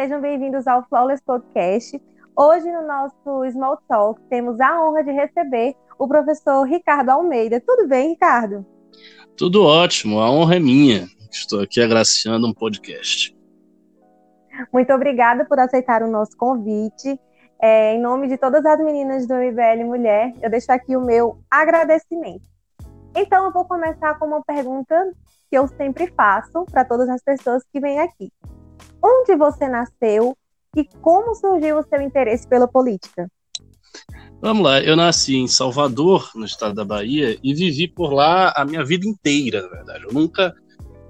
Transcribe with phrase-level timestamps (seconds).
[0.00, 2.00] sejam bem-vindos ao Flawless Podcast.
[2.34, 7.60] Hoje, no nosso Small Talk, temos a honra de receber o professor Ricardo Almeida.
[7.60, 8.64] Tudo bem, Ricardo?
[9.36, 11.06] Tudo ótimo, a honra é minha.
[11.30, 13.36] Estou aqui agraciando um podcast.
[14.72, 17.20] Muito obrigada por aceitar o nosso convite.
[17.60, 21.42] É, em nome de todas as meninas do MBL Mulher, eu deixo aqui o meu
[21.50, 22.48] agradecimento.
[23.14, 25.12] Então, eu vou começar com uma pergunta
[25.50, 28.32] que eu sempre faço para todas as pessoas que vêm aqui.
[29.02, 30.36] Onde você nasceu
[30.76, 33.30] e como surgiu o seu interesse pela política?
[34.40, 38.64] Vamos lá, eu nasci em Salvador, no estado da Bahia, e vivi por lá a
[38.64, 40.04] minha vida inteira, na verdade.
[40.04, 40.54] Eu nunca,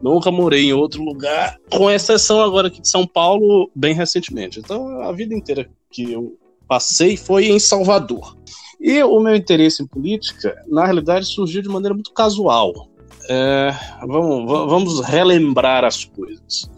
[0.03, 4.59] nunca morei em outro lugar, com exceção agora aqui de São Paulo, bem recentemente.
[4.59, 8.37] Então, a vida inteira que eu passei foi em Salvador.
[8.81, 12.89] E o meu interesse em política, na realidade, surgiu de maneira muito casual.
[13.29, 13.73] É,
[14.09, 16.69] vamos, vamos relembrar as coisas.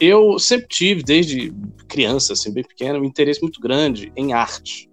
[0.00, 1.52] Eu sempre tive, desde
[1.88, 4.88] criança, assim, bem pequeno, um interesse muito grande em arte.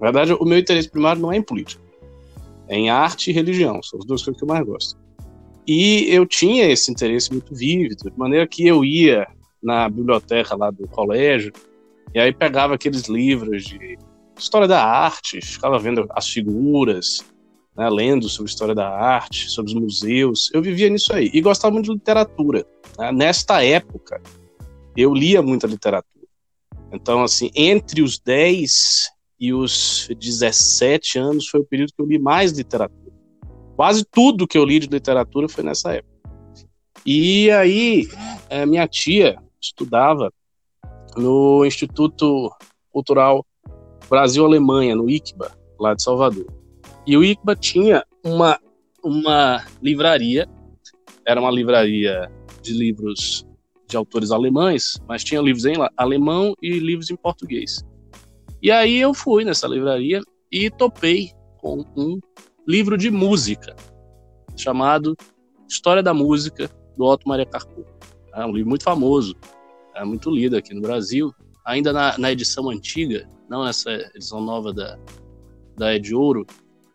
[0.00, 1.82] Na verdade, o meu interesse primário não é em política,
[2.68, 4.98] é em arte e religião, são as duas coisas que eu mais gosto.
[5.66, 9.26] E eu tinha esse interesse muito vívido, de maneira que eu ia
[9.62, 11.52] na biblioteca lá do colégio,
[12.14, 13.98] e aí pegava aqueles livros de
[14.38, 17.24] história da arte, ficava vendo as figuras,
[17.76, 20.50] né, lendo sobre história da arte, sobre os museus.
[20.52, 21.30] Eu vivia nisso aí.
[21.32, 22.66] E gostava muito de literatura.
[22.98, 23.12] Né?
[23.12, 24.20] Nesta época,
[24.96, 26.26] eu lia muita literatura.
[26.92, 32.18] Então, assim, entre os 10 e os 17 anos foi o período que eu li
[32.18, 33.12] mais literatura.
[33.76, 36.16] Quase tudo que eu li de literatura foi nessa época.
[37.04, 38.08] E aí,
[38.48, 40.32] eh, minha tia estudava
[41.16, 42.50] no Instituto
[42.90, 43.44] Cultural
[44.08, 46.46] Brasil-Alemanha, no ICBA, lá de Salvador.
[47.06, 48.58] E o ICBA tinha uma,
[49.04, 50.48] uma livraria,
[51.26, 52.30] era uma livraria
[52.62, 53.46] de livros
[53.88, 57.84] de autores alemães, mas tinha livros em alemão e livros em português.
[58.62, 60.20] E aí eu fui nessa livraria
[60.50, 62.18] e topei com um
[62.66, 63.76] livro de música
[64.56, 65.16] chamado
[65.68, 67.84] História da Música do Otto Maria Carpo.
[68.34, 69.34] É um livro muito famoso,
[69.94, 71.32] é muito lido aqui no Brasil,
[71.64, 74.98] ainda na, na edição antiga, não essa edição nova da,
[75.76, 76.46] da Ed Ouro.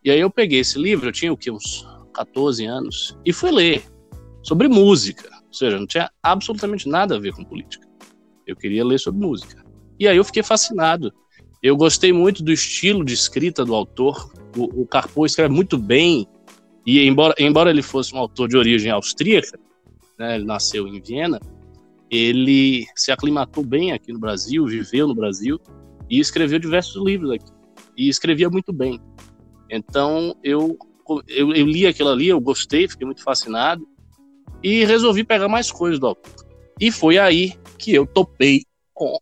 [0.04, 3.52] E aí eu peguei esse livro, eu tinha o que, uns 14 anos, e fui
[3.52, 3.84] ler
[4.44, 5.30] sobre música.
[5.52, 7.86] Ou seja, não tinha absolutamente nada a ver com política.
[8.48, 9.64] Eu queria ler sobre música.
[10.00, 11.14] E aí eu fiquei fascinado.
[11.62, 14.32] Eu gostei muito do estilo de escrita do autor.
[14.56, 16.26] O, o Carpo escreve muito bem.
[16.88, 19.60] E embora, embora ele fosse um autor de origem austríaca,
[20.18, 21.40] né, ele nasceu em Viena,
[22.10, 25.60] ele se aclimatou bem aqui no Brasil, viveu no Brasil
[26.10, 27.52] e escreveu diversos livros aqui.
[27.98, 29.02] E escrevia muito bem.
[29.70, 30.78] Então eu,
[31.28, 33.86] eu, eu li aquilo ali, eu gostei, fiquei muito fascinado
[34.64, 36.46] e resolvi pegar mais coisas do autor.
[36.80, 38.64] E foi aí que eu topei
[38.94, 39.18] com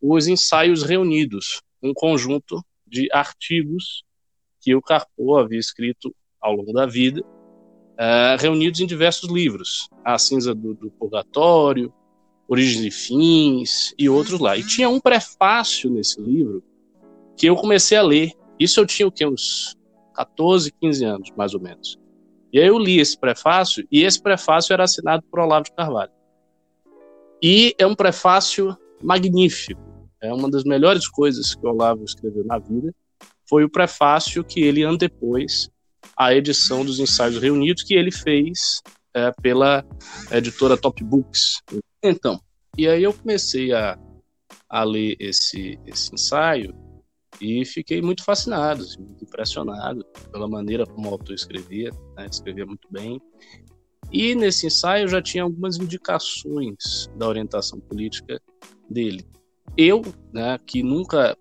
[0.00, 4.04] os ensaios reunidos, um conjunto de artigos
[4.60, 7.22] que o Carpo havia escrito ao longo da vida
[7.98, 9.88] uh, reunidos em diversos livros.
[10.04, 11.92] A Cinza do, do Purgatório,
[12.48, 14.56] Origens e Fins e outros lá.
[14.56, 16.62] E tinha um prefácio nesse livro
[17.36, 18.32] que eu comecei a ler.
[18.58, 19.26] Isso eu tinha o quê?
[19.26, 19.76] Uns
[20.14, 21.98] 14, 15 anos, mais ou menos.
[22.52, 26.12] E aí eu li esse prefácio, e esse prefácio era assinado por Olavo de Carvalho.
[27.42, 29.80] E é um prefácio magnífico.
[30.20, 32.92] É uma das melhores coisas que Olavo escreveu na vida.
[33.48, 35.70] Foi o prefácio que ele antepôs
[36.16, 38.82] a edição dos ensaios reunidos que ele fez
[39.14, 39.84] é, pela
[40.30, 41.62] editora Top Books.
[42.02, 42.40] Então,
[42.76, 43.98] e aí eu comecei a,
[44.68, 46.74] a ler esse, esse ensaio
[47.40, 52.26] e fiquei muito fascinado, assim, muito impressionado pela maneira como o autor escrevia, né?
[52.30, 53.20] escrevia muito bem.
[54.10, 58.40] E nesse ensaio já tinha algumas indicações da orientação política
[58.88, 59.24] dele.
[59.76, 60.02] Eu,
[60.32, 61.36] né, que nunca,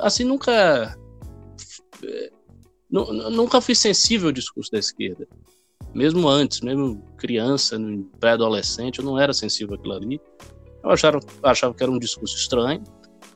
[0.00, 0.96] assim, nunca
[2.90, 5.26] nunca fui sensível ao discurso da esquerda.
[5.92, 7.76] Mesmo antes, mesmo criança,
[8.18, 10.20] pré-adolescente, eu não era sensível àquilo ali.
[10.82, 12.82] Eu achava, achava que era um discurso estranho,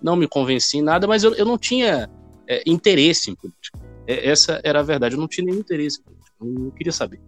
[0.02, 2.10] não me convenci em nada, mas eu, eu não tinha
[2.46, 3.78] é, interesse em política.
[4.06, 6.92] É, essa era a verdade, eu não tinha nenhum interesse em política, eu não queria
[6.92, 7.20] saber.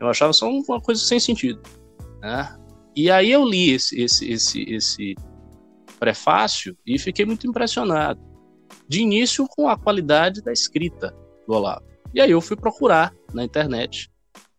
[0.00, 1.60] Eu achava só uma coisa sem sentido.
[2.20, 2.56] Né?
[2.94, 5.14] E aí eu li esse, esse, esse, esse
[5.98, 8.20] prefácio e fiquei muito impressionado.
[8.88, 11.14] De início, com a qualidade da escrita
[11.46, 11.84] do Olavo.
[12.14, 14.10] E aí eu fui procurar na internet.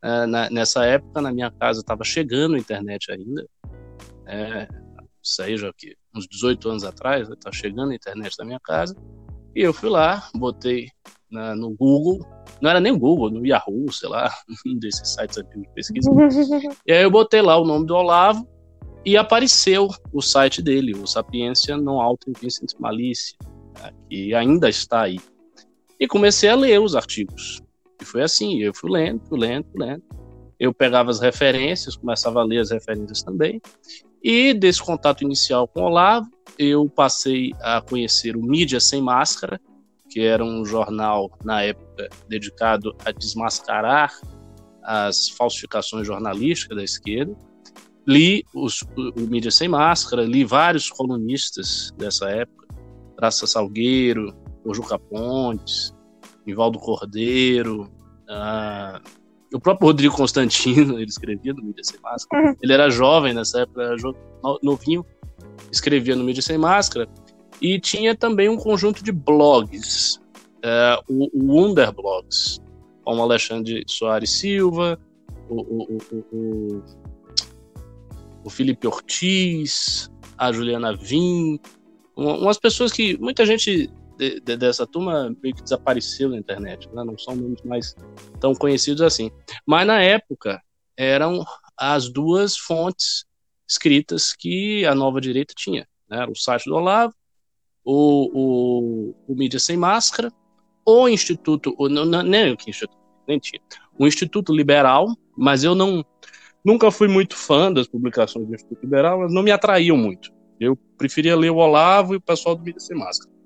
[0.02, 3.48] É, na, nessa época, na minha casa, estava chegando a internet ainda.
[4.26, 4.68] É,
[5.22, 8.60] isso aí já que uns 18 anos atrás, estava né, chegando a internet na minha
[8.60, 8.96] casa.
[9.56, 10.88] E eu fui lá, botei
[11.32, 12.20] na, no Google,
[12.62, 14.32] não era nem o Google, no Yahoo, sei lá,
[14.66, 16.12] um desses sites antigos de pesquisa.
[16.86, 18.48] e aí eu botei lá o nome do Olavo
[19.06, 23.36] e apareceu o site dele, o Sapiência Non Autem Vincent Malice,
[23.82, 25.20] né, que ainda está aí.
[26.00, 27.62] E comecei a ler os artigos.
[28.02, 30.04] E foi assim, eu fui lendo, fui lendo, fui lendo.
[30.60, 33.62] Eu pegava as referências, começava a ler as referências também.
[34.24, 39.60] E desse contato inicial com o Olavo, eu passei a conhecer o Mídia Sem Máscara,
[40.10, 44.12] que era um jornal, na época, dedicado a desmascarar
[44.84, 47.36] as falsificações jornalísticas da esquerda.
[48.08, 52.68] Li os, o, Mídia Sem Máscara, li vários colunistas dessa época,
[53.16, 54.36] Praça Salgueiro,
[54.74, 55.94] Juca Pontes,
[56.46, 57.84] Nivaldo Cordeiro,
[58.30, 59.19] uh,
[59.54, 62.50] o próprio Rodrigo Constantino, ele escrevia no Mídia Sem Máscara.
[62.50, 62.56] Uhum.
[62.62, 63.96] Ele era jovem nessa época, era
[64.62, 65.06] novinho,
[65.72, 67.08] escrevia no Mídia Sem Máscara.
[67.62, 70.16] E tinha também um conjunto de blogs,
[70.64, 72.62] uh, o, o Wonderblogs,
[73.04, 75.00] como Alexandre Soares Silva,
[75.50, 75.98] o, o,
[76.32, 76.84] o,
[78.46, 81.60] o Felipe Ortiz, a Juliana Vim,
[82.16, 87.04] umas pessoas que muita gente de, de, dessa turma meio que desapareceu na internet, né?
[87.06, 87.96] não são nomes mais
[88.42, 89.32] tão conhecidos assim.
[89.66, 90.62] Mas na época
[90.98, 91.46] eram
[91.78, 93.26] as duas fontes
[93.66, 95.88] escritas que a nova direita tinha.
[96.10, 96.26] Né?
[96.26, 97.14] O site do Olavo,
[97.86, 100.30] o, o, o Mídia Sem Máscara,
[100.86, 103.62] o Instituto, o, não, nem o que Instituto, nem tinha,
[103.98, 105.08] o Instituto Liberal,
[105.38, 106.04] mas eu não
[106.66, 110.30] nunca fui muito fã das publicações do Instituto Liberal, elas não me atraíam muito.
[110.60, 113.39] Eu preferia ler o Olavo e o pessoal do Mídia Sem Máscara.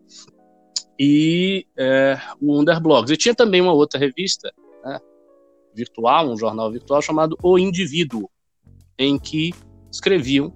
[1.00, 3.12] E é, o Underblogs.
[3.12, 4.54] E tinha também uma outra revista
[4.84, 5.00] né,
[5.74, 8.30] virtual, um jornal virtual chamado O Indivíduo,
[8.98, 9.52] em que
[9.92, 10.54] escreviam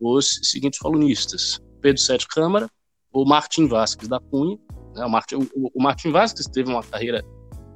[0.00, 2.70] os seguintes colunistas: Pedro Sete Câmara,
[3.12, 4.58] o Martim Vasques da Cunha.
[4.94, 7.24] Né, o, Martim, o, o Martim Vasques teve uma carreira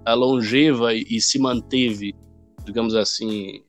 [0.07, 2.15] é, longeva e, e se manteve,
[2.65, 3.63] digamos assim,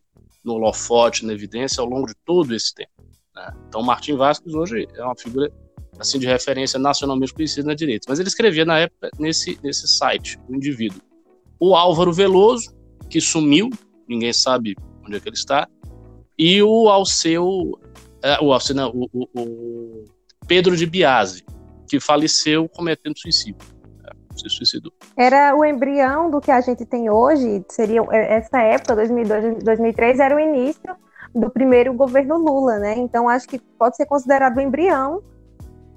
[0.44, 2.92] no holofote, na evidência, ao longo de todo esse tempo.
[3.36, 3.54] Né?
[3.68, 5.51] Então, Martim Vasques hoje é uma figura
[6.01, 8.07] assim de referência nacionalmente conhecida na direita.
[8.09, 11.00] Mas ele escrevia na época nesse, nesse site, o indivíduo.
[11.59, 12.75] O Álvaro Veloso,
[13.09, 13.69] que sumiu,
[14.09, 14.75] ninguém sabe
[15.06, 15.68] onde é que ele está,
[16.38, 17.80] e o Alceu,
[18.24, 20.06] é, o, Alceu não, o, o, o
[20.48, 21.45] Pedro de Biase,
[21.88, 23.62] que faleceu cometendo suicídio.
[24.04, 24.92] É, se suicidou.
[25.15, 30.19] Era o embrião do que a gente tem hoje, seria é, essa época, 2002, 2003,
[30.19, 30.95] era o início
[31.33, 32.97] do primeiro governo Lula, né?
[32.97, 35.21] Então acho que pode ser considerado o embrião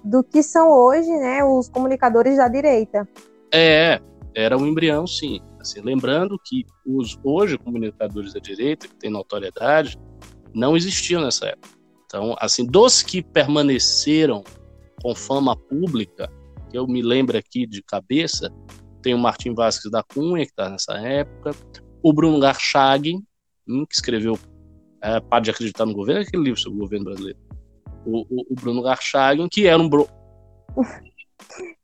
[0.04, 3.08] do que são hoje, né, os comunicadores da direita.
[3.52, 4.00] É,
[4.34, 5.40] era um embrião, sim.
[5.58, 9.98] Assim, lembrando que os hoje comunicadores da direita, que têm notoriedade,
[10.52, 11.68] não existiam nessa época.
[12.04, 14.44] Então, assim, dos que permaneceram
[15.02, 16.30] com fama pública,
[16.70, 18.52] que eu me lembro aqui de cabeça,
[19.02, 21.52] tem o Martim Vasques da Cunha, que está nessa época,
[22.02, 23.16] o Bruno Garchag,
[23.66, 24.38] hum, que escreveu
[25.02, 27.43] é, Pode Acreditar no Governo, aquele livro sobre o governo brasileiro
[28.06, 29.88] o, o, o Bruno Garchagen, que era um.
[29.88, 30.08] Bro...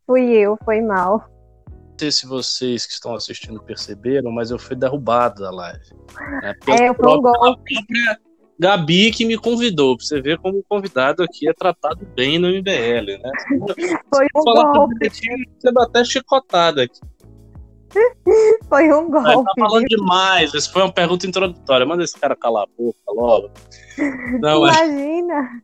[0.06, 1.25] Fui eu, foi mal.
[1.69, 5.84] Não sei se vocês que estão assistindo perceberam, mas eu fui derrubado da live.
[6.42, 6.54] Né?
[6.68, 7.75] É, foi um golpe.
[8.59, 12.47] Gabi que me convidou, pra você ver como o convidado aqui é tratado bem no
[12.49, 13.33] MBL, né?
[14.14, 15.09] Foi um golpe.
[15.09, 17.00] Você até chicotada aqui.
[18.68, 19.44] Foi um golpe.
[19.44, 20.52] tá falando demais.
[20.52, 21.87] Isso foi uma pergunta introdutória.
[21.87, 23.50] Manda esse cara calar a boca logo.
[24.40, 25.62] Não, Imagina.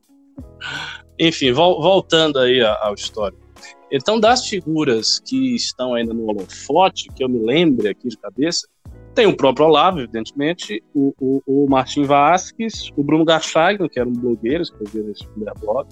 [1.18, 3.46] Enfim, vol voltando aí ao histórico.
[3.90, 8.66] Então, das figuras que estão ainda no holofote, que eu me lembre aqui de cabeça,
[9.14, 14.08] tem o próprio Olavo, evidentemente, o, o, o Martim Vasques, o Bruno Garchagno, que era
[14.08, 15.88] um blogueiro, escrevia nesse primeiro blog.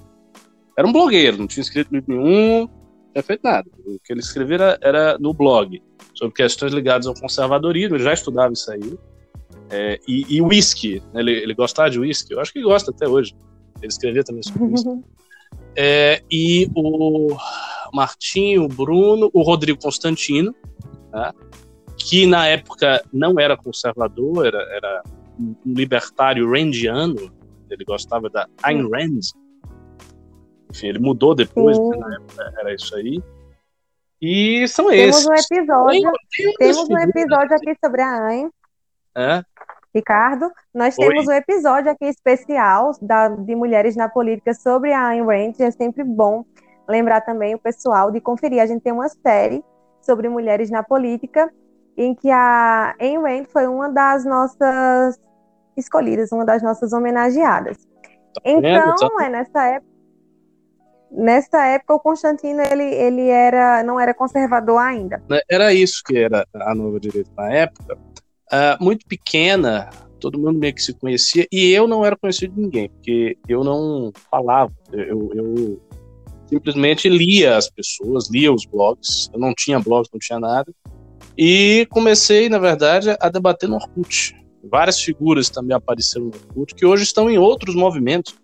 [0.77, 3.71] Era um blogueiro, não tinha escrito livro nenhum, não tinha feito nada.
[3.87, 5.81] O que ele escrevia era, no blog,
[6.15, 8.99] sobre questões ligadas ao conservadorismo, ele já estudava isso aí.
[9.71, 11.21] É, e, whisky, né?
[11.21, 13.35] ele, ele gostava de whisky, eu acho que gosta até hoje.
[13.79, 15.03] Ele escrevia também sobre isso.
[15.77, 17.37] É, e o
[17.93, 20.55] Martinho, o Bruno, o Rodrigo Constantino,
[21.13, 21.33] né,
[21.97, 25.03] que na época não era conservador, era, era
[25.39, 27.33] um libertário randiano,
[27.69, 29.21] ele gostava da Ayn Rand.
[30.71, 33.21] Enfim, ele mudou depois, né, na época era isso aí.
[34.21, 35.27] E são temos esses.
[35.27, 38.51] Um episódio, tem, temos um episódio aqui sobre a Ayn.
[39.17, 39.45] É,
[39.95, 41.07] Ricardo, nós Oi.
[41.07, 45.53] temos um episódio aqui especial da, de Mulheres na Política sobre a Ayn Rand.
[45.61, 46.45] É sempre bom
[46.89, 48.61] lembrar também o pessoal de conferir.
[48.61, 49.63] A gente tem uma série
[50.03, 51.49] sobre mulheres na política,
[51.97, 55.17] em que a Ayn Rand foi uma das nossas
[55.77, 57.77] escolhidas, uma das nossas homenageadas.
[58.35, 59.95] Tá então, é nessa época.
[61.17, 65.23] Nessa época, o Constantino ele, ele era, não era conservador ainda.
[65.49, 67.97] Era isso que era a nova direita na época,
[68.55, 72.61] uh, muito pequena, todo mundo meio que se conhecia, e eu não era conhecido de
[72.61, 75.83] ninguém, porque eu não falava, eu, eu
[76.47, 80.73] simplesmente lia as pessoas, lia os blogs, eu não tinha blogs, não tinha nada,
[81.37, 84.35] e comecei, na verdade, a debater no Orkut.
[84.71, 88.35] Várias figuras também apareceram no Orkut, que hoje estão em outros movimentos.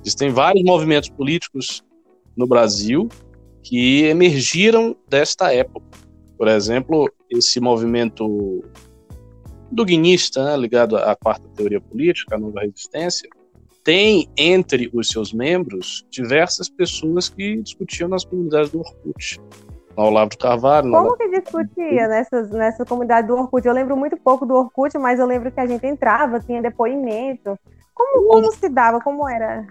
[0.00, 1.82] Existem vários movimentos políticos
[2.36, 3.08] no Brasil
[3.62, 5.86] que emergiram desta época.
[6.36, 8.62] Por exemplo, esse movimento
[9.74, 13.28] duguinista, né, ligado à quarta teoria política, a nova resistência,
[13.82, 19.40] tem entre os seus membros diversas pessoas que discutiam nas comunidades do Orkut.
[19.96, 20.90] No Olavo de Carvalho.
[20.90, 23.64] Como que discutia nessas, nessa comunidade do Orkut?
[23.64, 27.56] Eu lembro muito pouco do Orkut, mas eu lembro que a gente entrava, tinha depoimento.
[27.94, 29.00] Como, como se dava?
[29.00, 29.66] Como era?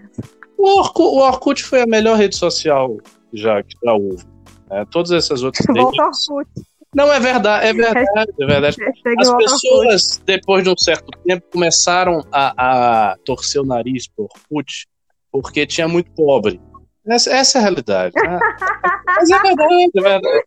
[0.56, 2.96] O Orkut, o Orkut foi a melhor rede social
[3.34, 4.24] já que já houve.
[4.70, 5.66] É, todas essas outras.
[5.74, 6.48] Volta ao Orkut.
[6.94, 8.76] Não, é verdade, é verdade, é verdade.
[9.18, 14.86] As pessoas, depois de um certo tempo, começaram a, a torcer o nariz por Orkut
[15.34, 16.60] porque tinha muito pobre.
[17.04, 18.14] Essa, essa é a realidade.
[18.14, 18.38] Né?
[19.06, 20.44] Mas é verdade, é verdade.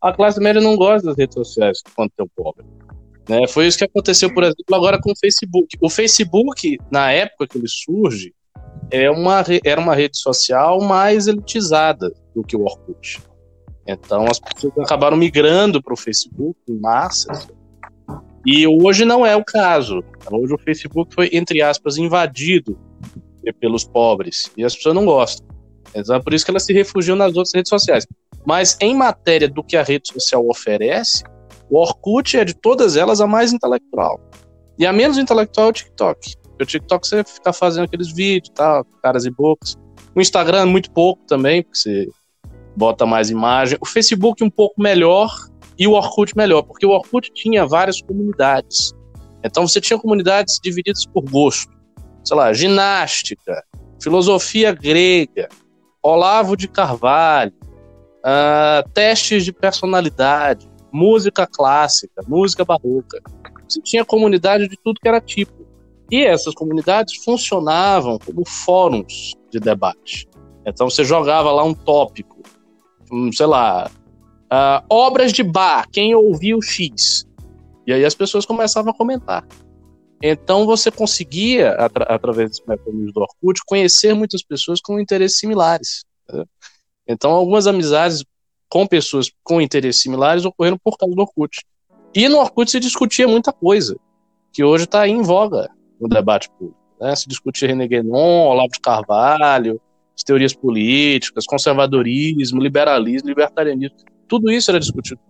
[0.00, 2.64] A classe média não gosta das redes sociais quando tem o pobre.
[3.28, 3.48] Né?
[3.48, 5.76] Foi isso que aconteceu, por exemplo, agora com o Facebook.
[5.80, 8.32] O Facebook, na época que ele surge,
[8.92, 13.20] é uma, era uma rede social mais elitizada do que o Orkut.
[13.88, 17.32] Então as pessoas acabaram migrando para o Facebook em massa.
[18.44, 20.04] E hoje não é o caso.
[20.30, 22.78] Hoje o Facebook foi, entre aspas, invadido
[23.58, 24.50] pelos pobres.
[24.58, 25.48] E as pessoas não gostam.
[25.94, 28.06] Então é por isso que elas se refugiam nas outras redes sociais.
[28.46, 31.24] Mas em matéria do que a rede social oferece,
[31.70, 34.20] o Orkut é de todas elas a mais intelectual.
[34.78, 36.34] E a menos intelectual é o TikTok.
[36.60, 39.76] O TikTok você fica fazendo aqueles vídeos, tá, caras e bocas.
[40.14, 42.08] O Instagram muito pouco também, porque você
[42.78, 43.76] bota mais imagem.
[43.80, 45.28] O Facebook um pouco melhor
[45.76, 48.94] e o Orkut melhor, porque o Orkut tinha várias comunidades.
[49.44, 51.72] Então você tinha comunidades divididas por gosto.
[52.24, 53.64] Sei lá, ginástica,
[54.00, 55.48] filosofia grega,
[56.02, 57.52] Olavo de Carvalho,
[58.18, 63.20] uh, testes de personalidade, música clássica, música barroca.
[63.68, 65.66] Você tinha comunidade de tudo que era tipo.
[66.10, 70.26] E essas comunidades funcionavam como fóruns de debate.
[70.64, 72.38] Então você jogava lá um tópico
[73.32, 73.90] sei lá,
[74.52, 77.26] uh, obras de bar, quem ouviu X?
[77.86, 79.46] E aí as pessoas começavam a comentar.
[80.22, 86.04] Então você conseguia, atra através dos mecanismos do Orkut, conhecer muitas pessoas com interesses similares.
[86.30, 86.44] Né?
[87.06, 88.24] Então algumas amizades
[88.68, 91.64] com pessoas com interesses similares ocorreram por causa do Orkut.
[92.14, 93.96] E no Orkut se discutia muita coisa,
[94.52, 96.76] que hoje está em voga no debate público.
[97.00, 97.14] Né?
[97.14, 99.80] Se discutia René Guénon, Olavo de Carvalho,
[100.18, 103.96] as teorias políticas, conservadorismo, liberalismo, libertarianismo.
[104.26, 105.20] Tudo isso era discutido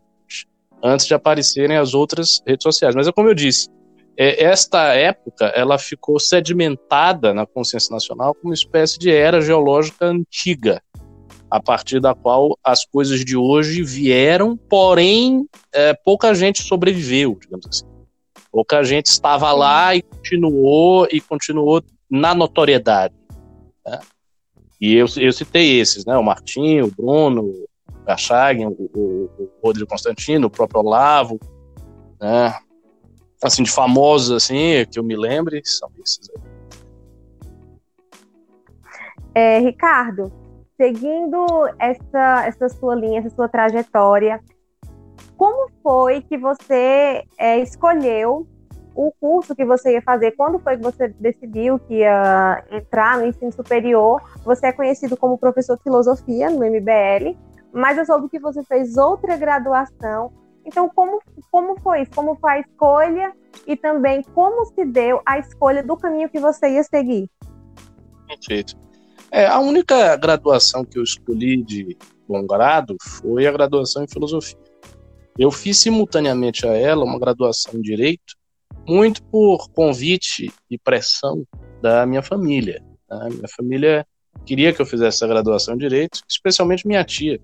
[0.83, 2.95] antes de aparecerem as outras redes sociais.
[2.95, 3.68] Mas é como eu disse,
[4.16, 10.07] é, esta época ela ficou sedimentada na consciência nacional como uma espécie de era geológica
[10.07, 10.80] antiga,
[11.50, 17.66] a partir da qual as coisas de hoje vieram, porém é, pouca gente sobreviveu, digamos
[17.66, 17.87] assim.
[18.50, 23.14] Pouca gente estava lá e continuou e continuou na notoriedade.
[23.87, 23.99] Né?
[24.80, 26.16] E eu, eu citei esses, né?
[26.16, 27.68] O Martinho, o Bruno, o
[28.06, 31.38] Gachagin, o, o, o, Rodrigo Constantino, o próprio Olavo,
[32.20, 32.54] né?
[33.42, 36.42] Assim, de famosos, assim, que eu me lembre, são esses aí.
[39.35, 40.32] É, Ricardo,
[40.76, 41.47] seguindo
[41.78, 44.40] essa, essa sua linha, essa sua trajetória,
[45.37, 48.49] como foi que você é, escolheu
[48.99, 53.28] o curso que você ia fazer, quando foi que você decidiu que ia entrar no
[53.28, 54.21] ensino superior?
[54.45, 57.38] Você é conhecido como professor de filosofia no MBL,
[57.73, 60.33] mas eu soube que você fez outra graduação.
[60.64, 62.11] Então, como, como foi isso?
[62.11, 63.33] Como foi a escolha
[63.69, 67.31] e também como se deu a escolha do caminho que você ia seguir?
[68.26, 68.75] Perfeito.
[69.31, 74.59] É, a única graduação que eu escolhi de bom grado foi a graduação em filosofia.
[75.38, 78.38] Eu fiz simultaneamente a ela uma graduação em direito
[78.87, 81.45] muito por convite e pressão
[81.83, 82.83] da minha família.
[83.07, 83.29] Tá?
[83.29, 84.07] Minha família
[84.45, 87.41] queria que eu fizesse a graduação em Direito, especialmente minha tia.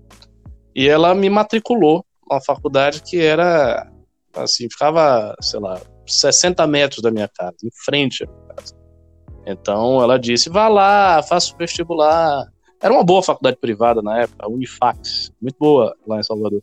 [0.75, 3.89] E ela me matriculou numa faculdade que era,
[4.33, 8.75] assim, ficava, sei lá, 60 metros da minha casa, em frente à minha casa.
[9.45, 12.45] Então ela disse: vá lá, faça o vestibular.
[12.81, 16.61] Era uma boa faculdade privada na época, a Unifax, muito boa lá em Salvador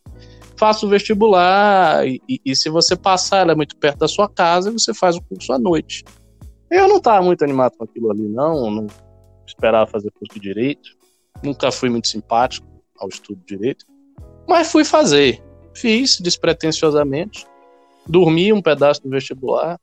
[0.62, 4.28] faça o vestibular e, e, e, se você passar, ela é muito perto da sua
[4.28, 6.04] casa, você faz o curso à noite.
[6.70, 8.86] Eu não estava muito animado com aquilo ali, não, não
[9.44, 10.88] esperava fazer curso de direito,
[11.42, 12.64] nunca fui muito simpático
[12.96, 13.84] ao estudo de direito,
[14.48, 15.42] mas fui fazer.
[15.74, 17.44] Fiz despretensiosamente,
[18.06, 19.80] dormi um pedaço do vestibular,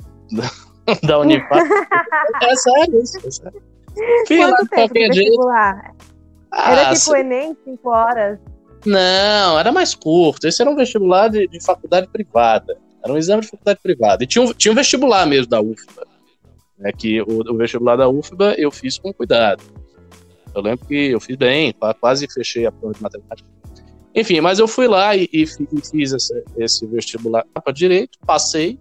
[1.03, 1.61] da Unifap.
[2.41, 3.61] é sério isso, é sério.
[4.25, 5.49] Fiz Quanto lá de qualquer jeito.
[5.49, 8.39] Ah, era tipo Enem, 5 horas?
[8.85, 10.47] Não, era mais curto.
[10.47, 12.77] Esse era um vestibular de, de faculdade privada.
[13.03, 14.23] Era um exame de faculdade privada.
[14.23, 16.07] E tinha um, tinha um vestibular mesmo da UFBA.
[16.77, 19.63] Né, que o, o, vestibular da UFBA eu fiz com cuidado.
[20.55, 23.47] Eu lembro que eu fiz bem, quase fechei a prova de matemática.
[24.15, 28.79] Enfim, mas eu fui lá e, e fiz esse, esse vestibular para direito, passei,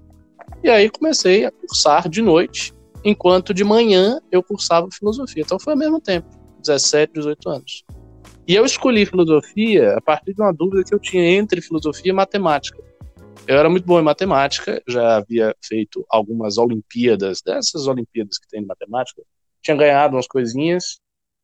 [0.62, 2.72] e aí comecei a cursar de noite,
[3.04, 5.42] enquanto de manhã eu cursava filosofia.
[5.44, 6.26] Então foi ao mesmo tempo,
[6.60, 7.84] 17, 18 anos.
[8.48, 12.14] E eu escolhi filosofia a partir de uma dúvida que eu tinha entre filosofia e
[12.14, 12.82] matemática.
[13.46, 18.62] Eu era muito bom em matemática, já havia feito algumas Olimpíadas, dessas Olimpíadas que tem
[18.62, 19.22] de matemática,
[19.60, 20.98] tinha ganhado umas coisinhas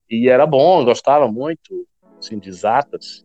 [0.08, 1.86] e era bom, gostava muito
[2.18, 3.22] assim, de exatas.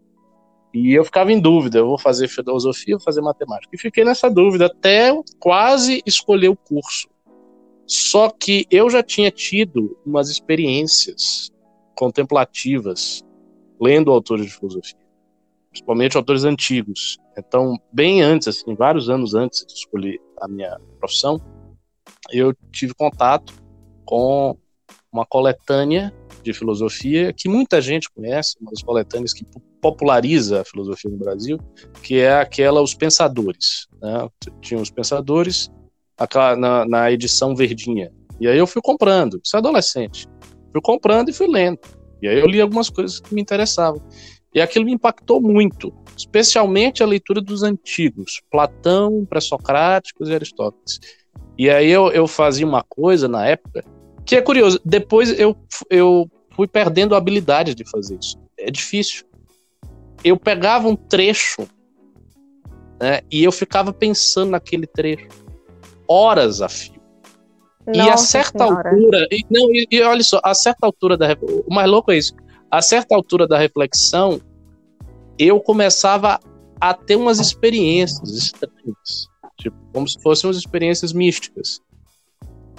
[0.73, 3.73] E eu ficava em dúvida, eu vou fazer filosofia ou fazer matemática.
[3.73, 5.09] E fiquei nessa dúvida até
[5.39, 7.07] quase escolher o curso.
[7.87, 11.49] Só que eu já tinha tido umas experiências
[11.95, 13.23] contemplativas
[13.79, 14.99] lendo autores de filosofia,
[15.69, 17.17] principalmente autores antigos.
[17.37, 21.39] Então, bem antes, assim, vários anos antes de escolher a minha profissão,
[22.31, 23.53] eu tive contato
[24.05, 24.57] com
[25.11, 29.45] uma coletânea de filosofia que muita gente conhece, uma das coletâneas que
[29.81, 31.59] populariza a filosofia no Brasil,
[32.03, 33.87] que é aquela Os Pensadores.
[34.01, 34.27] Né?
[34.61, 35.71] Tinha os Pensadores
[36.57, 38.11] na, na edição verdinha.
[38.39, 40.27] E aí eu fui comprando, isso é adolescente.
[40.71, 41.79] Fui comprando e fui lendo.
[42.21, 44.01] E aí eu li algumas coisas que me interessavam.
[44.53, 50.99] E aquilo me impactou muito, especialmente a leitura dos antigos, Platão, pré-socráticos e Aristóteles.
[51.57, 53.83] E aí eu, eu fazia uma coisa na época
[54.25, 54.79] que é curioso.
[54.83, 55.55] Depois eu,
[55.89, 58.37] eu fui perdendo a habilidade de fazer isso.
[58.57, 59.25] É difícil.
[60.23, 61.67] Eu pegava um trecho
[63.01, 65.27] né, e eu ficava pensando naquele trecho
[66.07, 66.98] horas a fio.
[67.95, 68.89] Nossa e a certa senhora.
[68.89, 69.27] altura.
[69.31, 71.37] E, não, e, e, olha só, a certa altura da.
[71.67, 72.33] O mais louco é isso.
[72.69, 74.39] A certa altura da reflexão,
[75.37, 76.39] eu começava
[76.79, 79.27] a ter umas experiências estranhas.
[79.57, 81.79] Tipo, como se fossem umas experiências místicas.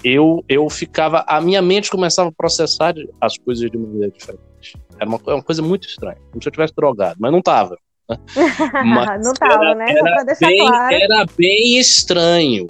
[0.02, 1.24] Eu, eu ficava.
[1.26, 4.78] A minha mente começava a processar as coisas de maneira diferente.
[4.98, 6.18] Era uma, uma coisa muito estranha.
[6.30, 7.76] Como se eu tivesse drogado, mas não estava.
[8.08, 8.16] Né?
[9.22, 9.86] não estava, né?
[9.90, 10.94] Era bem, claro.
[10.94, 12.66] era bem estranho.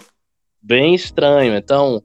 [0.63, 1.55] Bem estranho.
[1.55, 2.03] Então,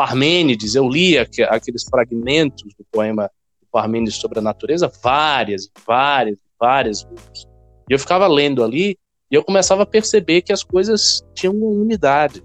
[0.00, 7.02] Parmênides, eu li aqueles fragmentos do poema do Parmênides sobre a natureza várias, várias, várias
[7.02, 7.46] vezes.
[7.86, 8.96] E eu ficava lendo ali
[9.30, 12.42] e eu começava a perceber que as coisas tinham uma unidade,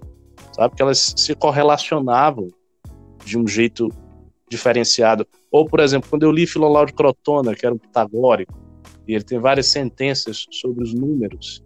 [0.52, 0.76] sabe?
[0.76, 2.48] Que elas se correlacionavam
[3.24, 3.88] de um jeito
[4.50, 5.26] diferenciado.
[5.50, 8.52] Ou, por exemplo, quando eu li Filolau de Crotona, que era um pitagórico,
[9.08, 11.64] e ele tem várias sentenças sobre os números,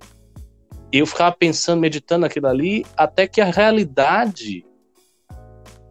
[0.93, 4.65] eu ficava pensando, meditando aquilo ali, até que a realidade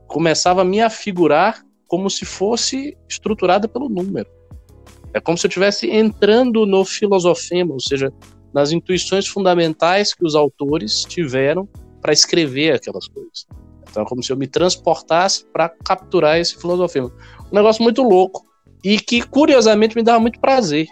[0.09, 4.27] começava a me afigurar como se fosse estruturada pelo número.
[5.13, 8.11] É como se eu estivesse entrando no filosofema, ou seja,
[8.53, 11.69] nas intuições fundamentais que os autores tiveram
[12.01, 13.47] para escrever aquelas coisas.
[13.89, 17.11] Então é como se eu me transportasse para capturar esse filosofema.
[17.51, 18.45] Um negócio muito louco
[18.83, 20.87] e que curiosamente me dava muito prazer.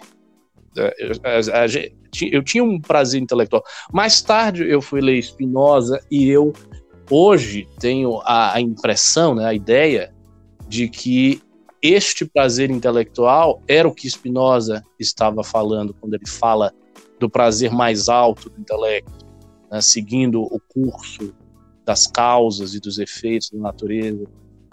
[0.76, 0.94] É,
[2.30, 3.62] eu tinha um prazer intelectual.
[3.92, 6.52] Mais tarde eu fui ler Spinoza e eu
[7.10, 10.12] hoje tenho a, a impressão, né, a ideia
[10.68, 11.42] de que
[11.80, 16.72] este prazer intelectual era o que Spinoza estava falando quando ele fala
[17.18, 19.26] do prazer mais alto do intelecto,
[19.70, 21.34] né, seguindo o curso
[21.84, 24.26] das causas e dos efeitos da natureza,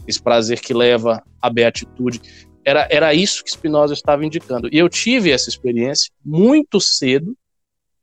[0.08, 2.22] esse prazer que leva à beatitude.
[2.64, 4.68] Era, era isso que Spinoza estava indicando.
[4.72, 7.36] E eu tive essa experiência muito cedo,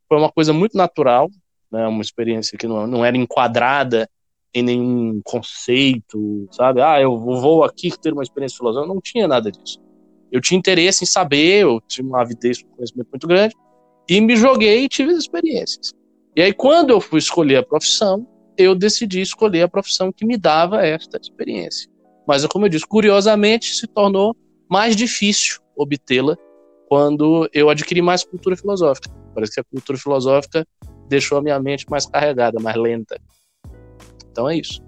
[0.09, 1.29] foi uma coisa muito natural,
[1.71, 4.09] né, uma experiência que não, não era enquadrada
[4.55, 6.83] em nenhum conceito, sabe?
[6.83, 8.93] Ah, eu vou aqui ter uma experiência filosófica.
[8.93, 9.79] Não tinha nada disso.
[10.31, 13.55] Eu tinha interesse em saber, eu tinha uma avidez um conhecimento muito grande,
[14.09, 15.93] e me joguei e tive as experiências.
[16.35, 20.37] E aí, quando eu fui escolher a profissão, eu decidi escolher a profissão que me
[20.37, 21.91] dava esta experiência.
[22.27, 24.35] Mas, como eu disse, curiosamente se tornou
[24.71, 26.37] mais difícil obtê-la
[26.89, 29.11] quando eu adquiri mais cultura filosófica.
[29.35, 30.67] Parece que a cultura filosófica
[31.09, 33.21] deixou a minha mente mais carregada, mais lenta.
[34.33, 34.83] Então é isso.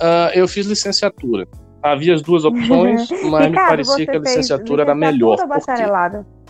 [0.00, 1.46] Uh, eu fiz licenciatura.
[1.82, 5.36] Havia as duas opções, mas me parecia que a licenciatura era melhor.
[5.36, 5.52] Porque,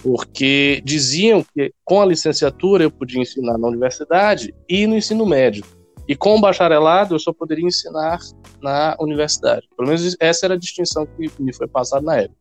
[0.02, 5.64] porque diziam que com a licenciatura eu podia ensinar na universidade e no ensino médio.
[6.06, 8.18] E com o bacharelado eu só poderia ensinar
[8.62, 9.68] na universidade.
[9.76, 12.36] Pelo menos essa era a distinção que me foi passada na época.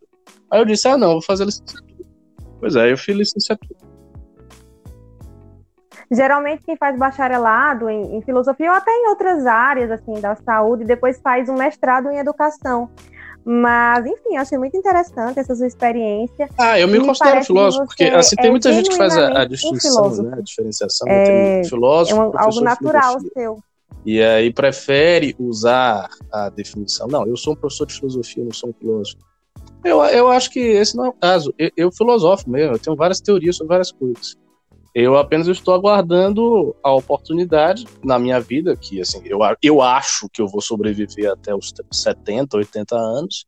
[0.51, 2.05] Aí eu disse: ah, não, vou fazer licenciatura.
[2.59, 3.88] Pois é, eu fiz licenciatura.
[6.11, 10.83] Geralmente quem faz bacharelado em, em, filosofia ou até em outras áreas assim da saúde,
[10.83, 12.89] depois faz um mestrado em educação.
[13.45, 16.49] Mas, enfim, eu achei muito interessante essa sua experiência.
[16.57, 19.41] Ah, eu me, me considero filósofo, porque assim, tem é muita gente que faz a,
[19.41, 23.59] a distinção, né, a diferenciação é, entre filósofo é um, algo natural seu.
[24.05, 27.07] E aí prefere usar a definição.
[27.07, 29.17] Não, eu sou um professor de filosofia, não sou um filósofo.
[29.83, 31.53] Eu, eu acho que esse não é o caso.
[31.57, 34.37] Eu, eu filosofo mesmo, eu tenho várias teorias sobre várias coisas.
[34.93, 40.41] Eu apenas estou aguardando a oportunidade na minha vida, que assim, eu, eu acho que
[40.41, 43.45] eu vou sobreviver até os 70, 80 anos,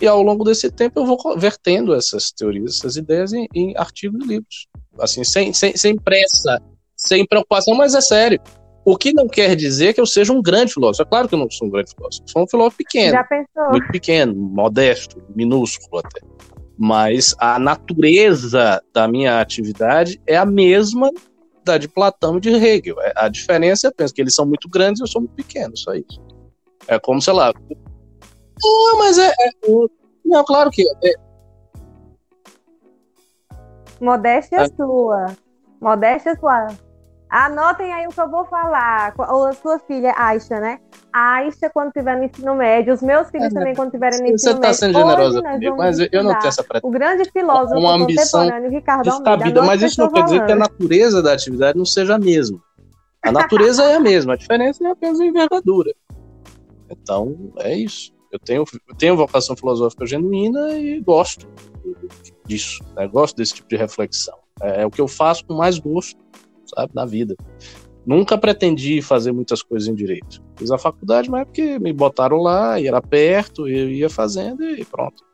[0.00, 4.24] e ao longo desse tempo eu vou vertendo essas teorias, essas ideias em, em artigos
[4.24, 4.66] e livros.
[4.98, 6.60] Assim, sem, sem, sem pressa,
[6.96, 8.40] sem preocupação, mas é sério.
[8.84, 11.02] O que não quer dizer que eu seja um grande filósofo.
[11.02, 12.28] É claro que eu não sou um grande filósofo.
[12.28, 13.12] Sou um filósofo pequeno.
[13.12, 13.70] Já pensou?
[13.70, 16.20] Muito pequeno, modesto, minúsculo até.
[16.76, 21.10] Mas a natureza da minha atividade é a mesma
[21.64, 23.00] da de Platão e de Hegel.
[23.00, 25.94] É, a diferença, penso que eles são muito grandes e eu sou muito pequeno, só
[25.94, 26.20] isso.
[26.86, 27.52] É como, sei lá.
[28.62, 29.28] Não, mas é.
[29.28, 29.50] é
[30.24, 30.82] não, claro que.
[31.04, 31.14] É.
[34.00, 34.68] Modéstia é.
[34.68, 35.26] sua.
[35.80, 36.68] Modéstia sua.
[37.30, 39.14] Anotem aí o que eu vou falar.
[39.18, 40.80] A sua filha, Aisha, né?
[41.14, 44.26] A Aisha, quando estiver no ensino médio, os meus filhos é, também, quando estiverem no
[44.26, 44.66] ensino médio.
[44.66, 46.90] Você está sendo generosa comigo, mas eu não tenho essa pretensão.
[46.90, 49.62] O grande filósofo uma ambição Ricardo Almeida.
[49.62, 52.60] Mas isso não quer dizer que a natureza da atividade não seja a mesma.
[53.22, 55.94] A natureza é a mesma, a diferença é apenas a envergadura.
[56.90, 58.12] Então, é isso.
[58.32, 61.46] Eu tenho, eu tenho vocação filosófica genuína e gosto
[62.44, 62.82] disso.
[62.96, 63.06] Né?
[63.06, 64.36] Gosto desse tipo de reflexão.
[64.60, 66.18] É, é o que eu faço com mais gosto
[66.66, 67.36] sabe, na vida.
[68.06, 70.42] Nunca pretendi fazer muitas coisas em direito.
[70.56, 74.62] Fiz a faculdade, mas é porque me botaram lá, e era perto, eu ia fazendo
[74.62, 75.24] e pronto.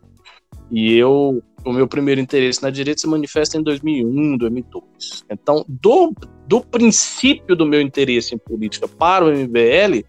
[0.71, 5.25] E eu, o meu primeiro interesse na direito se manifesta em 2001, 2002.
[5.29, 6.15] Então, do,
[6.47, 10.07] do princípio do meu interesse em política para o MBL,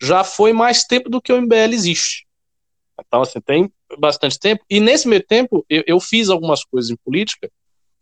[0.00, 2.26] já foi mais tempo do que o MBL existe.
[3.00, 4.64] Então, assim, tem bastante tempo.
[4.70, 7.50] E nesse meio tempo, eu, eu fiz algumas coisas em política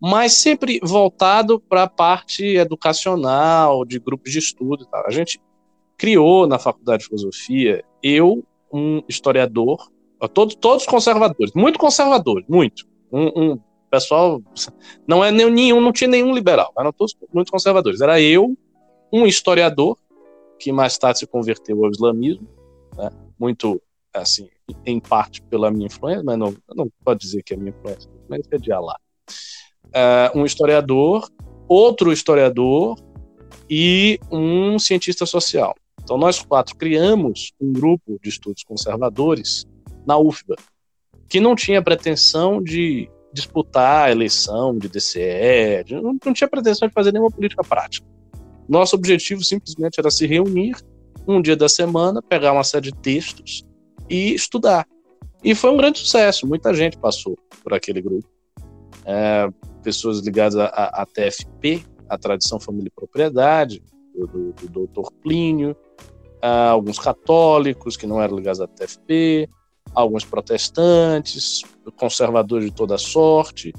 [0.03, 4.85] mas sempre voltado para a parte educacional, de grupos de estudo.
[4.93, 5.41] A gente
[5.97, 9.93] criou na Faculdade de Filosofia, eu, um historiador,
[10.35, 12.85] todos, todos conservadores, muito conservadores, muito.
[13.13, 14.43] Um, um pessoal,
[15.07, 18.01] não é nenhum, não tinha nenhum liberal, eram todos muito conservadores.
[18.01, 18.59] Era eu,
[19.13, 19.97] um historiador,
[20.59, 22.49] que mais tarde se converteu ao islamismo,
[22.97, 23.81] né, muito,
[24.13, 24.49] assim,
[24.85, 28.41] em parte pela minha influência, mas não, não pode dizer que é minha influência, mas
[28.51, 28.97] é de Allah
[29.89, 31.29] uh, um historiador,
[31.69, 32.97] outro historiador
[33.69, 35.75] e um cientista social.
[36.03, 39.65] Então, nós quatro criamos um grupo de estudos conservadores
[40.07, 40.57] na UFBA,
[41.29, 46.95] que não tinha pretensão de disputar a eleição de DCE, não, não tinha pretensão de
[46.95, 48.07] fazer nenhuma política prática.
[48.69, 50.77] Nosso objetivo simplesmente era se reunir
[51.27, 53.65] um dia da semana, pegar uma série de textos
[54.09, 54.87] e estudar.
[55.43, 58.29] E foi um grande sucesso, muita gente passou por aquele grupo.
[59.05, 59.49] É,
[59.83, 63.83] pessoas ligadas à, TFP, a Tradição, Família e Propriedade,
[64.15, 65.77] do, do, do doutor Plínio,
[66.41, 69.49] alguns católicos que não eram ligados à TFP,
[69.95, 71.63] alguns protestantes,
[71.97, 73.73] conservadores de toda sorte,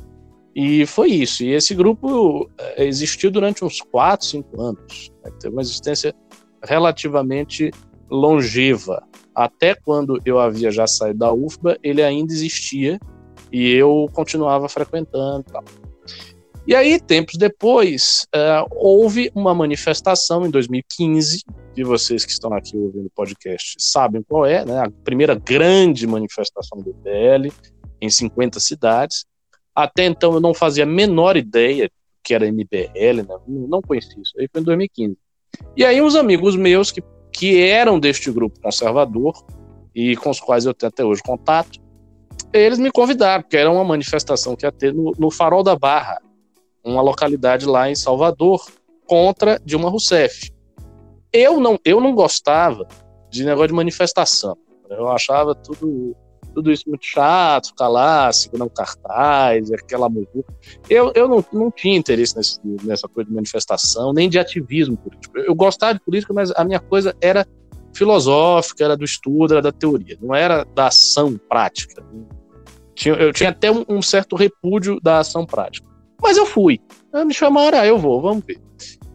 [0.56, 1.44] e foi isso.
[1.44, 5.12] E esse grupo eh, existiu durante uns 4, 5 anos.
[5.24, 5.32] Né?
[5.40, 6.14] Teve uma existência
[6.64, 7.72] relativamente
[8.10, 9.04] longeva.
[9.34, 13.00] Até quando eu havia já saído da UFBA, ele ainda existia
[13.52, 15.44] e eu continuava frequentando.
[15.44, 15.64] Tal.
[16.66, 21.44] E aí, tempos depois, uh, houve uma manifestação em 2015,
[21.76, 24.80] e vocês que estão aqui ouvindo o podcast sabem qual é, né?
[24.80, 27.52] A primeira grande manifestação do PL
[28.00, 29.26] em 50 cidades.
[29.76, 31.90] Até então eu não fazia a menor ideia
[32.24, 33.38] que era MBL, né?
[33.48, 34.32] não conhecia isso.
[34.40, 35.18] Aí foi em 2015.
[35.76, 39.34] E aí uns amigos meus que, que eram deste grupo conservador
[39.94, 41.80] e com os quais eu tenho até hoje contato,
[42.54, 46.20] eles me convidaram, porque era uma manifestação que ia ter no, no Farol da Barra,
[46.84, 48.66] uma localidade lá em Salvador,
[49.06, 50.52] contra Dilma Rousseff.
[51.32, 52.88] Eu não, eu não gostava
[53.30, 54.56] de negócio de manifestação.
[54.90, 56.16] Eu achava tudo,
[56.54, 60.08] tudo isso muito chato, ficar lá segurando cartaz, aquela.
[60.90, 65.38] Eu, eu não, não tinha interesse nesse, nessa coisa de manifestação, nem de ativismo político.
[65.38, 67.48] Eu, gostava de política, mas a minha coisa era
[67.96, 72.04] filosófica, era do estudo, era da teoria, não era da ação prática.
[73.06, 75.93] Eu tinha até um certo repúdio da ação prática.
[76.24, 76.80] Mas eu fui.
[77.26, 78.60] Me chamaram, ah, eu vou, vamos ver.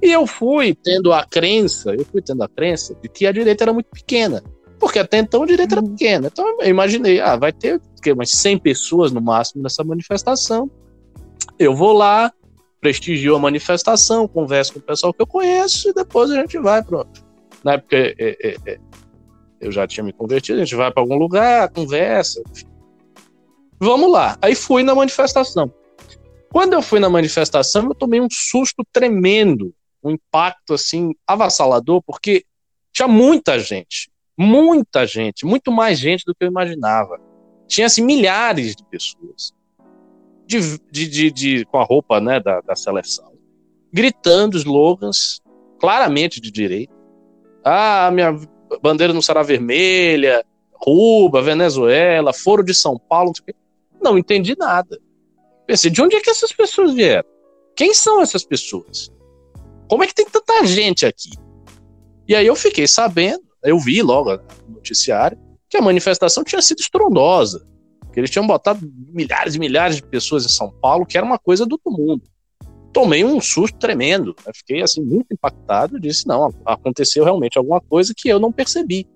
[0.00, 3.64] E eu fui tendo a crença, eu fui tendo a crença de que a direita
[3.64, 4.44] era muito pequena.
[4.78, 5.90] Porque até então a direita era uhum.
[5.90, 6.28] pequena.
[6.30, 10.70] Então eu imaginei, ah, vai ter que, umas 100 pessoas no máximo nessa manifestação.
[11.58, 12.32] Eu vou lá,
[12.80, 16.82] prestigio a manifestação, converso com o pessoal que eu conheço e depois a gente vai
[16.82, 17.04] para.
[17.64, 18.78] Na época é, é, é,
[19.60, 22.40] eu já tinha me convertido, a gente vai para algum lugar, conversa.
[22.52, 22.68] Enfim.
[23.80, 24.36] Vamos lá.
[24.40, 25.72] Aí fui na manifestação.
[26.50, 32.44] Quando eu fui na manifestação, eu tomei um susto tremendo, um impacto assim avassalador, porque
[32.92, 37.20] tinha muita gente, muita gente, muito mais gente do que eu imaginava.
[37.66, 39.52] Tinha assim milhares de pessoas
[40.48, 43.32] de, de, de, de com a roupa né, da, da seleção,
[43.92, 45.42] gritando slogans
[45.78, 46.92] claramente de direita.
[47.62, 48.34] Ah, minha
[48.80, 53.32] bandeira não será vermelha, Cuba, Venezuela, Foro de São Paulo,
[54.02, 54.98] não, não entendi nada.
[55.68, 57.28] Pensei, de onde é que essas pessoas vieram?
[57.76, 59.12] Quem são essas pessoas?
[59.86, 61.28] Como é que tem tanta gente aqui?
[62.26, 64.34] E aí eu fiquei sabendo, eu vi logo
[64.66, 67.68] no noticiário, que a manifestação tinha sido estrondosa.
[68.14, 68.80] Que eles tinham botado
[69.12, 72.22] milhares e milhares de pessoas em São Paulo, que era uma coisa do outro mundo.
[72.90, 74.34] Tomei um susto tremendo.
[74.46, 76.00] Eu fiquei assim muito impactado.
[76.00, 79.06] Disse: não, aconteceu realmente alguma coisa que eu não percebi.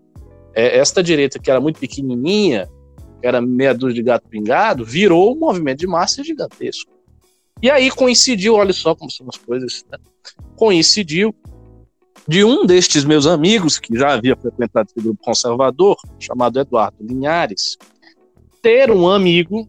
[0.54, 2.81] É, esta direita, que era muito pequenininha, que
[3.22, 6.90] era meia dúzia de gato pingado, virou um movimento de massa gigantesco.
[7.62, 9.98] E aí coincidiu, olha só como são as coisas, né?
[10.56, 11.34] coincidiu
[12.26, 17.76] de um destes meus amigos, que já havia frequentado esse grupo conservador, chamado Eduardo Linhares,
[18.60, 19.68] ter um amigo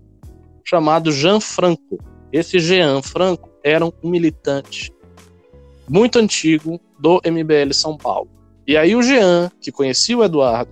[0.63, 1.97] chamado Jean Franco.
[2.31, 4.91] Esse Jean Franco era um militante
[5.89, 8.29] muito antigo do MBL São Paulo.
[8.65, 10.71] E aí o Jean, que conhecia o Eduardo,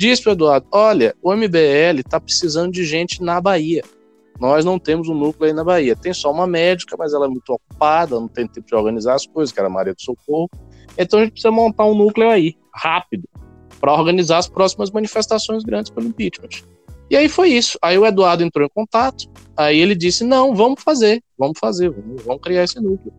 [0.00, 3.82] disse para o Eduardo: Olha, o MBL está precisando de gente na Bahia.
[4.40, 5.94] Nós não temos um núcleo aí na Bahia.
[5.94, 9.26] Tem só uma médica, mas ela é muito ocupada, não tem tempo de organizar as
[9.26, 10.48] coisas, que era a Maria do Socorro.
[10.96, 13.28] Então a gente precisa montar um núcleo aí, rápido,
[13.78, 16.48] para organizar as próximas manifestações grandes pelo impeachment.
[17.10, 17.78] E aí foi isso.
[17.82, 22.22] Aí o Eduardo entrou em contato, aí ele disse: não, vamos fazer, vamos fazer, vamos,
[22.22, 23.12] vamos criar esse núcleo.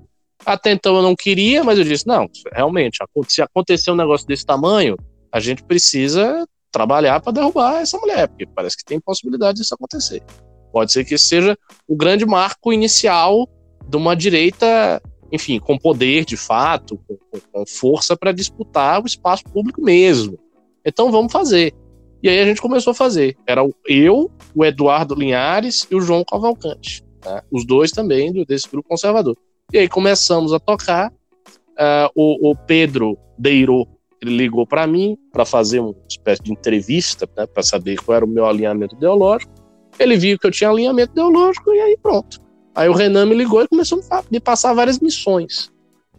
[0.44, 4.44] Até então eu não queria, mas eu disse: não, realmente, se acontecer um negócio desse
[4.44, 4.98] tamanho,
[5.32, 10.24] a gente precisa trabalhar para derrubar essa mulher, porque parece que tem possibilidade disso acontecer.
[10.72, 11.58] Pode ser que esse seja
[11.88, 13.48] o grande marco inicial
[13.88, 17.18] de uma direita, enfim, com poder de fato, com,
[17.52, 20.40] com força para disputar o espaço público mesmo.
[20.86, 21.74] Então vamos fazer.
[22.24, 23.36] E aí a gente começou a fazer.
[23.48, 27.04] Era eu, o Eduardo Linhares e o João Cavalcante.
[27.26, 27.42] Né?
[27.52, 29.36] Os dois também desse grupo conservador.
[29.74, 31.12] E aí começamos a tocar.
[31.72, 33.88] Uh, o, o, Pedro Deiro
[34.22, 38.26] ele ligou para mim para fazer uma espécie de entrevista, né, para saber qual era
[38.26, 39.52] o meu alinhamento ideológico.
[39.98, 42.40] Ele viu que eu tinha alinhamento ideológico e aí pronto.
[42.74, 45.72] Aí o Renan me ligou e começou a me passar várias missões.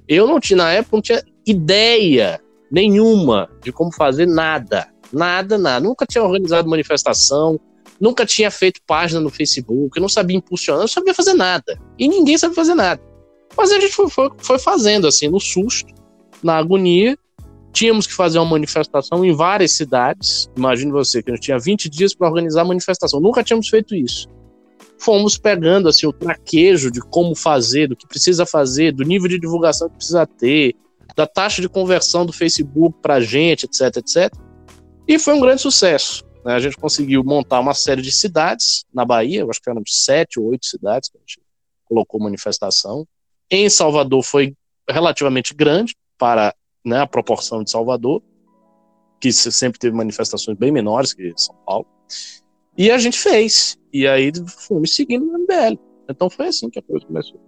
[0.07, 4.88] Eu não tinha, na época, não tinha ideia nenhuma de como fazer nada.
[5.12, 5.87] Nada, nada.
[5.87, 7.59] Nunca tinha organizado manifestação,
[8.01, 11.79] nunca tinha feito página no Facebook, não sabia impulsionar, não sabia fazer nada.
[11.99, 13.01] E ninguém sabia fazer nada.
[13.57, 15.93] Mas a gente foi, foi, foi fazendo, assim, no susto,
[16.43, 17.17] na agonia.
[17.72, 20.48] Tínhamos que fazer uma manifestação em várias cidades.
[20.56, 23.20] Imagine você que a gente tinha 20 dias para organizar a manifestação.
[23.20, 24.28] Nunca tínhamos feito isso.
[24.98, 29.38] Fomos pegando assim, o traquejo de como fazer, do que precisa fazer, do nível de
[29.38, 30.76] divulgação que precisa ter,
[31.16, 34.32] da taxa de conversão do Facebook para a gente, etc, etc
[35.06, 36.24] e foi um grande sucesso.
[36.44, 36.54] Né?
[36.54, 40.38] A gente conseguiu montar uma série de cidades na Bahia, eu acho que eram sete
[40.38, 41.40] ou oito cidades que a gente
[41.85, 43.06] colocou manifestação.
[43.50, 44.54] Em Salvador foi
[44.88, 46.54] relativamente grande para
[46.85, 48.23] né, a proporção de Salvador,
[49.21, 51.87] que sempre teve manifestações bem menores que São Paulo.
[52.77, 53.79] E a gente fez.
[53.92, 54.33] E aí
[54.66, 55.79] fomos seguindo no MBL.
[56.09, 57.40] Então foi assim que a coisa começou.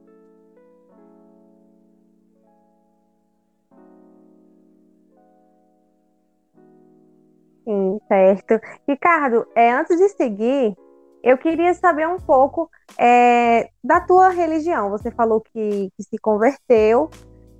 [7.64, 8.60] Sim, certo.
[8.86, 10.76] Ricardo, é, antes de seguir,
[11.22, 14.90] eu queria saber um pouco é, da tua religião.
[14.90, 17.08] Você falou que, que, se converteu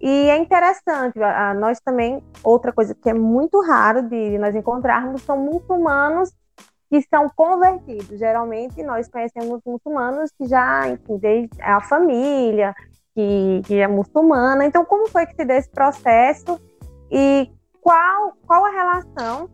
[0.06, 1.18] e é interessante.
[1.58, 6.30] Nós também, outra coisa que é muito raro de nós encontrarmos são muçulmanos
[6.90, 8.18] que são convertidos.
[8.18, 12.74] Geralmente nós conhecemos muçulmanos que já, enfim, desde a família,
[13.14, 14.66] que, que é muçulmana.
[14.66, 16.60] Então, como foi que se deu esse processo
[17.10, 19.48] e qual, qual a relação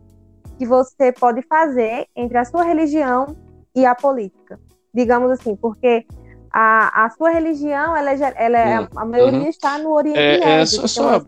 [0.59, 3.37] que você pode fazer entre a sua religião
[3.73, 4.59] e a política.
[4.93, 6.05] Digamos assim, porque
[6.53, 9.49] a, a sua religião, ela, é, ela é, a maioria uhum.
[9.49, 10.49] está no Oriente é, Médio.
[10.49, 11.19] É, só, só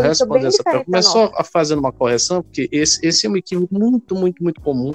[0.00, 4.14] responder essa pergunta, mas só fazendo uma correção, porque esse, esse é um equívoco muito,
[4.14, 4.92] muito, muito comum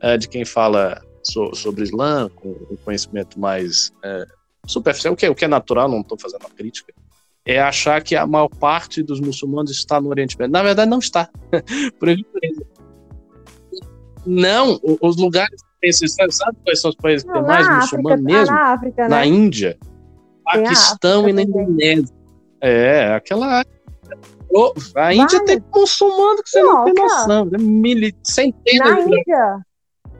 [0.00, 4.26] é, de quem fala so, sobre Islã, com um conhecimento mais é,
[4.66, 6.92] superficial, o que, é, o que é natural, não estou fazendo uma crítica,
[7.46, 10.52] é achar que a maior parte dos muçulmanos está no Oriente Médio.
[10.52, 11.30] Na verdade, não está.
[11.98, 12.66] Por exemplo,
[14.26, 15.62] não, os lugares.
[15.92, 18.54] Sabe quais são os países que tem mais muçulmano mesmo?
[18.54, 19.08] Na, África, né?
[19.08, 19.78] na Índia.
[20.44, 22.14] Paquistão e na Indonésia.
[22.60, 23.64] É, aquela.
[24.94, 27.50] A Índia tem muçulmano que você não, não tem noção.
[27.52, 29.58] É mil, centenas Na Índia?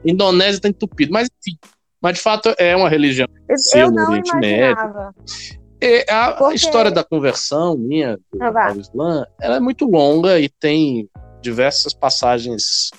[0.05, 1.11] Indonésia tá entupido.
[1.11, 1.57] Mas enfim.
[2.01, 3.27] Mas de fato é uma religião.
[3.49, 5.13] Eu, eu não Oriente imaginava.
[5.17, 5.57] Médio.
[5.79, 6.55] É, a, Porque...
[6.55, 11.07] história da conversão minha do, ah, Islã, ela é muito longa e tem
[11.41, 12.89] diversas passagens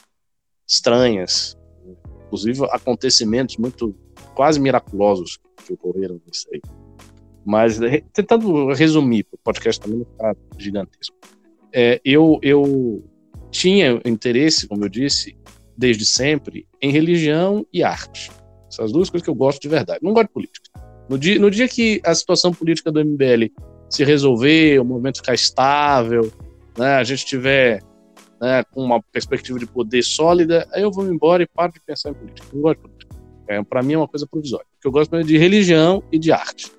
[0.66, 1.56] estranhas,
[2.28, 3.94] inclusive acontecimentos muito
[4.34, 6.60] quase miraculosos que ocorreram nisso aí.
[7.44, 7.80] Mas
[8.12, 11.16] tentando resumir, o podcast também está gigantesco.
[11.72, 13.02] É, eu, eu
[13.50, 15.36] tinha interesse, como eu disse,
[15.76, 18.30] desde sempre, em religião e arte.
[18.70, 20.00] Essas duas coisas que eu gosto de verdade.
[20.02, 20.70] Não gosto de política.
[21.08, 23.50] No dia, no dia que a situação política do MBL
[23.88, 26.30] se resolver, o movimento ficar estável,
[26.76, 27.82] né, a gente tiver
[28.40, 32.10] né, com uma perspectiva de poder sólida, aí eu vou embora e paro de pensar
[32.10, 32.46] em política.
[32.52, 33.16] Não gosto de política.
[33.48, 34.66] É, para mim é uma coisa provisória.
[34.74, 36.70] Porque eu gosto de religião e de arte.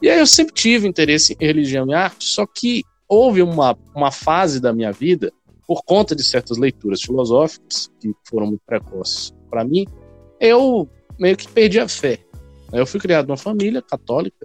[0.00, 4.10] E aí eu sempre tive interesse em religião e arte, só que houve uma, uma
[4.10, 5.32] fase da minha vida,
[5.66, 9.86] por conta de certas leituras filosóficas, que foram muito precoces para mim,
[10.40, 10.88] eu
[11.18, 12.18] meio que perdi a fé.
[12.72, 14.44] Eu fui criado numa família católica,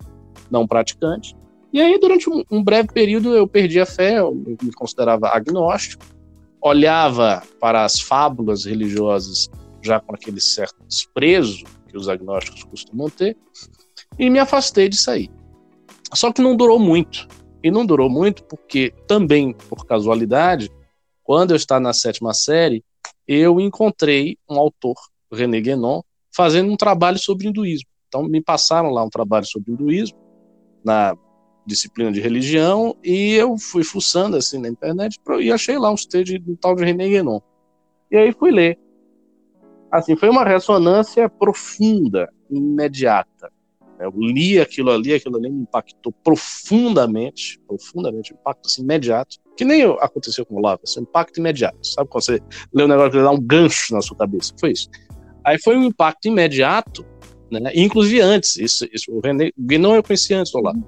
[0.52, 1.36] não praticante,
[1.74, 6.06] e aí durante um, um breve período eu perdi a fé, eu me considerava agnóstico,
[6.67, 9.49] olhava para as fábulas religiosas
[9.82, 13.38] já com aquele certo desprezo que os agnósticos costumam ter,
[14.19, 15.30] e me afastei disso aí.
[16.13, 17.27] Só que não durou muito.
[17.63, 20.69] E não durou muito porque, também por casualidade,
[21.23, 22.84] quando eu estava na sétima série,
[23.27, 24.95] eu encontrei um autor,
[25.32, 26.01] René Guénon,
[26.34, 27.89] fazendo um trabalho sobre hinduísmo.
[28.08, 30.17] Então me passaram lá um trabalho sobre hinduísmo
[30.84, 31.15] na
[31.67, 36.39] disciplina de religião e eu fui fuçando assim na internet e achei lá um textos
[36.39, 37.41] do tal de René Guénon.
[38.10, 38.80] E aí fui ler.
[39.91, 43.51] Assim, foi uma ressonância profunda, imediata.
[43.99, 49.84] Eu li aquilo ali, aquilo ali me impactou profundamente, profundamente, impacto assim, imediato, que nem
[49.99, 51.86] aconteceu com o Lava, assim, impacto imediato.
[51.86, 52.39] Sabe quando você
[52.73, 54.53] lê um negócio que dá um gancho na sua cabeça?
[54.60, 54.88] Foi isso.
[55.43, 57.06] Aí foi um impacto imediato,
[57.49, 57.71] né?
[57.73, 60.86] Inclusive antes, isso, isso o René Guénon eu conheci antes do Olavo.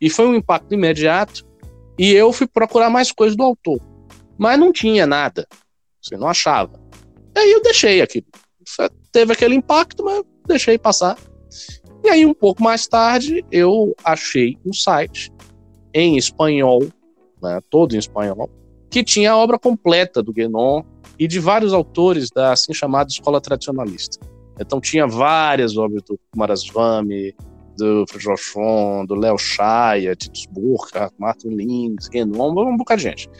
[0.00, 1.46] E foi um impacto imediato,
[1.98, 3.80] e eu fui procurar mais coisas do autor.
[4.38, 5.46] Mas não tinha nada.
[6.00, 6.80] Você não achava.
[7.36, 8.26] Aí eu deixei aquilo.
[9.10, 11.16] Teve aquele impacto, mas deixei passar.
[12.04, 15.32] E aí, um pouco mais tarde, eu achei um site
[15.92, 16.86] em espanhol,
[17.42, 18.48] né, todo em espanhol,
[18.88, 20.82] que tinha a obra completa do Guénon
[21.18, 24.18] e de vários autores da assim chamada escola tradicionalista.
[24.60, 27.34] Então tinha várias obras do Maraswamy,
[27.78, 33.30] do Friedrich do Léo Shaya, Titus Burkhardt, Martin Lins, Guénon, um bocado de gente.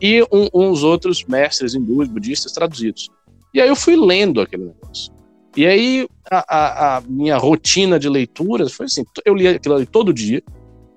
[0.00, 3.08] E um, uns outros mestres hindus, budistas traduzidos.
[3.54, 5.12] E aí eu fui lendo aquele negócio.
[5.54, 9.84] E aí a, a, a minha rotina de leituras foi assim, eu lia aquilo ali
[9.84, 10.42] todo dia,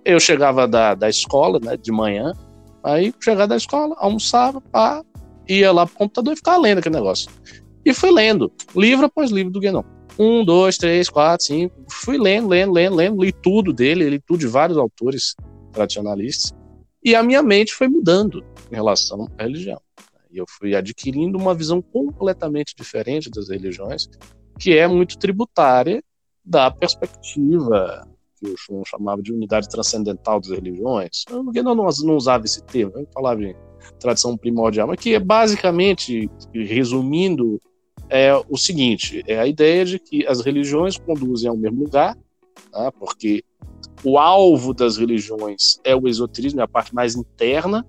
[0.05, 2.31] eu chegava da, da escola, né, de manhã,
[2.81, 5.03] aí chegava da escola, almoçava, pá,
[5.47, 7.29] ia lá pro computador e ficava lendo aquele negócio.
[7.85, 9.83] E fui lendo, livro após livro do Guénon.
[10.17, 11.75] Um, dois, três, quatro, cinco.
[11.89, 15.35] Fui lendo, lendo, lendo, lendo, li tudo dele, li tudo de vários autores
[15.71, 16.53] tradicionalistas.
[17.03, 19.79] E a minha mente foi mudando em relação à religião.
[20.31, 24.09] E eu fui adquirindo uma visão completamente diferente das religiões,
[24.59, 26.03] que é muito tributária
[26.43, 28.07] da perspectiva
[28.39, 31.23] que o Schum chamava de unidade transcendental das religiões.
[31.31, 33.55] O Guénon não, não usava esse termo, ele falava em
[33.99, 37.61] tradição primordial, mas que é basicamente, resumindo,
[38.09, 42.17] é o seguinte: é a ideia de que as religiões conduzem ao mesmo lugar,
[42.71, 42.91] tá?
[42.91, 43.43] porque
[44.03, 47.85] o alvo das religiões é o esoterismo, é a parte mais interna,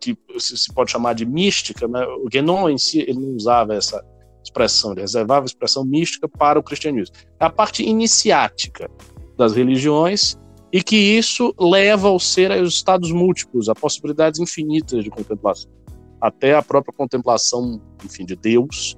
[0.00, 1.88] que se pode chamar de mística.
[1.88, 2.04] Né?
[2.22, 4.04] O Guénon em si ele não usava essa
[4.42, 7.14] expressão, ele reservava a expressão mística para o cristianismo.
[7.40, 8.90] É a parte iniciática
[9.36, 10.36] das religiões
[10.72, 15.70] e que isso leva ao ser aos estados múltiplos, a possibilidades infinitas de contemplação,
[16.20, 18.97] até a própria contemplação, enfim, de Deus,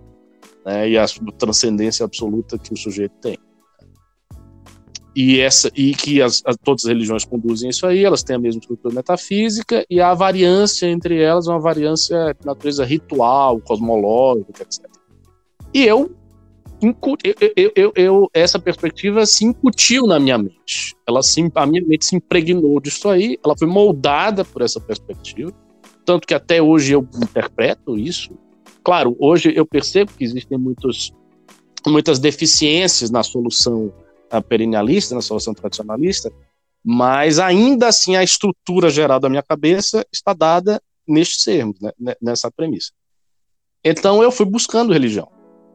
[0.70, 1.04] né, e a
[1.36, 3.36] transcendência absoluta que o sujeito tem.
[5.16, 8.38] E, essa, e que as, as, todas as religiões conduzem isso aí, elas têm a
[8.38, 14.62] mesma estrutura metafísica, e a variância entre elas é uma variância de natureza ritual, cosmológica,
[14.62, 14.86] etc.
[15.74, 16.14] E eu,
[17.56, 20.94] eu, eu, eu, essa perspectiva se incutiu na minha mente.
[21.06, 25.52] Ela se, a minha mente se impregnou disso aí, ela foi moldada por essa perspectiva,
[26.04, 28.38] tanto que até hoje eu interpreto isso
[28.82, 31.12] Claro, hoje eu percebo que existem muitos,
[31.86, 33.92] muitas deficiências na solução
[34.48, 36.32] perennialista, na solução tradicionalista,
[36.84, 42.50] mas ainda assim a estrutura geral da minha cabeça está dada nestes termos, né, nessa
[42.50, 42.92] premissa.
[43.84, 45.28] Então eu fui buscando religião.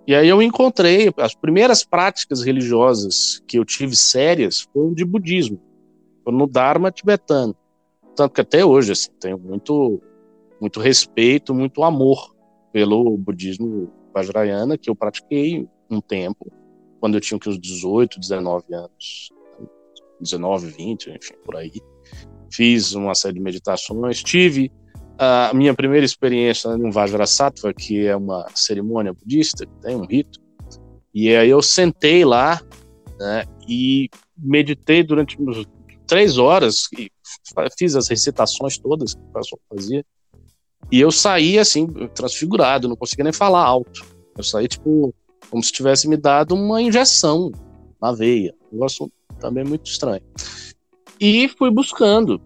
[0.08, 5.60] E aí eu encontrei as primeiras práticas religiosas que eu tive sérias foram de budismo.
[6.28, 7.56] no Dharma tibetano.
[8.16, 10.02] Tanto que até hoje assim, tenho muito,
[10.62, 12.35] muito respeito, muito amor
[12.76, 16.52] pelo budismo Vajrayana, que eu pratiquei um tempo,
[17.00, 19.30] quando eu tinha uns 18, 19 anos.
[20.20, 21.72] 19, 20, enfim, por aí.
[22.52, 24.74] Fiz uma série de meditações, tive
[25.18, 30.42] a minha primeira experiência no Vajrasattva, que é uma cerimônia budista, tem um rito,
[31.14, 32.62] e aí eu sentei lá
[33.18, 35.38] né, e meditei durante
[36.06, 37.10] três horas, e
[37.80, 40.06] fiz as recitações todas que o pessoal fazia,
[40.92, 44.06] e eu saí assim, transfigurado, não conseguia nem falar alto.
[44.38, 45.14] Eu saí, tipo,
[45.50, 47.52] como se tivesse me dado uma injeção
[48.02, 48.54] na veia.
[48.72, 50.22] Um negócio também muito estranho.
[51.20, 52.42] E fui buscando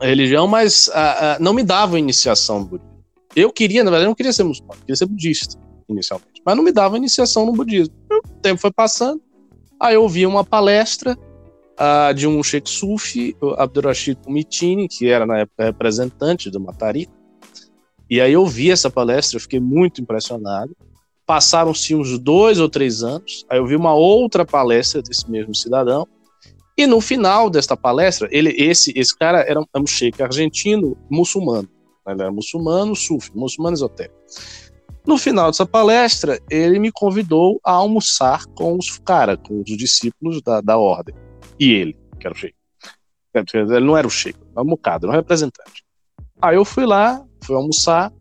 [0.00, 2.94] a religião, mas uh, uh, não me dava iniciação no budismo.
[3.34, 6.40] Eu queria, na verdade, eu não queria ser muçulmano, queria ser budista, inicialmente.
[6.44, 7.94] Mas não me dava iniciação no budismo.
[8.10, 9.20] O tempo foi passando,
[9.80, 11.18] aí eu ouvi uma palestra
[11.74, 17.08] uh, de um Sheikh Sufi, Abdurrashid Kumitini, que era na época representante do Matari.
[18.08, 20.76] E aí eu vi essa palestra, eu fiquei muito impressionado.
[21.26, 26.06] Passaram-se uns dois ou três anos, aí eu vi uma outra palestra desse mesmo cidadão,
[26.76, 31.68] e no final desta palestra, ele, esse, esse cara era um, um sheik argentino muçulmano.
[32.06, 34.16] Ele era muçulmano, sufi, muçulmano esotérico.
[35.06, 40.42] No final dessa palestra, ele me convidou a almoçar com os cara, com os discípulos
[40.42, 41.14] da, da ordem.
[41.60, 42.54] E ele, que era o sheik.
[43.34, 45.84] Ele não era o sheik, era um bocado, era um representante.
[46.42, 48.12] Aí eu fui lá, fui almoçar,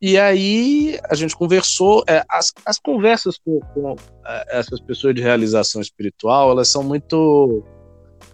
[0.00, 2.02] e aí a gente conversou.
[2.08, 3.96] É, as, as conversas com, com
[4.26, 7.62] é, essas pessoas de realização espiritual, elas são muito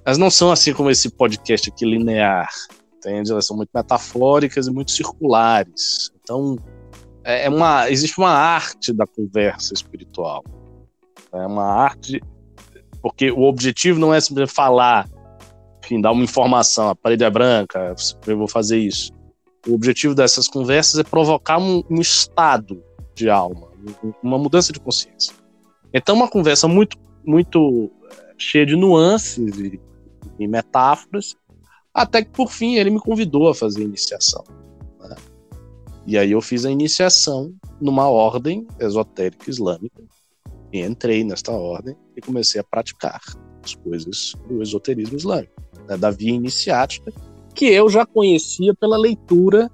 [0.04, 2.48] elas não são assim como esse podcast aqui linear,
[2.96, 3.32] entende?
[3.32, 6.12] Elas são muito metafóricas e muito circulares.
[6.22, 6.56] Então,
[7.24, 10.44] é, é uma, existe uma arte da conversa espiritual.
[11.32, 12.20] É uma arte,
[13.02, 15.08] porque o objetivo não é simplesmente falar,
[15.84, 17.92] enfim, dar uma informação, a parede é branca,
[18.28, 19.12] eu vou fazer isso.
[19.66, 22.82] O objetivo dessas conversas é provocar um, um estado
[23.14, 23.68] de alma,
[24.22, 25.34] uma mudança de consciência.
[25.92, 29.80] Então, uma conversa muito, muito é, cheia de nuances e
[30.38, 31.34] em metáforas,
[31.92, 34.44] até que por fim ele me convidou a fazer a iniciação.
[35.00, 35.16] Né?
[36.06, 40.02] E aí eu fiz a iniciação numa ordem esotérica islâmica,
[40.72, 43.20] e entrei nesta ordem e comecei a praticar
[43.64, 45.54] as coisas do esoterismo islâmico,
[45.88, 45.96] né?
[45.96, 47.12] da via iniciática,
[47.56, 49.70] que eu já conhecia pela leitura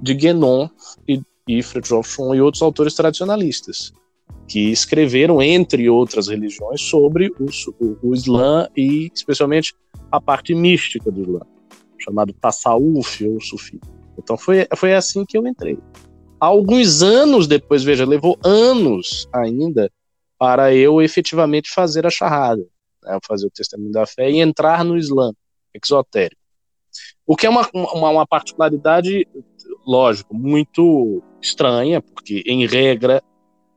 [0.00, 0.68] de Guénon
[1.06, 3.92] e, e Fridtjof e outros autores tradicionalistas
[4.48, 7.46] que escreveram, entre outras religiões, sobre o,
[7.84, 9.74] o, o Islã e, especialmente,
[10.10, 11.40] a parte mística do Islã,
[11.98, 13.78] chamado Tasawuf ou Sufi.
[14.18, 15.78] Então foi, foi assim que eu entrei.
[16.40, 19.92] Alguns anos depois, veja, levou anos ainda
[20.38, 22.64] para eu efetivamente fazer a charrada,
[23.04, 25.32] né, fazer o testemunho da fé e entrar no Islã
[25.74, 26.37] exotérico.
[27.26, 29.26] O que é uma, uma, uma particularidade,
[29.86, 33.22] lógico, muito estranha, porque, em regra,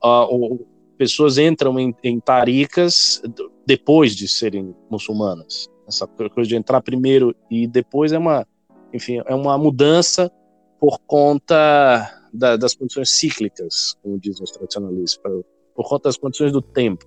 [0.04, 0.66] uh,
[0.96, 3.22] pessoas entram em, em taricas
[3.66, 5.68] depois de serem muçulmanas.
[5.86, 8.46] Essa coisa de entrar primeiro e depois é uma,
[8.92, 10.30] enfim, é uma mudança
[10.80, 15.20] por conta da, das condições cíclicas, como dizem os tradicionalistas,
[15.74, 17.04] por conta das condições do tempo.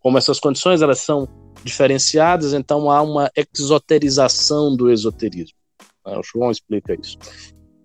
[0.00, 1.28] Como essas condições elas são
[1.64, 5.56] diferenciadas, então há uma exoterização do esoterismo.
[6.04, 7.18] Ah, o João explica isso.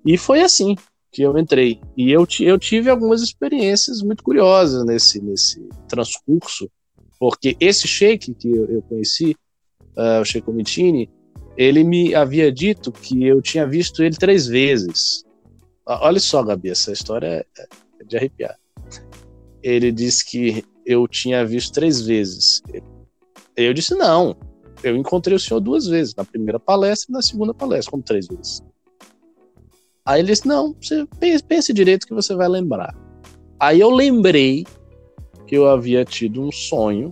[0.05, 0.75] E foi assim
[1.11, 1.79] que eu entrei.
[1.95, 6.69] E eu, eu tive algumas experiências muito curiosas nesse, nesse transcurso,
[7.19, 9.35] porque esse sheik que eu, eu conheci,
[9.97, 11.09] uh, o Sheikh Omitini,
[11.57, 15.23] ele me havia dito que eu tinha visto ele três vezes.
[15.85, 17.67] Olha só, Gabi, essa história é,
[18.01, 18.57] é de arrepiar.
[19.63, 22.61] Ele disse que eu tinha visto três vezes.
[23.57, 24.35] Eu disse, não,
[24.83, 28.27] eu encontrei o senhor duas vezes, na primeira palestra e na segunda palestra, como três
[28.27, 28.61] vezes.
[30.05, 32.95] Aí ele disse, não, você pense, pense direito que você vai lembrar.
[33.59, 34.65] Aí eu lembrei
[35.47, 37.09] que eu havia tido um sonho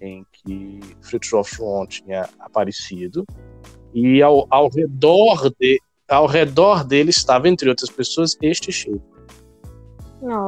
[0.00, 3.24] em que Fritjof Schwann tinha aparecido
[3.92, 9.00] e ao, ao, redor de, ao redor dele estava, entre outras pessoas, este Sheik.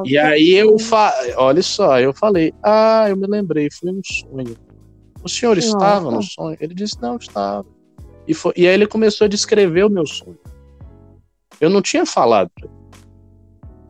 [0.05, 1.13] E aí eu fa...
[1.37, 4.57] olha só, eu falei, ah, eu me lembrei, foi um sonho.
[5.23, 5.69] O senhor Nossa.
[5.69, 6.57] estava no sonho?
[6.61, 7.67] Ele disse, não, estava.
[8.27, 8.53] E, foi...
[8.57, 10.39] e aí ele começou a descrever o meu sonho.
[11.61, 12.51] Eu não tinha falado.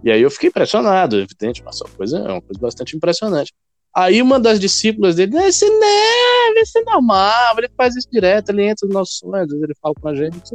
[0.03, 3.53] E aí eu fiquei impressionado, evidente, mas é uma coisa, é uma coisa bastante impressionante.
[3.95, 8.65] Aí uma das discípulas dele, esse neve, esse é normal, ele faz isso direto, ele
[8.65, 10.55] entra nos nossos sonhos, ele fala com a gente.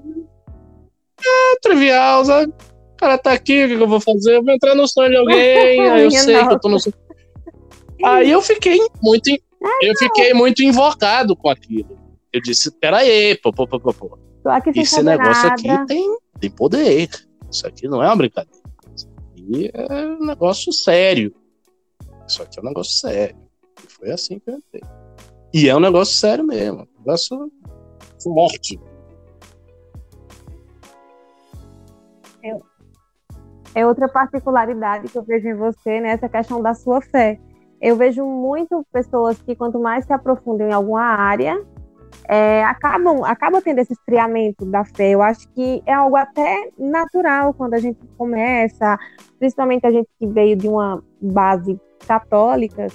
[1.20, 2.52] É trivial, sabe?
[2.94, 4.38] O cara tá aqui, o que eu vou fazer?
[4.38, 6.96] Eu vou entrar no sonho de alguém, aí eu sei que eu tô no sonho.
[8.04, 9.30] Aí eu fiquei muito,
[9.82, 11.98] eu fiquei muito invocado com aquilo.
[12.32, 14.20] Eu disse, peraí, pô, pô, pô, pô, pô.
[14.76, 15.54] Esse negócio nada.
[15.54, 17.10] aqui tem, tem poder.
[17.50, 18.60] Isso aqui não é uma brincadeira.
[18.94, 21.34] Isso aqui é um negócio sério.
[22.28, 23.38] Isso aqui é um negócio sério.
[23.84, 24.84] E foi assim que eu entrei.
[25.54, 26.82] E é um negócio sério mesmo.
[26.82, 27.52] Um negócio
[28.22, 28.80] forte.
[32.44, 32.60] É,
[33.76, 36.10] é outra particularidade que eu vejo em você, né?
[36.10, 37.40] Essa questão da sua fé.
[37.86, 41.64] Eu vejo muito pessoas que, quanto mais se aprofundam em alguma área,
[42.28, 45.12] é, acabam, acabam tendo esse esfriamento da fé.
[45.12, 48.98] Eu acho que é algo até natural quando a gente começa,
[49.38, 52.88] principalmente a gente que veio de uma base católica,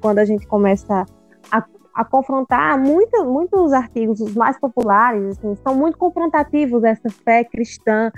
[0.00, 1.04] quando a gente começa
[1.50, 7.42] a, a confrontar muito, muitos artigos, os mais populares, assim, são muito confrontativos essa fé
[7.42, 8.12] cristã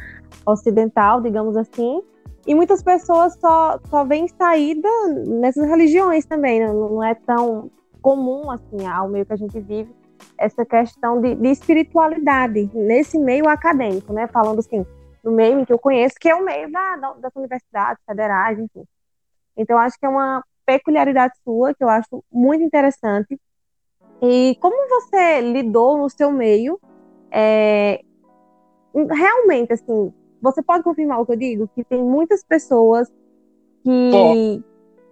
[0.45, 2.03] ocidental, digamos assim,
[2.49, 4.89] e muitas pessoas só, só veem saída
[5.27, 6.73] nessas religiões também, né?
[6.73, 7.71] não é tão
[8.01, 9.95] comum assim ao meio que a gente vive
[10.39, 14.27] essa questão de, de espiritualidade nesse meio acadêmico, né?
[14.29, 14.87] Falando assim,
[15.23, 18.85] no meio que eu conheço, que é o meio da, das universidades federais, enfim.
[19.55, 23.39] Então, acho que é uma peculiaridade sua que eu acho muito interessante.
[24.23, 26.81] E como você lidou no seu meio,
[27.31, 28.01] é,
[28.95, 31.69] realmente, assim, você pode confirmar o que eu digo?
[31.75, 33.09] Que tem muitas pessoas
[33.83, 34.63] que,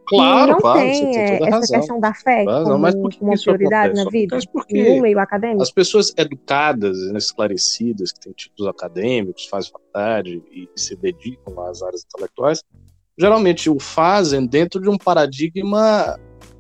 [0.09, 1.81] Claro, não claro, essa razão.
[1.81, 4.05] questão da fé claro, como mas por que uma prioridade acontece?
[4.05, 5.62] na vida, porque no meio acadêmico?
[5.62, 12.05] As pessoas educadas, esclarecidas, que têm títulos acadêmicos, fazem faculdade e se dedicam às áreas
[12.05, 12.62] intelectuais,
[13.18, 16.16] geralmente o fazem dentro de um paradigma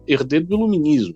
[0.08, 1.14] herdeiro do iluminismo.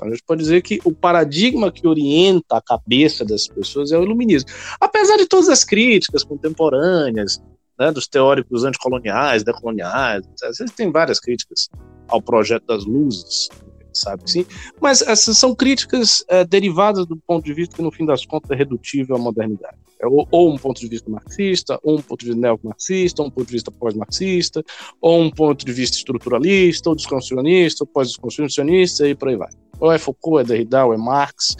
[0.00, 4.02] A gente pode dizer que o paradigma que orienta a cabeça das pessoas é o
[4.02, 4.48] iluminismo.
[4.80, 7.40] Apesar de todas as críticas contemporâneas,
[7.78, 10.24] né, dos teóricos anticoloniais, decoloniais.
[10.44, 11.68] Existem várias críticas
[12.08, 13.48] ao projeto das luzes,
[13.92, 14.46] sabe sim,
[14.80, 18.50] mas essas são críticas é, derivadas do ponto de vista que, no fim das contas,
[18.50, 19.76] é redutível à modernidade.
[20.02, 23.28] É ou, ou, um ponto de vista marxista, ou um ponto de vista neomarxista, ou
[23.28, 24.64] um ponto de vista pós-marxista,
[25.00, 29.50] ou um ponto de vista estruturalista, ou desconstrucionista, ou pós-desconstrucionista, e por aí vai.
[29.78, 31.56] Ou é Foucault, é Derrida, ou é Marx,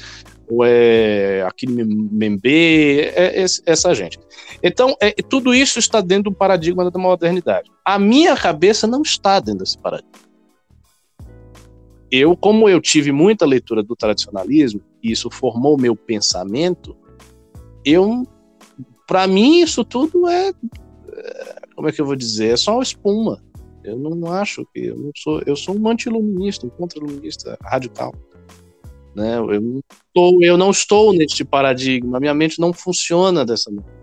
[0.50, 4.18] ou é aquele Membe, é, é essa gente.
[4.62, 7.70] Então, é, tudo isso está dentro do paradigma da modernidade.
[7.84, 10.12] A minha cabeça não está dentro desse paradigma.
[12.10, 16.94] Eu, como eu tive muita leitura do tradicionalismo, e isso formou meu pensamento,
[17.84, 18.26] eu,
[19.12, 23.44] para mim, isso tudo é, é, como é que eu vou dizer, é só espuma.
[23.84, 28.14] Eu não acho que eu não sou, eu sou um anti-iluminista, um contra-iluminista radical.
[29.14, 29.36] Né?
[29.36, 34.00] Eu, não estou, eu não estou neste paradigma, minha mente não funciona dessa maneira.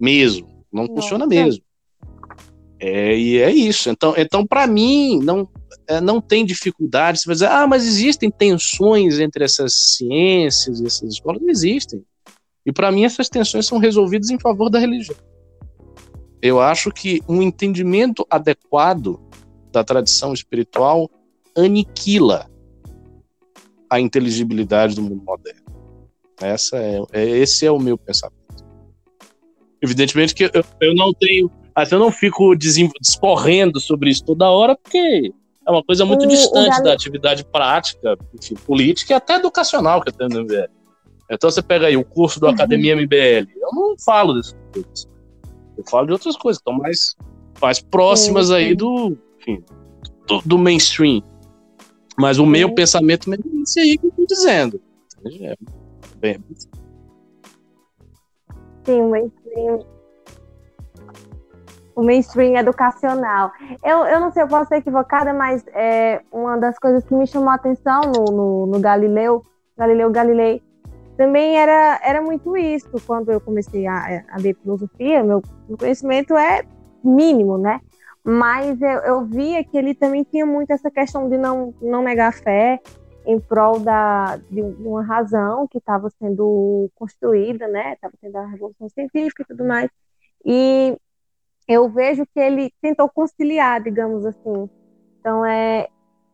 [0.00, 0.46] Mesmo.
[0.72, 1.60] Não funciona mesmo.
[2.78, 3.90] É, e é isso.
[3.90, 5.48] Então, então para mim, não,
[5.88, 7.18] é, não tem dificuldade.
[7.18, 11.42] Você vai dizer, ah, mas existem tensões entre essas ciências e essas escolas?
[11.42, 12.04] Não existem.
[12.66, 15.16] E para mim, essas tensões são resolvidas em favor da religião.
[16.40, 19.20] Eu acho que um entendimento adequado
[19.72, 21.10] da tradição espiritual
[21.56, 22.50] aniquila
[23.90, 25.64] a inteligibilidade do mundo moderno.
[26.40, 28.34] Essa é, é, esse é o meu pensamento.
[29.80, 31.50] Evidentemente que eu, eu não tenho.
[31.90, 35.32] Eu não fico discorrendo sobre isso toda hora, porque
[35.66, 40.00] é uma coisa muito o, distante o da atividade prática, enfim, política e até educacional
[40.00, 40.70] que eu tenho no MBL.
[41.34, 42.52] Então você pega aí o curso do uhum.
[42.52, 43.50] Academia MBL.
[43.56, 45.08] Eu não falo dessas coisas.
[45.76, 47.16] Eu falo de outras coisas, que estão mais,
[47.60, 48.56] mais próximas uhum.
[48.56, 49.62] aí do, enfim,
[50.26, 51.22] do, do mainstream.
[52.16, 54.80] Mas o meu pensamento é esse aí que eu estou dizendo.
[55.40, 55.56] É
[56.16, 56.38] bem...
[58.84, 59.86] Sim, o mainstream.
[61.96, 63.52] O mainstream educacional.
[63.82, 67.26] Eu, eu não sei, eu posso ser equivocada, mas é, uma das coisas que me
[67.26, 69.42] chamou a atenção no, no, no Galileu,
[69.76, 70.62] Galileu Galilei,
[71.16, 72.90] também era, era muito isso.
[73.06, 75.42] Quando eu comecei a, a ler filosofia, meu,
[75.78, 76.64] conhecimento é
[77.02, 77.80] mínimo, né?
[78.24, 82.32] mas eu, eu via que ele também tinha muito essa questão de não, não negar
[82.32, 82.80] fé
[83.26, 87.92] em prol da, de uma razão que estava sendo construída, né?
[87.92, 89.90] Estava tendo a revolução científica e tudo mais.
[90.44, 90.96] E
[91.68, 94.70] eu vejo que ele tentou conciliar, digamos assim.
[95.20, 95.88] Então é,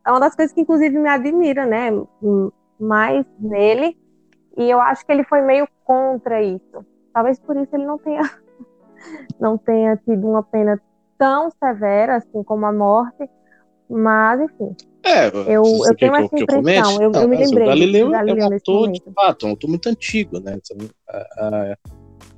[0.05, 1.89] é uma das coisas que inclusive me admira, né?
[2.79, 3.97] Mais nele.
[4.57, 6.85] E eu acho que ele foi meio contra isso.
[7.13, 8.21] Talvez por isso ele não tenha
[9.39, 10.81] não tenha tido uma pena
[11.17, 13.29] tão severa assim como a morte,
[13.89, 14.75] mas enfim.
[15.03, 17.63] É, eu, eu tenho essa impressão, eu, eu, me lembrei.
[17.63, 20.59] O Galileu, Galileu é um autor, de fato, um autor muito antigo, né?
[21.07, 21.77] A, a,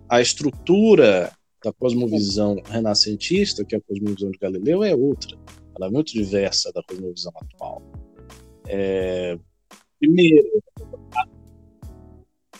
[0.09, 1.29] a estrutura
[1.63, 5.37] da cosmovisão renascentista, que é a cosmovisão de Galileu, é outra.
[5.75, 7.81] Ela é muito diversa da cosmovisão atual.
[8.67, 9.37] É,
[9.99, 10.47] primeiro,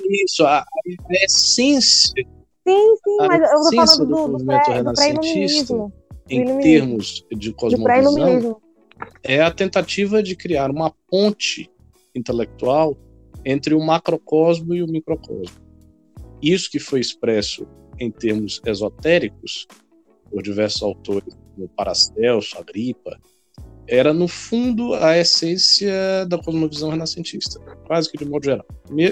[0.10, 2.14] isso, a, a essência.
[2.68, 5.93] Sim, sim, mas eu tô falando do, do, pré, do pré-iluminismo.
[6.30, 8.62] Em termos de cosmovisão,
[9.22, 11.70] é a tentativa de criar uma ponte
[12.16, 12.97] intelectual
[13.45, 15.58] entre o macrocosmo e o microcosmo.
[16.41, 17.68] Isso que foi expresso
[17.99, 19.68] em termos esotéricos
[20.30, 23.20] por diversos autores, como Paracelso, Agripa,
[23.88, 28.65] era no fundo a essência da cosmovisão renascentista, quase que de modo geral,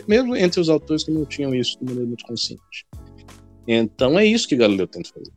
[0.08, 2.86] mesmo entre os autores que não tinham isso de maneira muito consciente.
[3.68, 5.32] Então é isso que Galileu tenta fazer.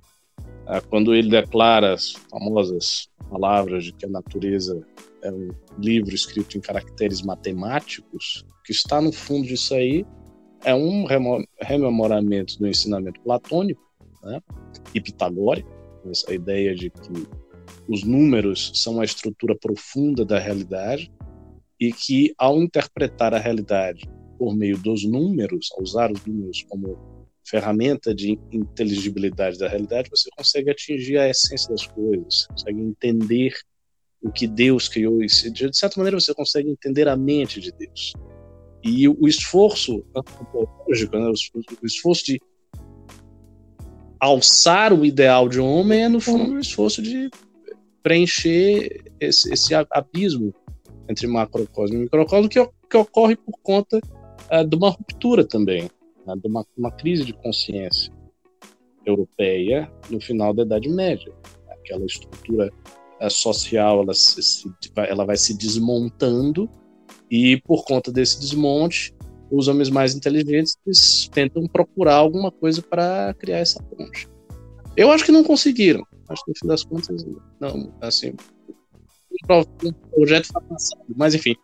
[0.66, 4.80] Ah, quando ele declara as famosas palavras de que a natureza
[5.22, 10.06] é um livro escrito em caracteres matemáticos, o que está no fundo disso aí
[10.64, 11.04] é um
[11.60, 13.82] rememoramento do ensinamento platônico
[14.22, 14.40] né,
[14.94, 15.70] e pitagórico,
[16.10, 17.26] essa ideia de que
[17.88, 21.12] os números são a estrutura profunda da realidade
[21.78, 24.08] e que, ao interpretar a realidade
[24.38, 26.98] por meio dos números, ao usar os números como
[27.46, 33.54] ferramenta de inteligibilidade da realidade, você consegue atingir a essência das coisas, consegue entender
[34.22, 38.14] o que Deus criou e de certa maneira você consegue entender a mente de Deus.
[38.82, 41.30] E o esforço antropológico, né,
[41.82, 42.40] o esforço de
[44.18, 47.28] alçar o ideal de um homem é no fundo o esforço de
[48.04, 50.54] preencher esse, esse abismo
[51.08, 53.98] entre macrocosmo e microcosmo que, que ocorre por conta
[54.52, 55.90] uh, de uma ruptura também,
[56.26, 58.12] né, de uma, uma, crise de consciência
[59.06, 61.32] europeia no final da Idade Média.
[61.70, 62.70] Aquela estrutura
[63.20, 66.68] uh, social ela, se, se, ela vai se desmontando
[67.30, 69.14] e por conta desse desmonte
[69.50, 70.76] os homens mais inteligentes
[71.32, 74.28] tentam procurar alguma coisa para criar essa ponte.
[74.96, 76.04] Eu acho que não conseguiram.
[76.26, 77.26] Que no fim das contas,
[77.60, 78.34] não, assim,
[79.48, 81.54] o projeto fracassado, mas enfim.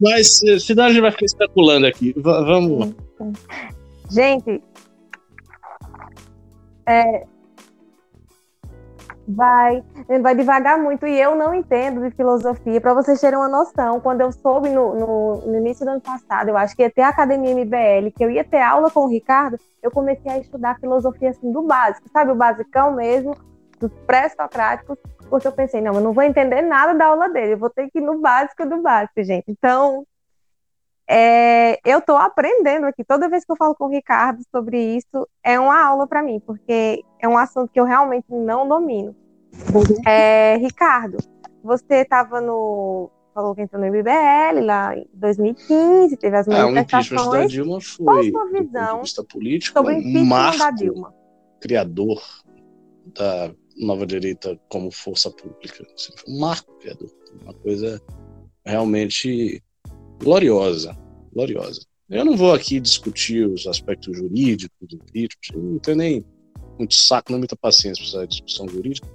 [0.00, 2.12] Mas senão a gente vai ficar especulando aqui.
[2.12, 2.94] V vamos.
[4.10, 4.62] Gente,
[6.86, 7.26] é,
[9.26, 9.82] vai,
[10.20, 12.80] vai devagar muito e eu não entendo de filosofia.
[12.80, 16.48] Para vocês terem uma noção, quando eu soube no, no, no, início do ano passado,
[16.48, 19.08] eu acho que ia ter a Academia MBL, que eu ia ter aula com o
[19.08, 22.32] Ricardo, eu comecei a estudar filosofia assim do básico, sabe?
[22.32, 23.34] O basicão mesmo
[23.88, 27.58] dos pré-socráticos, porque eu pensei, não, eu não vou entender nada da aula dele, eu
[27.58, 29.44] vou ter que ir no básico do básico, gente.
[29.48, 30.06] Então,
[31.08, 33.04] é, eu estou aprendendo aqui.
[33.04, 36.40] Toda vez que eu falo com o Ricardo sobre isso, é uma aula para mim,
[36.40, 39.14] porque é um assunto que eu realmente não domino.
[39.74, 40.08] Uhum.
[40.08, 41.18] É, Ricardo,
[41.62, 43.10] você estava no.
[43.34, 47.10] Falou que entrou no MBL lá em 2015, teve as manifestações.
[47.10, 51.14] É, o da Dilma foi, Qual sua visão político, sobre o impeachment da Dilma?
[51.64, 52.22] criador
[53.16, 55.86] da nova direita como força pública.
[55.94, 56.72] Assim, um marco
[57.42, 58.00] uma coisa
[58.64, 59.62] realmente
[60.22, 60.96] gloriosa,
[61.32, 61.82] gloriosa.
[62.08, 66.24] Eu não vou aqui discutir os aspectos jurídicos do impeachment, não tenho nem
[66.78, 69.08] muito saco, nem muita paciência para essa discussão jurídica,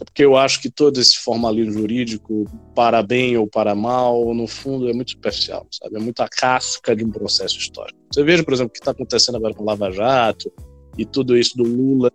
[0.00, 2.44] é porque eu acho que todo esse formalismo jurídico,
[2.74, 5.96] para bem ou para mal, no fundo é muito superficial, sabe?
[5.96, 7.98] É muita casca de um processo histórico.
[8.10, 10.50] Você veja, por exemplo, o que está acontecendo agora com o Lava Jato
[10.96, 12.10] e tudo isso do Lula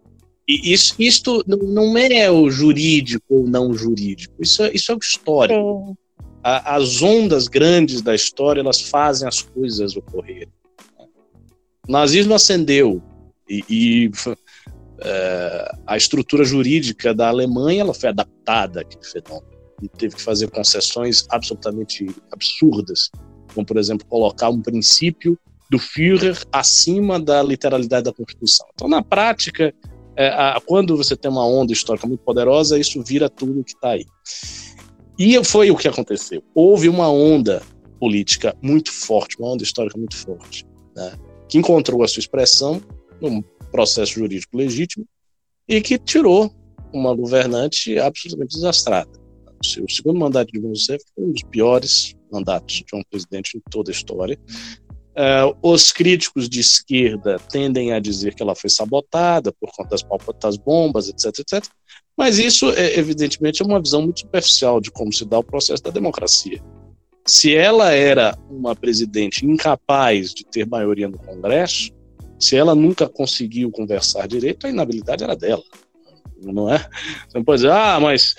[0.47, 4.99] e isso, isto não é o jurídico ou não jurídico, isso é, isso é o
[4.99, 5.97] histórico.
[6.43, 10.53] A, as ondas grandes da história, elas fazem as coisas ocorrerem.
[11.87, 13.01] O nazismo ascendeu
[13.49, 14.11] e, e
[14.99, 20.49] é, a estrutura jurídica da Alemanha ela foi adaptada àquele fenômeno e teve que fazer
[20.49, 23.09] concessões absolutamente absurdas,
[23.53, 25.37] como, por exemplo, colocar um princípio
[25.69, 28.67] do Führer acima da literalidade da Constituição.
[28.73, 29.73] Então, na prática,
[30.15, 33.91] é, a, quando você tem uma onda histórica muito poderosa, isso vira tudo que está
[33.91, 34.05] aí.
[35.17, 36.43] E foi o que aconteceu.
[36.53, 37.61] Houve uma onda
[37.99, 41.13] política muito forte, uma onda histórica muito forte, né,
[41.47, 42.81] que encontrou a sua expressão
[43.21, 43.41] num
[43.71, 45.05] processo jurídico legítimo
[45.67, 46.53] e que tirou
[46.93, 49.11] uma governante absolutamente desastrada.
[49.81, 53.61] O segundo mandato de Dilma Rousseff foi um dos piores mandatos de um presidente em
[53.71, 54.37] toda a história.
[55.15, 60.03] Uh, os críticos de esquerda tendem a dizer que ela foi sabotada por conta das,
[60.41, 61.65] das bombas, etc, etc.
[62.17, 65.83] Mas isso, é, evidentemente, é uma visão muito superficial de como se dá o processo
[65.83, 66.61] da democracia.
[67.25, 71.91] Se ela era uma presidente incapaz de ter maioria no Congresso,
[72.39, 75.63] se ela nunca conseguiu conversar direito, a inabilidade era dela.
[76.41, 76.77] Não é?
[77.27, 78.35] Você não pode dizer, ah, mas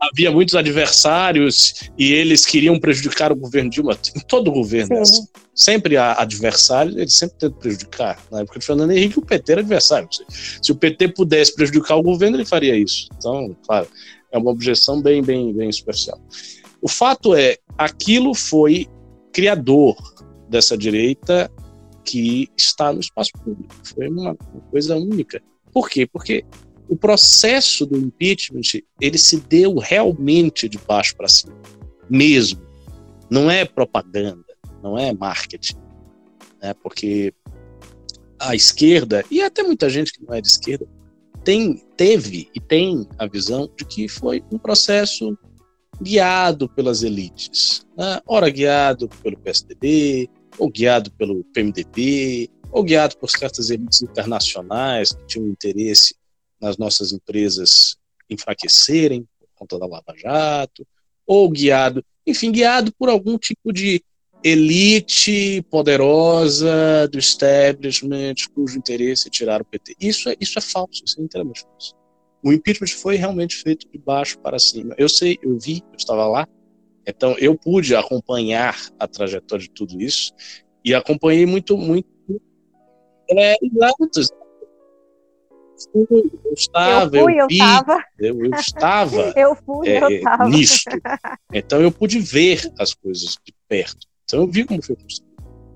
[0.00, 3.98] havia muitos adversários e eles queriam prejudicar o governo Dilma.
[4.16, 5.26] Em todo governo é assim.
[5.54, 8.18] Sempre há adversários, eles sempre tentam prejudicar.
[8.30, 10.08] Na época de Fernando Henrique, o PT era adversário.
[10.62, 13.08] Se o PT pudesse prejudicar o governo, ele faria isso.
[13.16, 13.86] Então, claro,
[14.32, 16.18] é uma objeção bem, bem, bem superficial.
[16.80, 18.88] O fato é, aquilo foi
[19.32, 19.96] criador
[20.48, 21.50] dessa direita
[22.04, 23.74] que está no espaço público.
[23.84, 24.34] Foi uma
[24.70, 25.42] coisa única.
[25.72, 26.06] Por quê?
[26.06, 26.44] Porque
[26.90, 31.56] o processo do impeachment ele se deu realmente de baixo para cima,
[32.10, 32.60] mesmo.
[33.30, 34.44] Não é propaganda,
[34.82, 35.76] não é marketing,
[36.60, 36.74] né?
[36.82, 37.32] Porque
[38.40, 40.84] a esquerda e até muita gente que não é de esquerda
[41.44, 45.38] tem, teve e tem a visão de que foi um processo
[46.02, 48.20] guiado pelas elites, né?
[48.26, 50.28] ora guiado pelo PSDB,
[50.58, 56.14] ou guiado pelo PMDB, ou guiado por certas elites internacionais que tinham interesse
[56.60, 57.96] nas nossas empresas
[58.28, 60.86] enfraquecerem por conta da Lava Jato,
[61.26, 64.02] ou guiado, enfim, guiado por algum tipo de
[64.42, 69.96] elite poderosa do establishment cujo interesse é tirar o PT.
[70.00, 71.94] Isso é, isso é falso, isso é inteiramente falso.
[72.42, 74.94] O impeachment foi realmente feito de baixo para cima.
[74.96, 76.48] Eu sei, eu vi, eu estava lá,
[77.06, 80.32] então eu pude acompanhar a trajetória de tudo isso
[80.84, 82.08] e acompanhei muito, muito.
[83.30, 84.08] É, exato,
[85.94, 87.58] eu estava, eu, fui, eu, vi,
[88.18, 90.48] eu, eu estava eu fui, é, eu estava.
[90.48, 90.90] nisto.
[91.52, 94.06] Então eu pude ver as coisas de perto.
[94.24, 95.30] Então eu vi como foi construído.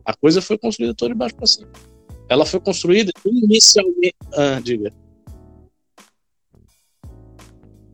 [0.05, 1.69] A coisa foi construída toda de baixo para cima.
[2.29, 4.17] Ela foi construída inicialmente.
[4.33, 4.93] Ah, diga.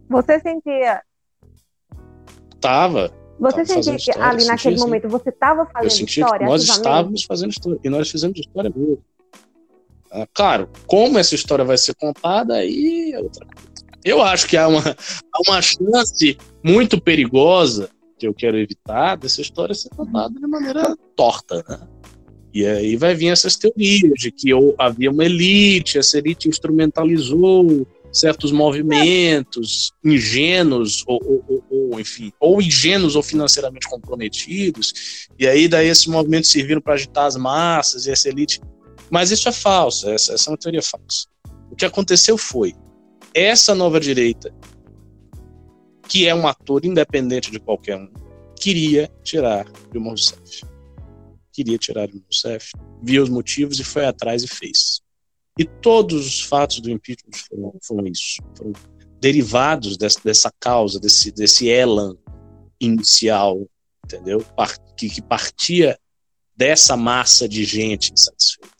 [0.08, 1.02] Você sentia.
[2.60, 3.12] Tava.
[3.38, 4.84] Você sentia que história, ali naquele assim.
[4.84, 6.46] momento você estava fazendo eu sentia história?
[6.46, 7.80] Que nós estávamos fazendo história.
[7.82, 9.02] E nós fizemos história mesmo.
[10.10, 13.70] Ah, claro, como essa história vai ser contada, aí é outra coisa.
[14.04, 19.40] Eu acho que há uma, há uma chance muito perigosa, que eu quero evitar, dessa
[19.40, 21.80] história ser contada de maneira torta, né?
[22.52, 28.50] E aí vai vir essas teorias de que havia uma elite, essa elite instrumentalizou certos
[28.50, 36.06] movimentos ingênuos ou, ou, ou, enfim, ou ingênuos ou financeiramente comprometidos, e aí daí esses
[36.06, 38.60] movimentos serviram para agitar as massas e essa elite
[39.10, 41.26] mas isso é falso, essa, essa é uma teoria falsa.
[41.70, 42.74] O que aconteceu foi
[43.34, 44.54] essa nova direita,
[46.08, 48.08] que é um ator independente de qualquer um,
[48.56, 50.62] queria tirar Dilma Rousseff.
[51.52, 55.00] Queria tirar Dilma Rousseff, viu os motivos e foi atrás e fez.
[55.58, 58.72] E todos os fatos do impeachment foram, foram isso, foram
[59.20, 62.16] derivados dessa, dessa causa, desse, desse elan
[62.80, 63.66] inicial,
[64.04, 64.44] entendeu?
[64.96, 65.98] Que, que partia
[66.56, 68.79] dessa massa de gente insatisfeita.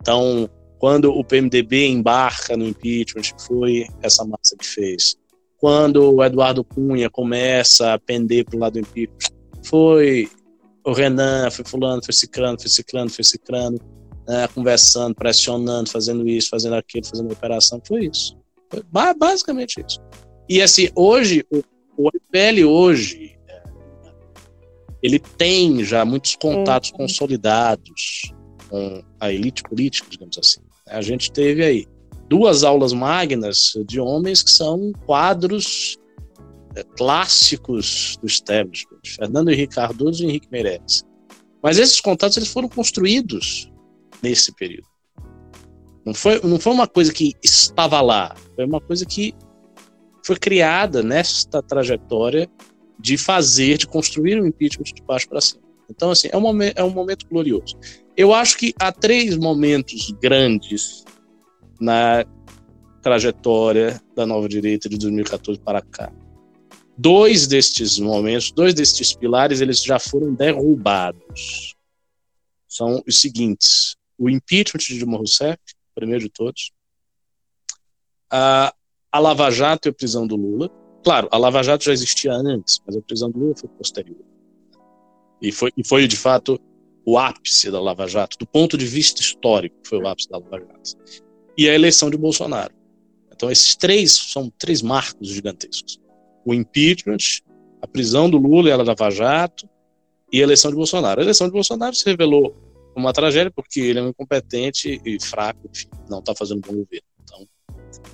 [0.00, 5.16] Então, quando o PMDB embarca no impeachment, foi essa massa que fez.
[5.58, 9.30] Quando o Eduardo Cunha começa a pender para o lado do impeachment,
[9.64, 10.28] foi
[10.84, 13.78] o Renan, foi fulano, foi ciclano, foi ciclano, foi ciclano,
[14.26, 18.36] né, conversando, pressionando, fazendo isso, fazendo aquilo, fazendo operação, foi isso.
[18.68, 18.82] Foi
[19.14, 20.00] basicamente isso.
[20.48, 21.62] E assim, hoje, o,
[21.96, 23.38] o MPL hoje,
[25.02, 26.98] ele tem já muitos contatos uhum.
[26.98, 28.32] consolidados
[28.72, 30.60] com a elite política, digamos assim.
[30.88, 31.86] A gente teve aí
[32.26, 35.98] duas aulas magnas de homens que são quadros
[36.74, 41.04] é, clássicos do establishment, Fernando Henrique Cardoso e Henrique Meirelles.
[41.62, 43.70] Mas esses contatos eles foram construídos
[44.22, 44.88] nesse período.
[46.06, 49.34] Não foi, não foi uma coisa que estava lá, foi uma coisa que
[50.24, 52.48] foi criada nesta trajetória
[52.98, 55.62] de fazer, de construir um impeachment de baixo para cima.
[55.94, 57.78] Então, assim, é um, momento, é um momento glorioso.
[58.16, 61.04] Eu acho que há três momentos grandes
[61.78, 62.24] na
[63.02, 66.10] trajetória da nova direita de 2014 para cá.
[66.96, 71.74] Dois destes momentos, dois destes pilares, eles já foram derrubados.
[72.66, 75.58] São os seguintes: o impeachment de Dilma Rousseff,
[75.94, 76.72] primeiro de todos,
[78.30, 78.72] a,
[79.10, 80.70] a Lava Jato e a prisão do Lula.
[81.04, 84.31] Claro, a Lava Jato já existia antes, mas a prisão do Lula foi posterior.
[85.42, 86.58] E foi, e foi de fato
[87.04, 90.60] o ápice da Lava Jato, do ponto de vista histórico, foi o ápice da Lava
[90.60, 90.96] Jato.
[91.58, 92.72] E a eleição de Bolsonaro.
[93.32, 96.00] Então, esses três são três marcos gigantescos:
[96.44, 97.42] o impeachment,
[97.82, 99.68] a prisão do Lula e a Lava Jato,
[100.32, 101.20] e a eleição de Bolsonaro.
[101.20, 102.56] A eleição de Bolsonaro se revelou
[102.94, 107.06] uma tragédia porque ele é um incompetente e fraco, enfim, não está fazendo bom governo.
[107.22, 107.48] Então,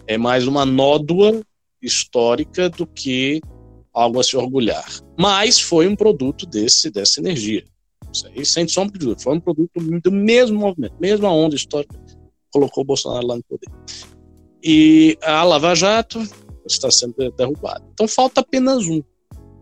[0.06, 1.42] é mais uma nódoa
[1.82, 3.40] histórica do que
[3.98, 4.86] algo a se orgulhar.
[5.18, 7.64] Mas foi um produto desse dessa energia.
[8.12, 9.70] Isso aí, sem sombra de dúvida, foi um produto
[10.02, 11.94] do mesmo movimento, mesma onda histórica
[12.50, 13.70] colocou o Bolsonaro lá no poder.
[14.62, 16.20] E a Lava Jato
[16.66, 17.84] está sendo derrubada.
[17.92, 19.02] Então falta apenas um.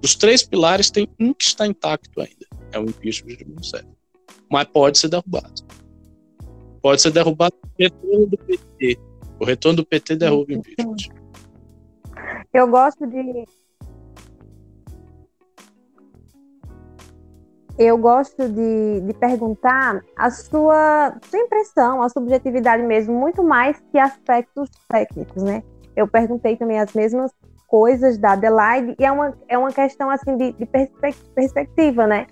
[0.00, 2.46] Dos três pilares, tem um que está intacto ainda.
[2.72, 3.86] É o impeachment de Rousseff.
[4.50, 5.66] Mas pode ser derrubado.
[6.80, 8.98] Pode ser derrubado o retorno do PT.
[9.40, 10.96] O retorno do PT derruba o impeachment.
[12.52, 13.44] Eu gosto de
[17.78, 23.98] eu gosto de, de perguntar a sua, sua impressão, a subjetividade mesmo, muito mais que
[23.98, 25.62] aspectos técnicos, né?
[25.94, 27.32] Eu perguntei também as mesmas
[27.66, 30.66] coisas da Adelaide e é uma, é uma questão assim de, de
[31.34, 32.26] perspectiva, né?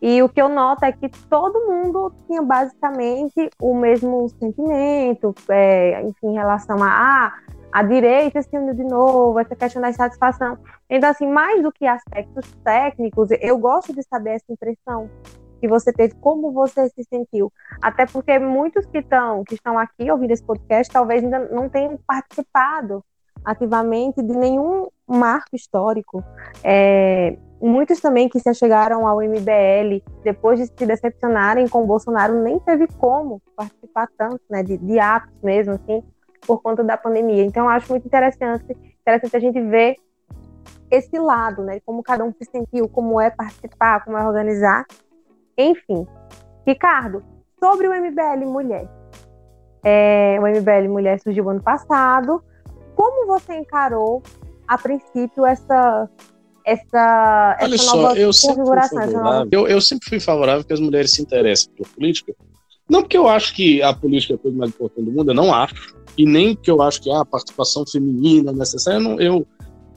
[0.00, 6.02] E o que eu noto é que todo mundo tinha basicamente o mesmo sentimento, é,
[6.02, 7.32] enfim, em relação a ah,
[7.72, 10.58] a direita se uniu de novo, essa questão da insatisfação.
[10.88, 15.10] Então, assim, mais do que aspectos técnicos, eu gosto de saber essa impressão
[15.60, 17.52] que você teve, como você se sentiu.
[17.82, 21.98] Até porque muitos que estão que estão aqui ouvindo esse podcast talvez ainda não tenham
[22.06, 23.02] participado
[23.44, 26.22] ativamente de nenhum marco histórico.
[26.64, 32.42] É, muitos também que se chegaram ao MBL depois de se decepcionarem com o Bolsonaro
[32.42, 36.02] nem teve como participar tanto, né, de, de atos mesmo, assim,
[36.46, 37.44] por conta da pandemia.
[37.44, 38.64] Então, eu acho muito interessante,
[39.00, 39.96] interessante a gente ver
[40.90, 44.84] esse lado, né, como cada um se sentiu, como é participar, como é organizar,
[45.56, 46.06] enfim.
[46.66, 47.24] Ricardo,
[47.58, 48.88] sobre o MBL Mulher.
[49.84, 52.42] É, o MBL Mulher surgiu ano passado.
[52.94, 54.22] Como você encarou,
[54.66, 56.08] a princípio, essa
[56.64, 59.00] essa, Olha essa só, nova eu configuração.
[59.00, 59.48] Sempre nova...
[59.52, 62.34] eu, eu sempre fui favorável que as mulheres se interessem por política.
[62.88, 65.34] Não porque eu acho que a política é a coisa mais importante do mundo, eu
[65.34, 65.95] não acho.
[66.16, 68.98] E nem que eu acho que ah, a participação feminina é necessária.
[68.98, 69.46] Eu, não, eu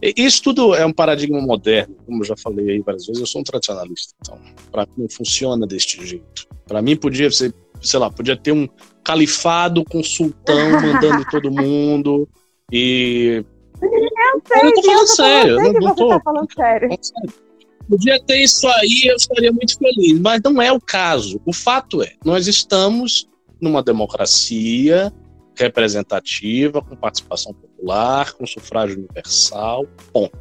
[0.01, 3.19] isso tudo é um paradigma moderno, como eu já falei aí várias vezes.
[3.19, 4.39] Eu sou um tradicionalista, então
[4.71, 6.47] para mim não funciona deste jeito.
[6.65, 8.67] Para mim podia ser, sei lá, podia ter um
[9.03, 12.27] califado com sultão mandando todo mundo
[12.71, 13.43] e
[13.81, 15.51] eu sei, eu tô falando sério.
[15.59, 16.89] Eu não, não tô, tá falando sério.
[17.89, 21.41] Podia ter isso aí, eu estaria muito feliz, mas não é o caso.
[21.45, 23.27] O fato é, nós estamos
[23.59, 25.11] numa democracia
[25.59, 30.37] representativa, com participação popular, com sufrágio universal, ponto.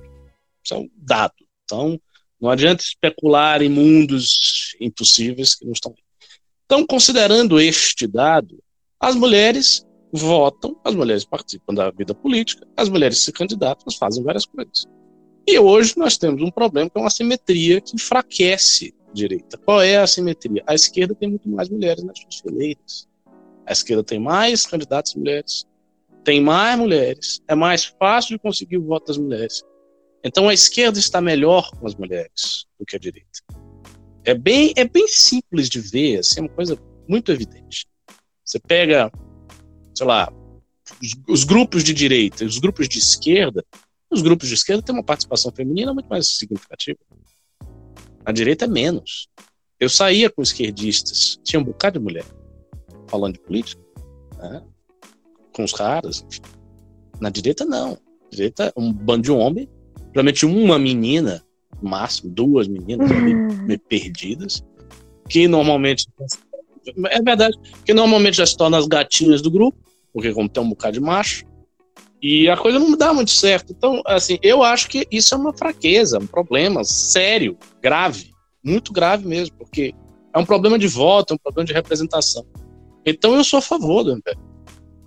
[0.65, 1.35] Isso é um dado.
[1.65, 2.01] Então,
[2.41, 5.95] não adianta especular em mundos impossíveis que não estão.
[6.65, 8.63] Então, considerando este dado,
[9.01, 14.47] as mulheres votam, as mulheres participam da vida política, as mulheres se candidatam, fazem várias
[14.47, 14.87] coisas.
[15.47, 19.57] E hoje nós temos um problema que é uma assimetria que enfraquece a direita.
[19.59, 20.63] Qual é a assimetria?
[20.67, 23.09] A esquerda tem muito mais mulheres nas suas fileiras.
[23.69, 25.67] A esquerda tem mais candidatos mulheres,
[26.25, 29.63] tem mais mulheres, é mais fácil de conseguir o voto das mulheres.
[30.25, 33.29] Então a esquerda está melhor com as mulheres do que a direita.
[34.25, 37.87] É bem, é bem simples de ver, assim, é uma coisa muito evidente.
[38.43, 39.13] Você pega
[39.95, 40.33] sei lá,
[41.03, 43.63] os, os grupos de direita e os grupos de esquerda,
[44.11, 46.99] os grupos de esquerda têm uma participação feminina muito mais significativa.
[48.25, 49.29] A direita é menos.
[49.79, 52.25] Eu saía com esquerdistas, tinha um bocado de mulher
[53.09, 53.83] falando de política,
[54.39, 54.63] né?
[55.53, 56.25] com os caras.
[57.21, 57.91] Na direita, não.
[57.91, 59.69] Na direita, um bando de homem,
[60.13, 61.45] provavelmente uma menina,
[61.83, 64.65] no máximo, duas meninas ali, meio perdidas,
[65.29, 66.07] que normalmente.
[67.11, 69.77] É verdade, que normalmente já se tornam as gatinhas do grupo,
[70.13, 71.45] porque como tem um bocado de macho,
[72.23, 73.73] e a coisa não dá muito certo.
[73.77, 78.31] Então, assim, eu acho que isso é uma fraqueza, um problema sério, grave,
[78.65, 79.95] muito grave mesmo, porque
[80.35, 82.47] é um problema de voto, é um problema de representação.
[83.11, 84.39] Então, eu sou a favor do MBL.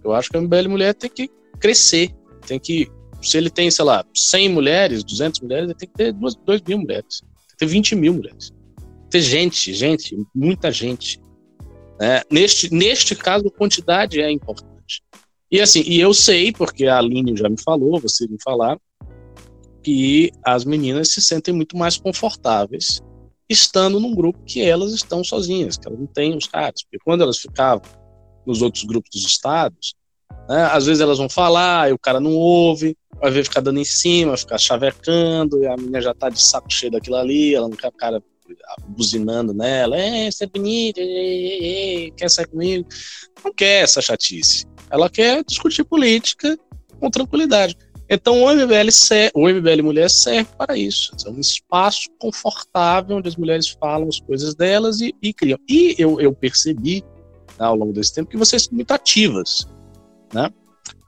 [0.04, 1.30] Eu acho que o MBL Mulher tem que
[1.60, 2.12] crescer,
[2.46, 2.90] tem que,
[3.22, 6.62] se ele tem, sei lá, 100 mulheres, 200 mulheres, ele tem que ter 2, 2
[6.64, 8.52] mil mulheres, tem que ter 20 mil mulheres.
[9.10, 11.22] Tem gente, gente, muita gente.
[12.00, 12.22] Né?
[12.32, 15.04] Neste, neste caso, a quantidade é importante.
[15.52, 18.80] E assim, e eu sei, porque a Aline já me falou, você me falar,
[19.84, 23.02] que as meninas se sentem muito mais confortáveis
[23.52, 26.84] estando num grupo que elas estão sozinhas, que elas não têm os caras.
[26.84, 27.84] Porque quando elas ficavam
[28.46, 29.94] nos outros grupos dos estados,
[30.50, 33.80] né, às vezes elas vão falar e o cara não ouve, vai ver ficar dando
[33.80, 37.68] em cima, ficar chavecando, e a menina já tá de saco cheio daquilo ali, ela
[37.68, 38.22] não quer o cara
[38.88, 41.00] buzinando nela, é, você é bonita,
[42.18, 42.88] quer sair comigo?
[43.44, 44.66] Não quer essa chatice.
[44.90, 46.58] Ela quer discutir política
[47.00, 47.78] com tranquilidade.
[48.14, 51.14] Então o MBL, serve, o MBL Mulher serve para isso.
[51.26, 55.58] É um espaço confortável onde as mulheres falam as coisas delas e, e criam.
[55.68, 57.02] E eu, eu percebi
[57.58, 59.66] né, ao longo desse tempo que vocês são muito ativas.
[60.34, 60.52] Né?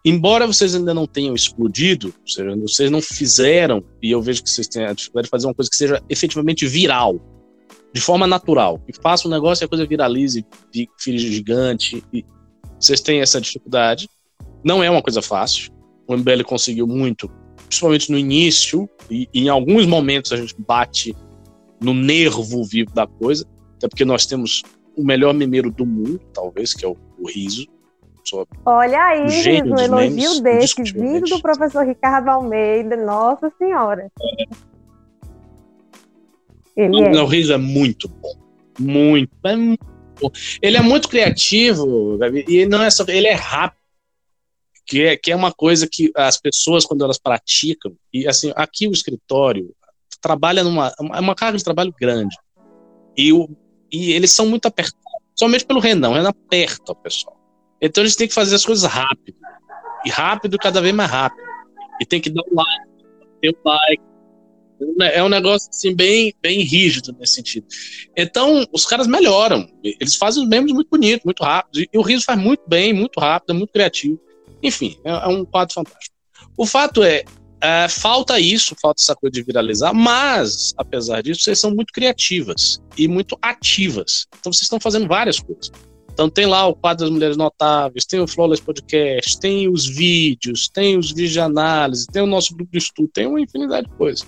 [0.06, 4.50] Embora vocês ainda não tenham explodido, ou seja, vocês não fizeram, e eu vejo que
[4.50, 7.20] vocês têm a dificuldade de fazer uma coisa que seja efetivamente viral,
[7.94, 12.02] de forma natural, que faça um negócio e a coisa viralize, fique gigante,
[12.80, 14.10] vocês têm essa dificuldade.
[14.64, 15.73] Não é uma coisa fácil.
[16.08, 17.30] O MBL conseguiu muito,
[17.68, 21.16] principalmente no início, e, e em alguns momentos a gente bate
[21.80, 23.46] no nervo vivo da coisa,
[23.78, 24.64] até porque nós temos
[24.96, 27.68] o melhor mimeiro do mundo, talvez, que é o, o riso.
[28.66, 34.10] Olha aí, Riso, elogio desse, vindo do professor Ricardo Almeida, nossa senhora.
[36.76, 37.22] Ele é.
[37.22, 38.34] O Riso é muito bom.
[38.80, 39.86] Muito, é muito
[40.20, 40.32] bom.
[40.62, 43.04] Ele é muito criativo, e não é só.
[43.08, 43.83] Ele é rápido.
[44.94, 48.88] Que é, que é uma coisa que as pessoas, quando elas praticam, e assim, aqui
[48.88, 49.74] o escritório
[50.22, 50.94] trabalha numa.
[51.00, 52.38] É uma carga de trabalho grande.
[53.18, 53.50] E, o,
[53.92, 55.02] e eles são muito apertados,
[55.36, 56.12] somente pelo Renan.
[56.12, 57.36] O Renan aperta o pessoal.
[57.82, 59.36] Então eles têm que fazer as coisas rápido.
[60.06, 61.44] E rápido, cada vez mais rápido.
[62.00, 64.04] E tem que dar um like, um like,
[65.02, 67.66] é um negócio assim bem, bem rígido nesse sentido.
[68.16, 69.68] Então, os caras melhoram.
[69.84, 71.84] Eles fazem os memes muito bonitos, muito rápido.
[71.92, 74.22] E o Riso faz muito bem, muito rápido, é muito criativo.
[74.64, 76.16] Enfim, é, é um quadro fantástico.
[76.58, 77.24] O fato é,
[77.62, 82.82] é, falta isso, falta essa coisa de viralizar, mas, apesar disso, vocês são muito criativas
[82.98, 84.26] e muito ativas.
[84.40, 85.72] Então, vocês estão fazendo várias coisas.
[86.14, 90.70] Então tem lá o quadro das mulheres notáveis, tem o Flawless Podcast, tem os vídeos,
[90.70, 93.96] tem os vídeos de análise, tem o nosso grupo de estudo, tem uma infinidade de
[93.96, 94.24] coisas.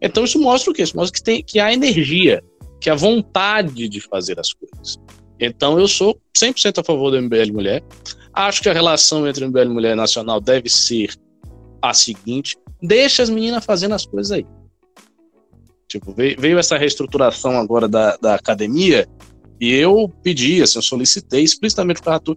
[0.00, 0.82] Então isso mostra o quê?
[0.82, 2.42] Isso mostra que, tem, que há energia,
[2.80, 4.98] que há vontade de fazer as coisas.
[5.38, 7.84] Então eu sou 100% a favor do MBL Mulher.
[8.36, 11.14] Acho que a relação entre MBL Mulher e Nacional deve ser
[11.80, 14.46] a seguinte: deixa as meninas fazendo as coisas aí.
[15.88, 19.08] Tipo, veio, essa reestruturação agora da, da academia
[19.58, 22.36] e eu pedi, assim, eu solicitei explicitamente para o Arthur,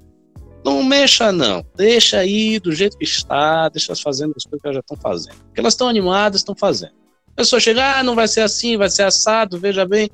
[0.63, 4.67] não mexa não, deixa aí do jeito que está, deixa elas fazendo as coisas que
[4.67, 5.35] elas já estão fazendo.
[5.35, 6.93] Porque elas estão animadas, estão fazendo.
[7.27, 10.09] A pessoa chega, ah, não vai ser assim, vai ser assado, veja bem.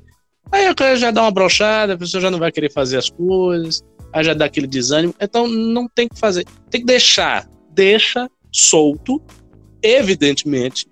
[0.50, 3.84] Aí a já dá uma brochada, a pessoa já não vai querer fazer as coisas,
[4.16, 5.14] aí já dá aquele desânimo.
[5.20, 9.22] Então não tem que fazer, tem que deixar, deixa solto,
[9.82, 10.86] evidentemente,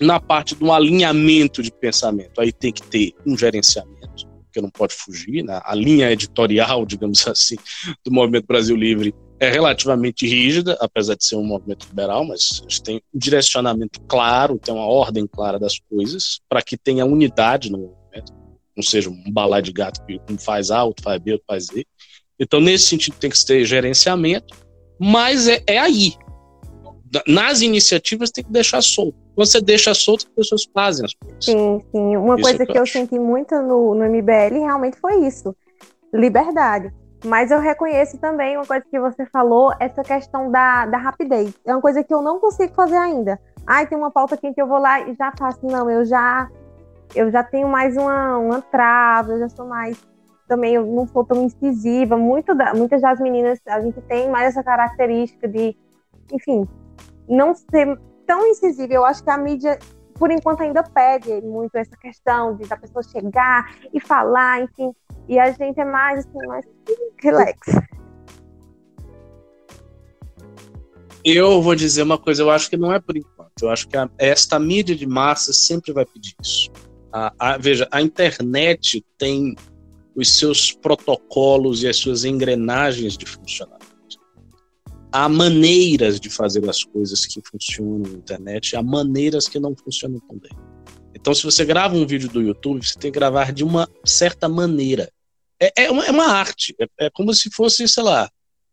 [0.00, 2.40] na parte do alinhamento de pensamento.
[2.40, 5.60] Aí tem que ter um gerenciamento, que não pode fugir, né?
[5.62, 7.56] a linha editorial, digamos assim,
[8.02, 13.02] do Movimento Brasil Livre é relativamente rígida, apesar de ser um movimento liberal, mas tem
[13.14, 18.32] um direcionamento claro, tem uma ordem clara das coisas, para que tenha unidade no movimento,
[18.74, 21.66] não seja um balai de gato que um faz A, outro faz B, outro faz
[21.66, 21.86] Z.
[22.38, 24.54] Então, nesse sentido, tem que ter gerenciamento,
[24.98, 26.14] mas é, é aí.
[27.26, 29.16] Nas iniciativas, tem que deixar solto.
[29.34, 31.44] Quando você deixa solto, as pessoas fazem as coisas.
[31.44, 32.16] Sim, sim.
[32.16, 35.26] Uma isso coisa é que, que eu, eu senti muito no, no MBL realmente foi
[35.26, 35.54] isso:
[36.12, 36.92] liberdade
[37.24, 41.52] mas eu reconheço também uma coisa que você falou, essa questão da, da rapidez.
[41.64, 43.38] É uma coisa que eu não consigo fazer ainda.
[43.66, 45.66] Ai, tem uma pauta aqui que eu vou lá e já faço.
[45.66, 46.48] Não, eu já
[47.14, 49.98] eu já tenho mais uma, uma trava, eu já sou mais.
[50.48, 52.16] Também eu não sou tão incisiva.
[52.16, 55.76] Muito da, muitas das meninas, a gente tem mais essa característica de,
[56.32, 56.66] enfim,
[57.28, 58.92] não ser tão incisiva.
[58.92, 59.78] Eu acho que a mídia,
[60.14, 64.92] por enquanto, ainda pede muito essa questão de da pessoa chegar e falar, enfim.
[65.28, 66.64] E a gente é mais assim, mais
[67.20, 67.58] relax.
[71.24, 73.50] Eu vou dizer uma coisa, eu acho que não é por enquanto.
[73.60, 76.70] Eu acho que a, esta mídia de massa sempre vai pedir isso.
[77.12, 79.56] A, a, veja, a internet tem
[80.16, 83.86] os seus protocolos e as suas engrenagens de funcionamento.
[85.12, 90.18] Há maneiras de fazer as coisas que funcionam na internet, há maneiras que não funcionam
[90.20, 90.50] tão bem.
[91.14, 94.48] Então, se você grava um vídeo do YouTube, você tem que gravar de uma certa
[94.48, 95.10] maneira
[95.60, 96.74] é, é, uma, é uma arte.
[96.78, 98.30] É, é como se fosse, sei lá,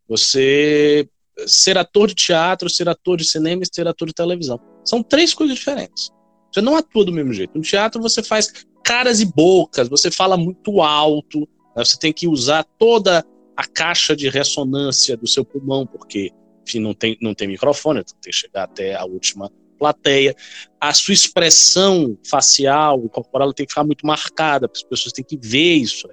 [0.07, 1.07] você
[1.47, 4.59] ser ator de teatro, ser ator de cinema e ser ator de televisão.
[4.85, 6.11] São três coisas diferentes.
[6.51, 7.57] Você não atua do mesmo jeito.
[7.57, 11.39] No teatro você faz caras e bocas, você fala muito alto,
[11.75, 11.84] né?
[11.84, 13.25] você tem que usar toda
[13.55, 16.31] a caixa de ressonância do seu pulmão, porque
[16.65, 20.36] enfim, não, tem, não tem microfone, tem que chegar até a última plateia.
[20.79, 25.38] A sua expressão facial e corporal tem que ficar muito marcada, as pessoas têm que
[25.38, 26.07] ver isso.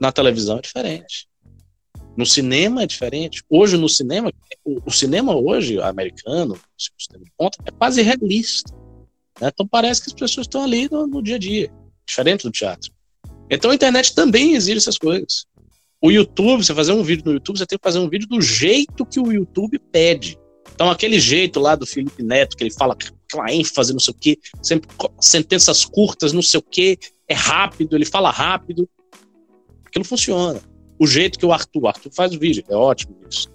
[0.00, 1.28] Na televisão é diferente.
[2.16, 3.44] No cinema é diferente.
[3.48, 4.32] Hoje, no cinema,
[4.64, 8.74] o, o cinema hoje, americano, o de ponta, é quase realista.
[9.40, 9.50] Né?
[9.52, 11.72] Então parece que as pessoas estão ali no, no dia a dia,
[12.10, 12.92] diferente do teatro.
[13.48, 15.46] Então a internet também exige essas coisas.
[16.02, 18.40] O YouTube, você fazer um vídeo no YouTube, você tem que fazer um vídeo do
[18.40, 20.38] jeito que o YouTube pede.
[20.72, 24.16] Então, aquele jeito lá do Felipe Neto, que ele fala aquela ênfase, não sei o
[24.16, 24.88] quê, sempre
[25.20, 26.98] sentenças curtas, não sei o quê,
[27.28, 28.88] é rápido, ele fala rápido.
[29.84, 30.58] Aquilo funciona.
[30.98, 33.50] O jeito que o Arthur, o Arthur faz o vídeo, é ótimo isso.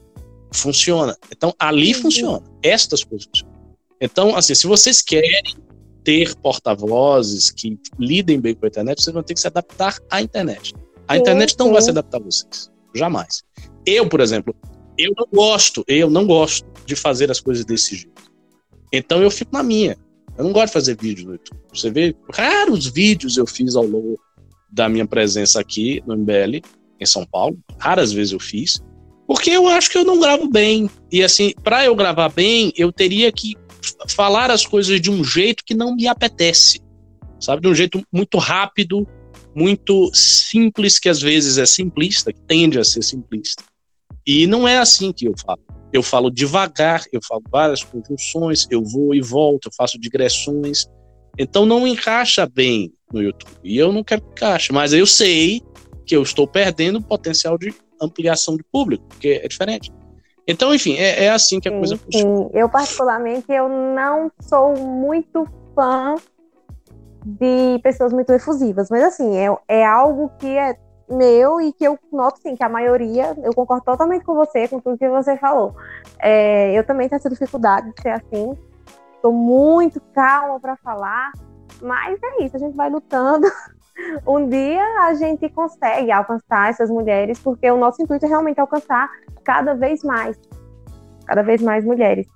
[0.54, 1.18] Funciona.
[1.32, 2.46] Então, ali funciona.
[2.62, 3.56] Estas coisas funcionam.
[4.00, 5.56] Então, assim, se vocês querem
[6.06, 10.22] ter porta-vozes que lidem bem com a internet, vocês vão ter que se adaptar à
[10.22, 10.74] internet.
[11.08, 12.72] A internet não vai se adaptar a vocês.
[12.94, 13.44] Jamais.
[13.86, 14.56] Eu, por exemplo,
[14.98, 18.32] eu não gosto, eu não gosto de fazer as coisas desse jeito.
[18.94, 19.98] Então eu fico na minha.
[20.38, 21.60] Eu não gosto de fazer vídeo no YouTube.
[21.74, 24.20] Você vê, raros vídeos eu fiz ao longo
[24.72, 26.62] da minha presença aqui no MBL,
[27.00, 27.58] em São Paulo.
[27.80, 28.80] Raras vezes eu fiz.
[29.28, 30.90] Porque eu acho que eu não gravo bem.
[31.12, 33.56] E assim, para eu gravar bem, eu teria que
[34.10, 36.80] falar as coisas de um jeito que não me apetece.
[37.40, 37.62] sabe?
[37.62, 39.08] De um jeito muito rápido,
[39.56, 43.64] muito simples, que às vezes é simplista, que tende a ser simplista.
[44.26, 45.60] E não é assim que eu falo.
[45.94, 50.88] Eu falo devagar, eu falo várias conjunções, eu vou e volto, eu faço digressões.
[51.38, 53.60] Então não encaixa bem no YouTube.
[53.64, 55.62] E eu não quero que encaixe, mas eu sei
[56.06, 59.92] que eu estou perdendo o potencial de ampliação de público, porque é diferente.
[60.48, 62.38] Então, enfim, é, é assim que a sim, coisa funciona.
[62.38, 62.50] Sim.
[62.54, 66.16] Eu, particularmente, eu não sou muito fã
[67.26, 70.78] de pessoas muito efusivas, mas assim, é, é algo que é
[71.10, 74.80] meu e que eu noto sim que a maioria, eu concordo totalmente com você, com
[74.80, 75.76] tudo que você falou.
[76.20, 78.56] É, eu também tenho essa dificuldade de ser assim,
[79.16, 81.32] estou muito calma para falar,
[81.82, 83.48] mas é isso, a gente vai lutando.
[84.28, 89.10] Um dia a gente consegue alcançar essas mulheres, porque o nosso intuito é realmente alcançar
[89.44, 90.38] cada vez mais,
[91.26, 92.28] cada vez mais mulheres.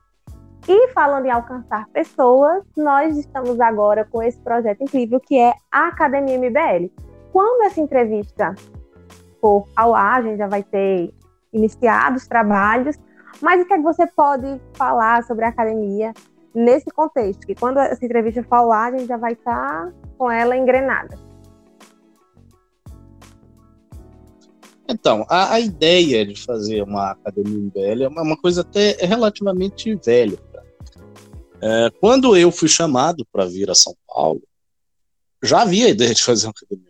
[0.67, 5.87] E falando em alcançar pessoas, nós estamos agora com esse projeto incrível que é a
[5.87, 6.91] Academia MBL.
[7.31, 8.53] Quando essa entrevista
[9.41, 11.13] for ao ar, a gente já vai ter
[11.51, 12.97] iniciado os trabalhos,
[13.41, 16.13] mas o que, é que você pode falar sobre a academia
[16.53, 17.45] nesse contexto?
[17.47, 21.28] Que quando essa entrevista for ao ar, a gente já vai estar com ela engrenada.
[24.89, 29.93] Então, a, a, ideia de fazer uma academia MBL é uma, uma coisa até relativamente
[30.03, 30.39] velha.
[31.61, 34.41] É, quando eu fui chamado para vir a São Paulo,
[35.43, 36.89] já havia a ideia de fazer uma academia.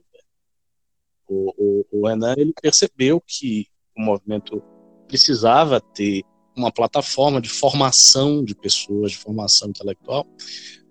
[1.28, 4.64] O, o, o Renan ele percebeu que o movimento
[5.06, 6.24] precisava ter
[6.56, 10.26] uma plataforma de formação de pessoas, de formação intelectual,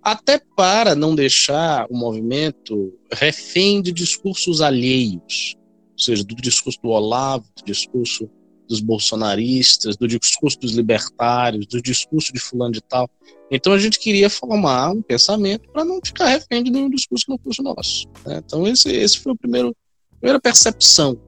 [0.02, 5.57] até para não deixar o movimento refém de discursos alheios,
[5.98, 8.30] ou seja, do discurso do Olavo, do discurso
[8.68, 13.10] dos bolsonaristas, do discurso dos libertários, do discurso de fulano de tal.
[13.50, 17.32] Então a gente queria formar um pensamento para não ficar refém de nenhum discurso que
[17.32, 18.06] não fosse nosso.
[18.24, 18.40] Né?
[18.44, 21.18] Então esse, esse foi o primeiro, a primeira percepção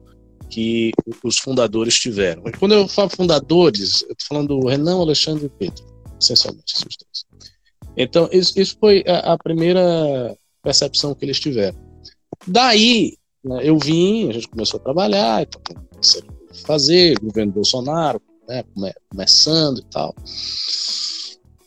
[0.49, 0.91] que
[1.23, 2.43] os fundadores tiveram.
[2.59, 5.83] Quando eu falo fundadores, eu estou falando do Renan, Alexandre e Pedro,
[6.21, 7.25] essencialmente esses três.
[7.97, 11.77] Então isso, isso foi a, a, primeira percepção que eles tiveram.
[12.47, 13.17] Daí
[13.61, 15.61] eu vim, a gente começou a trabalhar, então,
[16.65, 18.63] fazer, governo Bolsonaro, né,
[19.09, 20.15] começando e tal.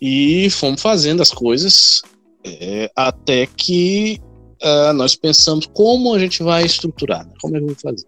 [0.01, 2.03] E fomos fazendo as coisas
[2.45, 4.21] é, até que
[4.63, 8.07] uh, nós pensamos como a gente vai estruturar, né, como é que vamos fazer.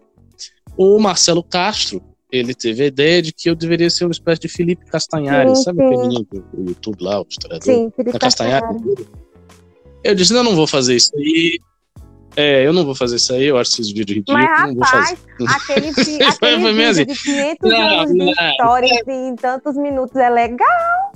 [0.77, 2.01] O Marcelo Castro,
[2.31, 5.63] ele teve a ideia de que eu deveria ser uma espécie de Felipe Castanhari, sim,
[5.63, 5.85] sabe sim.
[5.85, 7.65] o menino do YouTube lá, o historiador?
[7.65, 8.65] Sim, Felipe Castanhari.
[8.65, 9.07] Castanhari.
[10.03, 11.59] Eu disse, não, não vou fazer isso aí,
[12.37, 14.39] é, eu não vou fazer isso aí, eu acho esses vídeos ridículos.
[14.39, 15.17] Mas, rapaz, não vou fazer.
[15.55, 17.05] aquele, aquele vídeo assim.
[17.05, 21.11] de 500 não, anos de história em tantos minutos é legal.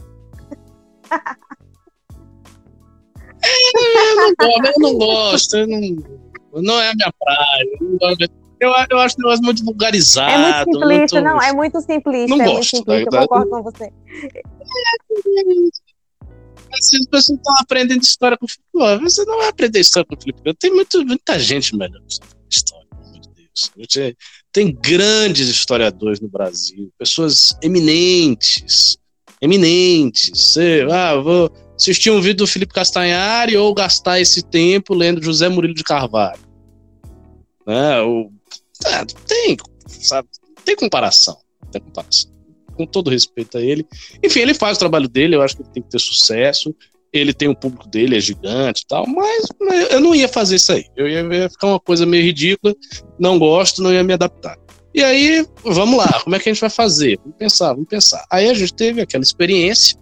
[3.43, 6.09] É, eu, não gosto, eu não gosto,
[6.53, 8.25] eu não, não é a minha praia.
[8.59, 10.31] Eu, eu acho o negócio muito vulgarizado.
[10.31, 11.31] É muito simplista, muito...
[11.31, 12.35] não, é muito simplista.
[12.35, 13.93] Não é gosto, muito simplista, eu concordo com você.
[16.73, 20.19] As pessoas estão aprendendo história com o Felipe você não vai aprender história com o
[20.19, 22.19] Felipe Tem muito, muita gente melhor que
[22.49, 24.15] história, pelo amor de Deus.
[24.51, 28.97] Tem grandes historiadores no Brasil, pessoas eminentes,
[29.41, 30.31] eminentes.
[30.33, 35.49] Você, ah, vou assistir um vídeo do Felipe Castanhari ou gastar esse tempo lendo José
[35.49, 36.39] Murilo de Carvalho.
[37.67, 38.01] Né?
[38.01, 38.31] O,
[38.85, 39.57] é, tem,
[39.87, 40.27] sabe?
[40.65, 41.37] Tem comparação.
[41.71, 42.30] Tem comparação
[42.71, 43.85] com todo respeito a ele.
[44.23, 46.73] Enfim, ele faz o trabalho dele, eu acho que ele tem que ter sucesso.
[47.13, 49.45] Ele tem o um público dele, é gigante e tal, mas
[49.89, 50.85] eu não ia fazer isso aí.
[50.95, 52.73] Eu ia ficar uma coisa meio ridícula,
[53.19, 54.57] não gosto, não ia me adaptar.
[54.93, 57.17] E aí, vamos lá, como é que a gente vai fazer?
[57.21, 58.25] Vamos pensar, vamos pensar.
[58.31, 59.97] Aí a gente teve aquela experiência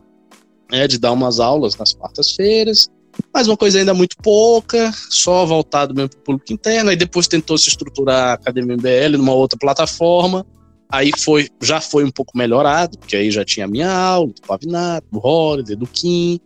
[0.72, 2.90] né, de dar umas aulas nas quartas-feiras,
[3.34, 6.90] mas uma coisa ainda muito pouca, só voltado mesmo para o público interno.
[6.90, 10.46] Aí depois tentou se estruturar a Academia MBL numa outra plataforma.
[10.92, 14.42] Aí foi, já foi um pouco melhorado, porque aí já tinha a minha aula, do
[14.42, 16.40] Pavinato, do Holiday, do Kim,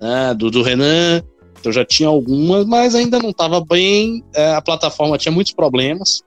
[0.00, 1.22] né, do, do Renan,
[1.58, 6.22] então já tinha algumas, mas ainda não estava bem, é, a plataforma tinha muitos problemas,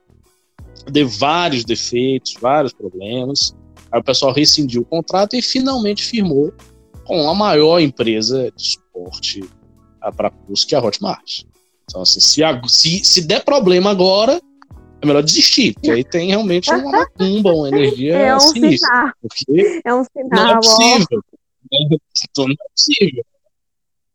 [0.90, 3.54] de vários defeitos, vários problemas,
[3.90, 6.52] aí o pessoal rescindiu o contrato e finalmente firmou
[7.04, 9.44] com a maior empresa de suporte
[10.16, 11.42] para curso, que é a Hotmart.
[11.84, 14.40] Então, assim, se, se, se der problema agora,
[15.02, 18.88] é melhor desistir, porque aí tem realmente uma macumba, uma energia é um sinistra.
[18.88, 19.12] Sinal.
[19.20, 20.30] Porque é um sinal.
[20.30, 21.22] Não é possível.
[22.38, 23.24] Não é possível.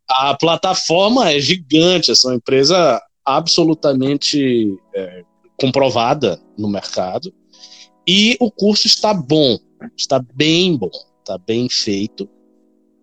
[0.10, 5.24] A plataforma é gigante, essa é uma empresa absolutamente é,
[5.60, 7.34] comprovada no mercado.
[8.08, 9.58] E o curso está bom,
[9.98, 12.30] está bem bom, está bem feito.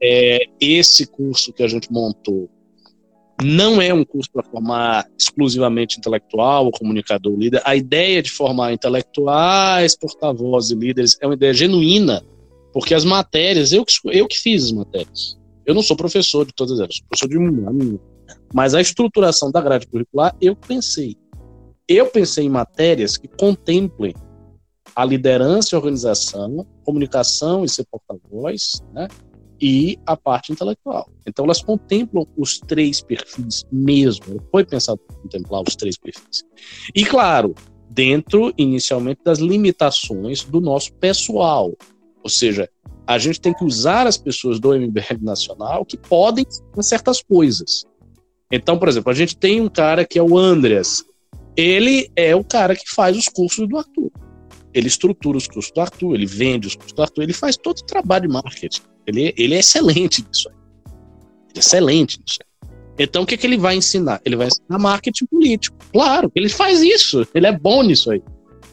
[0.03, 2.49] É, esse curso que a gente montou
[3.43, 7.61] não é um curso para formar exclusivamente intelectual comunicador líder.
[7.65, 12.23] A ideia de formar intelectuais, porta-vozes e líderes é uma ideia genuína,
[12.73, 15.39] porque as matérias, eu que, eu que fiz as matérias.
[15.67, 17.73] Eu não sou professor de todas elas, sou professor de uma,
[18.53, 21.17] mas a estruturação da grade curricular eu pensei.
[21.89, 24.15] Eu pensei em matérias que contemplem
[24.95, 29.09] a liderança e organização, comunicação e ser porta-voz, né?
[29.61, 31.09] E a parte intelectual.
[31.27, 34.41] Então elas contemplam os três perfis mesmo.
[34.51, 36.45] Foi pensado contemplar os três perfis.
[36.95, 37.55] E claro,
[37.89, 41.73] dentro inicialmente das limitações do nosso pessoal.
[42.23, 42.69] Ou seja,
[43.07, 46.45] a gente tem que usar as pessoas do MBL nacional que podem
[46.81, 47.85] certas coisas.
[48.51, 51.05] Então, por exemplo, a gente tem um cara que é o Andreas.
[51.57, 54.11] Ele é o cara que faz os cursos do Arthur.
[54.73, 57.79] Ele estrutura os cursos do Arthur, ele vende os cursos do Arthur, ele faz todo
[57.79, 58.83] o trabalho de marketing.
[59.07, 60.57] Ele, ele é excelente nisso aí.
[61.51, 62.69] Ele é excelente nisso aí.
[62.99, 64.21] Então, o que, que ele vai ensinar?
[64.25, 65.77] Ele vai ensinar marketing político.
[65.93, 67.27] Claro, ele faz isso.
[67.35, 68.23] Ele é bom nisso aí.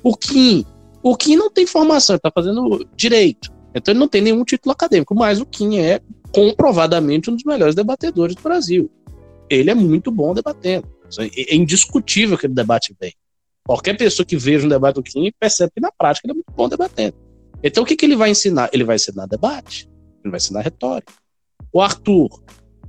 [0.03, 0.65] O Kim,
[1.01, 3.51] o Kim não tem formação, ele está fazendo direito.
[3.73, 5.99] Então, ele não tem nenhum título acadêmico, mas o Kim é
[6.33, 8.91] comprovadamente um dos melhores debatedores do Brasil.
[9.49, 10.87] Ele é muito bom debatendo.
[11.19, 13.13] É indiscutível que ele debate bem.
[13.65, 16.51] Qualquer pessoa que veja um debate do Kim percebe que na prática ele é muito
[16.55, 17.15] bom debatendo.
[17.63, 18.69] Então, o que, que ele vai ensinar?
[18.73, 19.90] Ele vai ensinar debate.
[20.23, 21.13] Ele vai ensinar retórica.
[21.71, 22.29] O Arthur.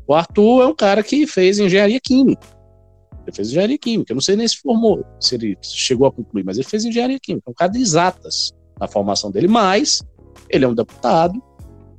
[0.06, 2.46] O Arthur é um cara que fez engenharia química.
[3.24, 4.12] Ele fez engenharia química.
[4.12, 7.20] Eu não sei nem se formou, se ele chegou a concluir, mas ele fez engenharia
[7.20, 7.44] química.
[7.48, 9.48] É um cara de exatas na formação dele.
[9.48, 10.02] Mas
[10.48, 11.40] ele é um deputado,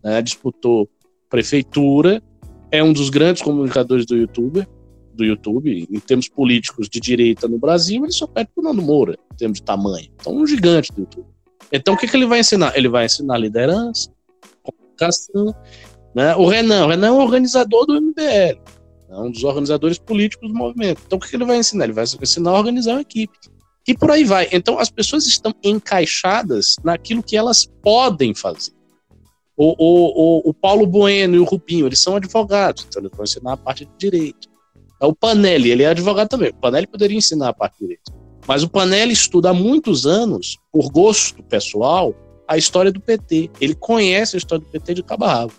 [0.04, 0.90] né, disputou
[1.30, 2.22] prefeitura,
[2.70, 4.68] é um dos grandes comunicadores do YouTube,
[5.14, 9.18] do YouTube, em termos políticos de direita no Brasil, ele só perde o Nando Moura,
[9.32, 10.10] em termos de tamanho.
[10.16, 11.28] Então, um gigante do YouTube.
[11.72, 12.76] Então, o que, que ele vai ensinar?
[12.76, 14.12] Ele vai ensinar liderança,
[14.94, 15.56] comunicação.
[16.16, 16.36] Né?
[16.36, 18.60] O Renan, o Renan é um organizador do MBL,
[19.10, 21.02] é um dos organizadores políticos do movimento.
[21.06, 21.86] Então, o que ele vai ensinar?
[21.86, 23.38] Ele vai ensinar a organizar uma equipe.
[23.88, 24.48] E por aí vai.
[24.52, 28.72] Então, as pessoas estão encaixadas naquilo que elas podem fazer.
[29.58, 33.24] O, o, o, o Paulo Bueno e o Rubinho, eles são advogados, então eles vão
[33.24, 34.50] ensinar a parte de direito.
[35.00, 36.50] É o Panelli, ele é advogado também.
[36.50, 38.12] O Panelli poderia ensinar a parte de direito.
[38.48, 42.16] Mas o Panelli estuda há muitos anos, por gosto pessoal,
[42.48, 43.50] a história do PT.
[43.60, 45.54] Ele conhece a história do PT de cabo a rabo.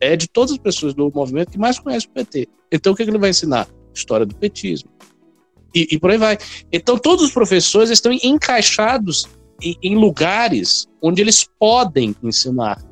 [0.00, 2.48] É de todas as pessoas do movimento que mais conhece o PT.
[2.72, 3.68] Então, o que, é que ele vai ensinar?
[3.94, 4.90] História do petismo.
[5.74, 6.38] E, e, por aí vai.
[6.72, 9.26] Então, todos os professores estão encaixados
[9.62, 12.82] em, em lugares onde eles podem ensinar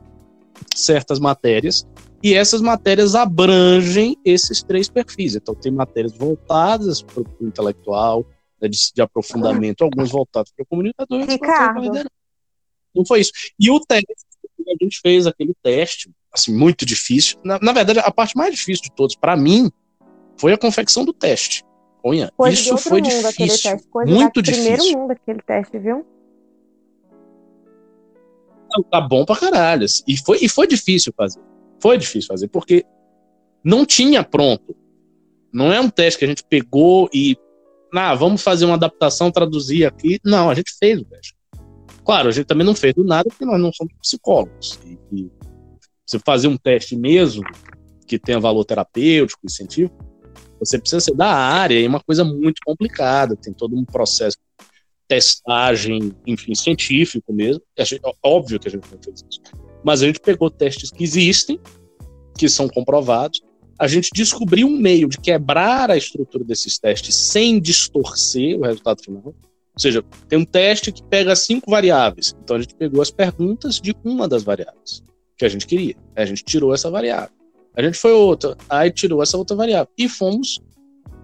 [0.75, 1.87] certas matérias
[2.23, 5.37] e essas matérias abrangem esses três perfis.
[5.37, 8.27] Então, tem matérias voltadas para o intelectual,
[8.61, 11.25] né, de, de, aprofundamento, alguns voltados para o comunicador.
[11.25, 11.91] Ricardo,
[12.99, 13.33] não foi isso.
[13.59, 14.13] E o teste,
[14.67, 17.39] a gente fez aquele teste, assim, muito difícil.
[17.45, 19.71] Na, na verdade, a parte mais difícil de todos, para mim,
[20.39, 21.65] foi a confecção do teste.
[22.03, 23.81] Olha, isso foi difícil.
[24.07, 24.73] muito difícil.
[24.73, 26.07] Primeiro mundo aquele teste, viu?
[28.91, 29.85] Tá bom pra caralho.
[29.85, 30.03] Assim.
[30.07, 31.41] E foi, e foi difícil fazer.
[31.81, 32.85] Foi difícil fazer, porque
[33.65, 34.77] não tinha pronto.
[35.53, 37.37] Não é um teste que a gente pegou e.
[37.95, 40.21] Ah, vamos fazer uma adaptação, traduzir aqui.
[40.25, 41.38] Não, a gente fez o teste.
[42.09, 44.81] Claro, a gente também não fez do nada porque nós não somos psicólogos.
[44.83, 45.31] E, e
[46.07, 47.45] você fazer um teste mesmo
[48.07, 49.95] que tenha valor terapêutico e científico,
[50.59, 54.65] você precisa ser da área, é uma coisa muito complicada, tem todo um processo de
[55.07, 57.63] testagem, enfim, científico mesmo.
[57.79, 59.41] Gente, óbvio que a gente não fez isso.
[59.85, 61.61] Mas a gente pegou testes que existem,
[62.39, 63.43] que são comprovados,
[63.79, 69.05] a gente descobriu um meio de quebrar a estrutura desses testes sem distorcer o resultado
[69.05, 69.35] final.
[69.79, 72.35] Ou seja, tem um teste que pega cinco variáveis.
[72.43, 75.05] Então a gente pegou as perguntas de uma das variáveis
[75.37, 75.95] que a gente queria.
[76.17, 77.31] A gente tirou essa variável.
[77.77, 79.89] A gente foi outra, aí tirou essa outra variável.
[79.97, 80.61] E fomos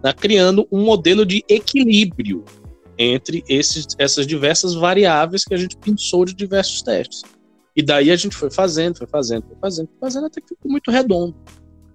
[0.04, 2.44] né, criando um modelo de equilíbrio
[2.96, 7.22] entre esses, essas diversas variáveis que a gente pensou de diversos testes.
[7.74, 10.70] E daí a gente foi fazendo, foi fazendo, foi fazendo, foi fazendo, até que ficou
[10.70, 11.34] muito redondo.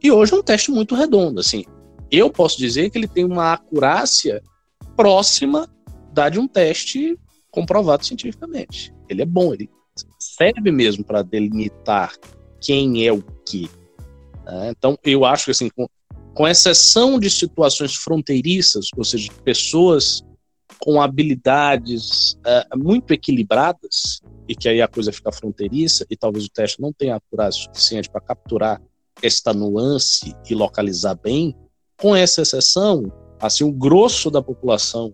[0.04, 1.64] E hoje é um teste muito redondo, assim.
[2.12, 4.44] Eu posso dizer que ele tem uma acurácia
[4.98, 5.70] próxima
[6.28, 7.18] de um teste
[7.52, 8.94] comprovado cientificamente.
[9.08, 9.70] Ele é bom, ele
[10.20, 12.14] serve mesmo para delimitar
[12.62, 13.70] quem é o que.
[14.46, 14.72] Né?
[14.72, 15.88] Então, eu acho que, assim, com,
[16.34, 20.24] com exceção de situações fronteiriças, ou seja, pessoas
[20.80, 26.50] com habilidades uh, muito equilibradas, e que aí a coisa fica fronteiriça, e talvez o
[26.50, 28.82] teste não tenha acurácia suficiente para capturar
[29.22, 31.56] esta nuance e localizar bem,
[31.98, 35.14] com essa exceção, assim, o grosso da população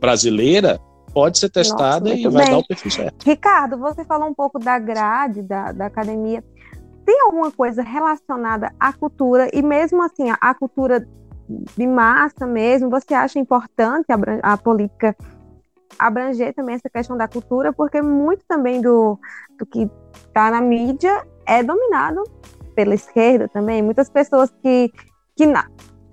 [0.00, 0.80] brasileira
[1.12, 2.52] pode ser testada Nossa, e vai bem.
[2.52, 3.24] dar o perfil certo.
[3.24, 6.42] Ricardo, você falou um pouco da grade da, da academia.
[7.06, 11.06] Tem alguma coisa relacionada à cultura, e mesmo assim, a, cultura
[11.76, 15.14] de massa mesmo, você acha importante a, a política
[15.98, 19.18] abranger também essa questão da cultura, porque muito também do,
[19.58, 19.88] do que
[20.26, 22.24] está na mídia é dominado
[22.74, 23.82] pela esquerda também.
[23.82, 24.90] Muitas pessoas que,
[25.36, 25.68] que, na,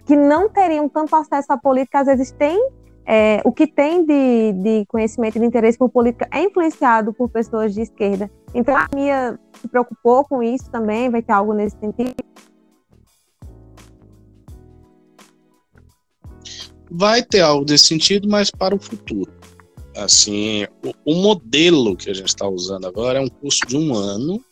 [0.05, 2.59] que não teriam tanto acesso à política, às vezes têm
[3.05, 7.29] é, o que tem de, de conhecimento e de interesse por política é influenciado por
[7.29, 8.29] pessoas de esquerda.
[8.53, 12.15] Então a minha se preocupou com isso também, vai ter algo nesse sentido.
[16.89, 19.31] Vai ter algo desse sentido, mas para o futuro.
[19.95, 23.93] Assim, o, o modelo que a gente está usando agora é um curso de um
[23.93, 24.43] ano,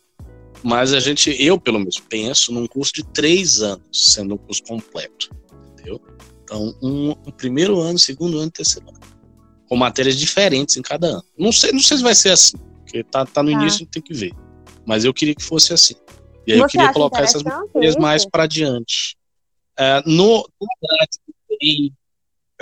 [0.64, 4.64] mas a gente, eu pelo menos penso num curso de três anos, sendo um curso
[4.64, 5.30] completo,
[5.74, 6.02] entendeu?
[6.50, 9.00] Então, um, um primeiro ano, segundo ano, terceiro ano,
[9.68, 11.24] com matérias diferentes em cada ano.
[11.38, 13.54] Não sei, não sei se vai ser assim, porque tá, tá no ah.
[13.54, 14.34] início, a gente tem que ver.
[14.84, 15.94] Mas eu queria que fosse assim.
[16.48, 19.16] E aí Você eu queria colocar essas matérias mais para diante.
[19.78, 20.68] É, no, no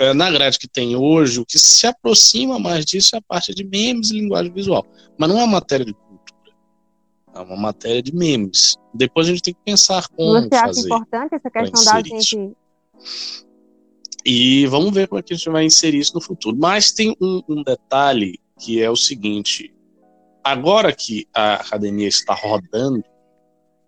[0.00, 3.54] é, na grade que tem hoje, o que se aproxima mais disso é a parte
[3.54, 4.86] de memes e linguagem visual.
[5.16, 6.54] Mas não é uma matéria de cultura.
[7.34, 8.76] É uma matéria de memes.
[8.92, 12.56] Depois a gente tem que pensar como Você acha importante essa questão da gente...
[14.24, 16.56] E vamos ver como é que a gente vai inserir isso no futuro.
[16.58, 19.72] Mas tem um, um detalhe que é o seguinte.
[20.42, 23.04] Agora que a academia está rodando,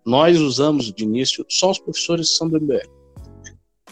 [0.05, 3.01] nós usamos de início só os professores que são do MBL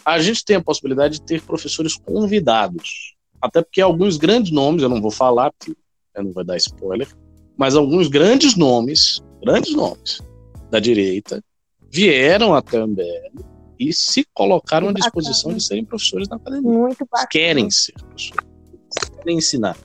[0.04, 3.14] a gente tem a possibilidade de ter professores convidados.
[3.40, 5.76] Até porque alguns grandes nomes, eu não vou falar, porque
[6.14, 7.08] eu não vou dar spoiler,
[7.56, 10.20] mas alguns grandes nomes, grandes nomes
[10.70, 11.42] da direita,
[11.90, 13.44] vieram até o MBL
[13.80, 16.70] e se colocaram à disposição de serem professores na academia.
[16.70, 17.28] Muito bacana.
[17.30, 18.32] Querem ser professores,
[19.16, 19.76] querem ensinar.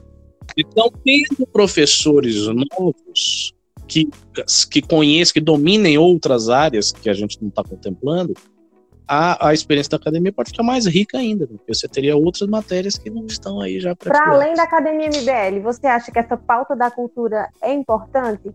[0.54, 3.54] Então, tendo professores novos
[3.88, 4.08] que,
[4.70, 8.34] que conheçam, que dominem outras áreas que a gente não está contemplando,
[9.08, 12.98] a, a experiência da academia pode ficar mais rica ainda, porque você teria outras matérias
[12.98, 16.74] que não estão aí já para além da academia MBL, você acha que essa pauta
[16.74, 18.52] da cultura é importante?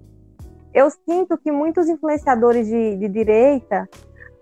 [0.73, 3.89] Eu sinto que muitos influenciadores de, de direita,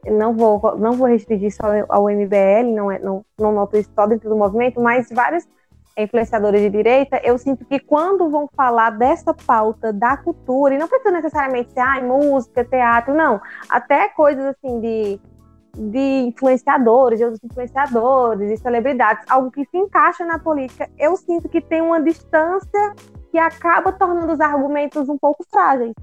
[0.06, 4.08] não vou, não vou restringir só ao MBL, não, é, não, não noto isso só
[4.08, 5.48] dentro do movimento, mas vários
[5.98, 10.88] influenciadores de direita, eu sinto que quando vão falar dessa pauta da cultura, e não
[10.88, 15.20] precisa necessariamente ser ah, música, teatro, não, até coisas assim de
[15.78, 21.48] de influenciadores, de outros influenciadores, de celebridades, algo que se encaixa na política, eu sinto
[21.48, 22.94] que tem uma distância
[23.32, 25.94] que acaba tornando os argumentos um pouco frágeis.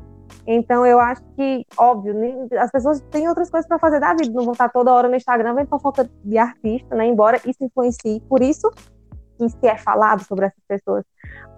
[0.46, 2.14] Então eu acho que, óbvio,
[2.58, 5.16] as pessoas têm outras coisas para fazer da vida, não vão estar toda hora no
[5.16, 7.06] Instagram vendo fofoca de artista, né?
[7.06, 8.70] Embora isso influencie, por isso
[9.38, 11.04] que se é falado sobre essas pessoas.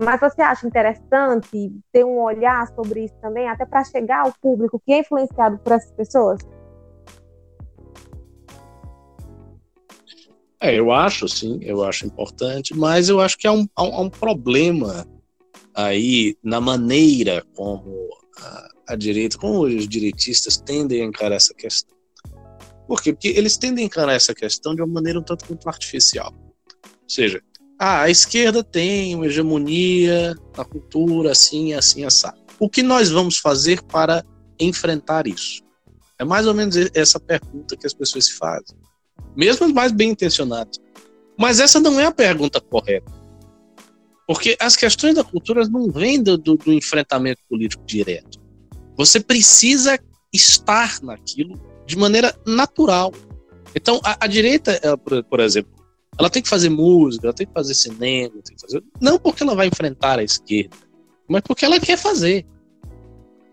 [0.01, 4.81] Mas você acha interessante ter um olhar sobre isso também, até para chegar ao público
[4.85, 6.41] que é influenciado por essas pessoas?
[10.61, 14.11] É, eu acho, sim, eu acho importante, mas eu acho que há um, há um
[14.11, 15.07] problema
[15.73, 18.09] aí na maneira como
[18.87, 21.97] a, direita, como os direitistas tendem a encarar essa questão.
[22.87, 23.13] Por quê?
[23.13, 26.33] Porque eles tendem a encarar essa questão de uma maneira um tanto quanto artificial.
[26.35, 27.43] Ou seja,
[27.79, 32.29] ah, a esquerda tem uma hegemonia na cultura, assim, assim, assim.
[32.59, 34.25] O que nós vamos fazer para
[34.59, 35.63] enfrentar isso?
[36.19, 38.77] É mais ou menos essa pergunta que as pessoas se fazem
[39.39, 40.81] mesmo os mais bem intencionados.
[41.39, 43.13] Mas essa não é a pergunta correta.
[44.29, 48.39] Porque as questões da cultura não vêm do, do, enfrentamento político direto.
[48.95, 49.99] Você precisa
[50.31, 53.11] estar naquilo de maneira natural.
[53.75, 55.73] Então, a, a direita, ela, por, por, exemplo,
[56.19, 58.85] ela tem que fazer música, ela tem que fazer cinema, que fazer...
[59.01, 60.77] não porque ela vai enfrentar a esquerda,
[61.27, 62.45] mas porque ela quer fazer.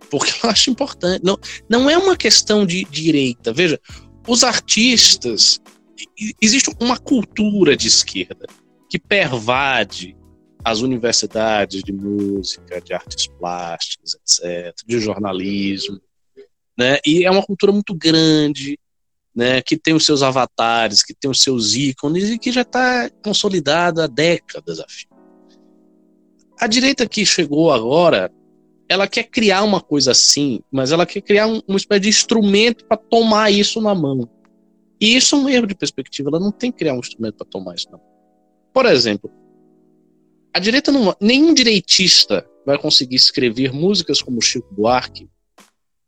[0.10, 1.23] Porque ela acha importante.
[1.23, 1.39] Não,
[1.69, 3.53] não é uma questão de direita.
[3.53, 3.80] Veja,
[4.27, 5.61] os artistas,
[6.41, 8.45] existe uma cultura de esquerda
[8.89, 10.18] que pervade
[10.65, 16.01] as universidades de música, de artes plásticas, etc., de jornalismo,
[16.75, 16.97] né?
[17.05, 18.79] E é uma cultura muito grande,
[19.33, 19.61] né?
[19.61, 24.05] Que tem os seus avatares, que tem os seus ícones e que já está consolidada
[24.05, 24.85] há décadas a.
[26.59, 28.31] A direita que chegou agora
[28.87, 32.85] ela quer criar uma coisa assim, mas ela quer criar um, uma espécie de instrumento
[32.85, 34.29] para tomar isso na mão.
[34.99, 37.47] E isso é um erro de perspectiva, ela não tem que criar um instrumento para
[37.47, 37.99] tomar isso, não.
[38.73, 39.31] Por exemplo,
[40.56, 41.14] a direita não.
[41.19, 45.27] Nenhum direitista vai conseguir escrever músicas como Chico Buarque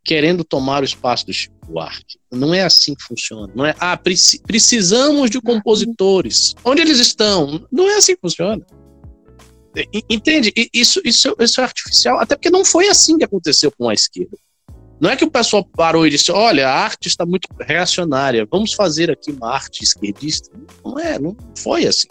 [0.02, 2.18] querendo tomar o espaço do Chico Buarque.
[2.32, 3.52] Não é assim que funciona.
[3.54, 3.94] Não é, ah,
[4.46, 6.54] precisamos de compositores.
[6.64, 7.66] Onde eles estão?
[7.70, 8.64] Não é assim que funciona.
[10.08, 10.50] Entende?
[10.72, 14.38] Isso, isso, isso é artificial, até porque não foi assim que aconteceu com a esquerda.
[14.98, 18.72] Não é que o pessoal parou e disse: olha, a arte está muito reacionária, vamos
[18.72, 20.50] fazer aqui uma arte esquerdista.
[20.82, 22.08] Não é, não foi assim.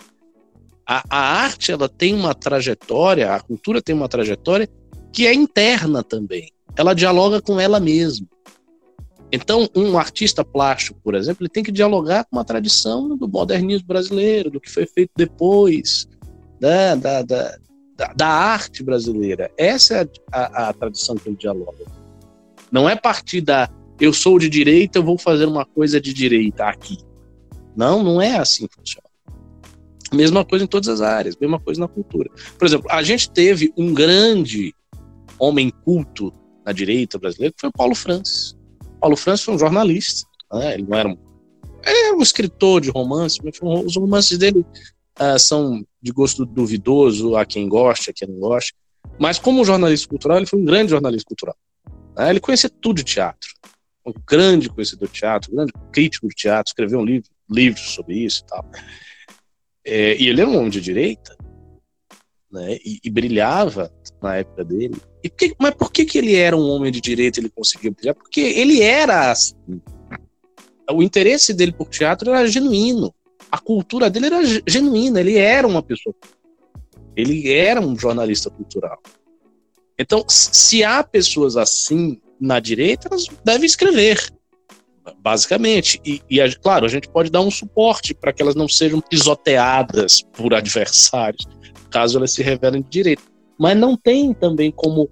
[0.87, 4.69] A, a arte ela tem uma trajetória, a cultura tem uma trajetória
[5.11, 6.49] que é interna também.
[6.77, 8.27] Ela dialoga com ela mesma.
[9.31, 13.85] Então, um artista plástico, por exemplo, ele tem que dialogar com uma tradição do modernismo
[13.85, 16.07] brasileiro, do que foi feito depois,
[16.61, 17.57] da, da, da,
[18.15, 19.51] da arte brasileira.
[19.57, 21.85] Essa é a, a, a tradição que ele dialoga.
[22.71, 23.69] Não é partir da
[23.99, 26.97] eu sou de direita, eu vou fazer uma coisa de direita aqui.
[27.75, 29.06] Não, não é assim que funciona.
[30.13, 32.29] Mesma coisa em todas as áreas, mesma coisa na cultura.
[32.57, 34.73] Por exemplo, a gente teve um grande
[35.39, 36.33] homem culto
[36.65, 38.55] na direita brasileira, que foi o Paulo Francis.
[38.99, 40.73] Paulo Francis foi um jornalista, né?
[40.73, 41.17] ele não era um,
[41.83, 44.65] é um escritor de romance, mas os romances dele
[45.19, 48.73] uh, são de gosto duvidoso, a quem gosta, a quem não gosta.
[49.19, 51.55] Mas como jornalista cultural, ele foi um grande jornalista cultural.
[52.17, 52.29] Né?
[52.29, 53.49] Ele conhecia tudo de teatro.
[54.05, 57.05] Um grande conhecedor de teatro, um grande crítico de teatro, escreveu um
[57.49, 58.65] livro, sobre isso e tal.
[59.89, 61.33] É, e ele era um homem de direita,
[62.51, 62.77] né?
[62.83, 63.89] E, e, brilhava
[64.21, 64.97] na época dele.
[65.23, 67.89] E que, mas por que, que ele era um homem de direita e ele conseguia
[67.89, 68.13] brilhar?
[68.13, 69.55] Porque ele era assim.
[70.91, 73.15] O interesse dele por teatro era genuíno.
[73.49, 75.21] A cultura dele era genuína.
[75.21, 76.13] Ele era uma pessoa.
[77.15, 79.01] Ele era um jornalista cultural.
[79.97, 84.31] Então, se há pessoas assim na direita, elas devem escrever,
[85.19, 85.99] basicamente.
[86.05, 90.21] E, e claro, a gente pode dar um suporte para que elas não sejam pisoteadas
[90.33, 91.45] por adversários,
[91.89, 93.23] caso elas se revelem de direita.
[93.59, 95.09] Mas não tem também como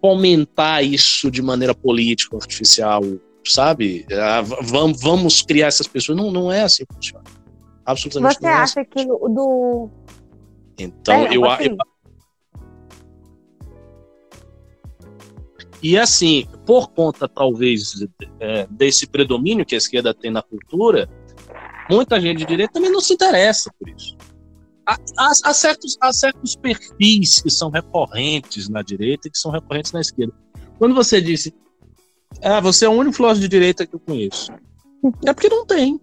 [0.00, 3.02] fomentar isso de maneira política, artificial,
[3.44, 4.06] sabe?
[4.12, 6.18] Ah, vamos, vamos criar essas pessoas.
[6.18, 7.24] Não, não é assim que funciona.
[7.84, 8.90] Absolutamente Você não é acha assim.
[8.90, 9.88] que do.
[10.78, 11.76] Então, eu, eu,
[15.82, 18.06] E assim, por conta talvez
[18.40, 21.08] é, desse predomínio que a esquerda tem na cultura,
[21.90, 24.16] muita gente de direita também não se interessa por isso.
[24.84, 29.52] Há, há, há, certos, há certos perfis que são recorrentes na direita e que são
[29.52, 30.34] recorrentes na esquerda.
[30.78, 31.54] Quando você disse,
[32.42, 34.50] ah, você é o único filósofo de direita que eu conheço,
[35.26, 36.00] é porque não tem.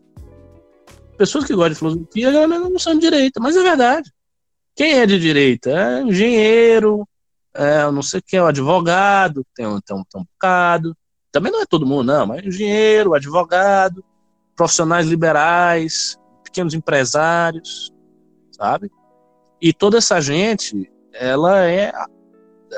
[1.17, 4.11] Pessoas que gostam de filosofia não são de direita, mas é verdade.
[4.75, 5.69] Quem é de direita?
[5.69, 7.07] É engenheiro,
[7.55, 10.95] é, não sei quem, o advogado, tem um, tem, um, tem um bocado.
[11.31, 14.03] Também não é todo mundo, não, mas engenheiro, advogado,
[14.55, 17.91] profissionais liberais, pequenos empresários,
[18.51, 18.91] sabe?
[19.61, 21.91] E toda essa gente, ela é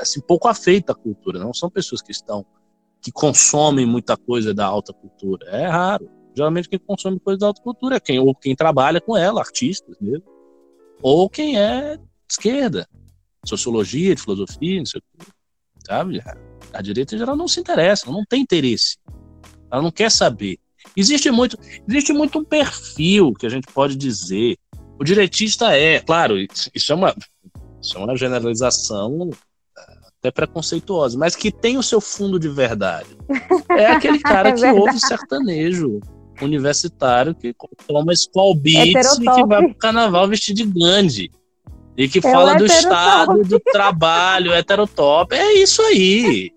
[0.00, 2.46] assim, pouco afeita à cultura, não são pessoas que estão
[3.00, 5.46] que consomem muita coisa da alta cultura.
[5.50, 6.10] É raro.
[6.34, 9.96] Geralmente quem consome coisa da alta cultura é quem ou quem trabalha com ela, artistas
[10.00, 10.24] mesmo,
[11.00, 11.98] ou quem é
[12.28, 12.88] esquerda,
[13.48, 15.26] sociologia, de filosofia, não sei o que,
[15.86, 16.22] sabe?
[16.72, 18.96] A direita em geral não se interessa, não tem interesse.
[19.70, 20.58] Ela não quer saber.
[20.96, 21.58] Existe muito,
[21.88, 24.56] existe muito um perfil que a gente pode dizer.
[24.98, 26.36] O direitista é, claro,
[26.74, 27.14] isso é uma,
[27.80, 29.30] isso é uma generalização
[29.76, 29.82] é,
[30.18, 33.16] até preconceituosa, mas que tem o seu fundo de verdade.
[33.70, 36.00] É aquele cara é que ouve sertanejo
[36.40, 37.54] universitário que
[37.86, 41.30] toma Skull Beats e que vai pro carnaval vestido de Gandhi
[41.98, 45.34] e que é fala do estado do trabalho heterotop.
[45.34, 46.52] É isso aí.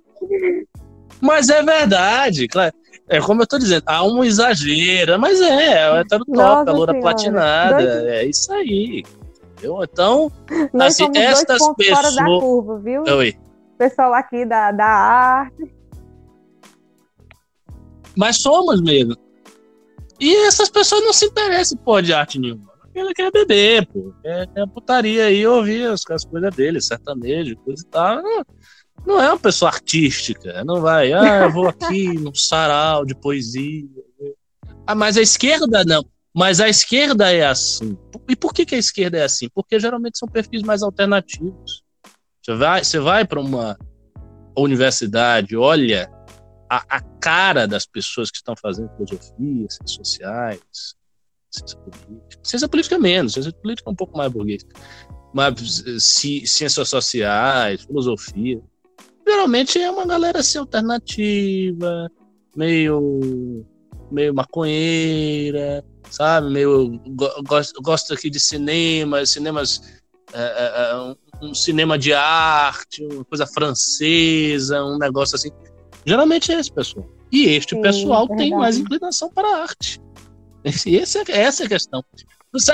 [1.19, 2.72] Mas é verdade, claro.
[3.09, 6.99] É como eu tô dizendo, há um exagero, mas é, é o heterotop, a loura
[7.01, 8.05] platinada, dois...
[8.05, 9.03] é isso aí.
[9.53, 9.84] Entendeu?
[9.84, 10.31] Então,
[10.72, 11.99] Nós assim, estas pessoas.
[11.99, 13.03] Fora da curva, viu?
[13.03, 13.35] Oi.
[13.80, 15.73] Pessoal aqui da, da arte.
[18.15, 19.15] Mas somos mesmo.
[20.19, 24.13] E essas pessoas não se interessam por de arte nenhuma ele quer beber, pô.
[24.22, 28.22] Quer, quer putaria aí, ouvir as, as coisas dele, sertanejo, coisa e tal.
[28.22, 28.45] Não,
[29.05, 30.63] não é uma pessoa artística.
[30.63, 33.88] Não vai, ah, eu vou aqui num sarau de poesia.
[34.85, 36.05] Ah, mas a esquerda não.
[36.34, 37.97] Mas a esquerda é assim.
[38.27, 39.49] E por que, que a esquerda é assim?
[39.53, 41.84] Porque geralmente são perfis mais alternativos.
[42.41, 43.77] Você vai, você vai para uma
[44.57, 46.09] universidade, olha
[46.69, 50.95] a, a, cara das pessoas que estão fazendo filosofia, sociais,
[51.52, 52.40] ciência política.
[52.44, 54.65] Ciência política é menos, ciência política é um pouco mais burguês.
[55.34, 58.61] Mas ci, ciências sociais, filosofia.
[59.28, 62.11] Geralmente é uma galera assim, alternativa,
[62.56, 63.65] meio,
[64.11, 66.49] meio maconheira, sabe?
[66.49, 66.99] Meio.
[67.48, 70.02] Gosto, gosto aqui de cinema, cinemas.
[70.34, 75.49] É, é, um, um cinema de arte, uma coisa francesa, um negócio assim.
[76.06, 77.07] Geralmente é esse pessoal.
[77.32, 80.02] E este Sim, pessoal é tem mais inclinação para a arte.
[80.63, 82.03] Esse é, essa é a questão.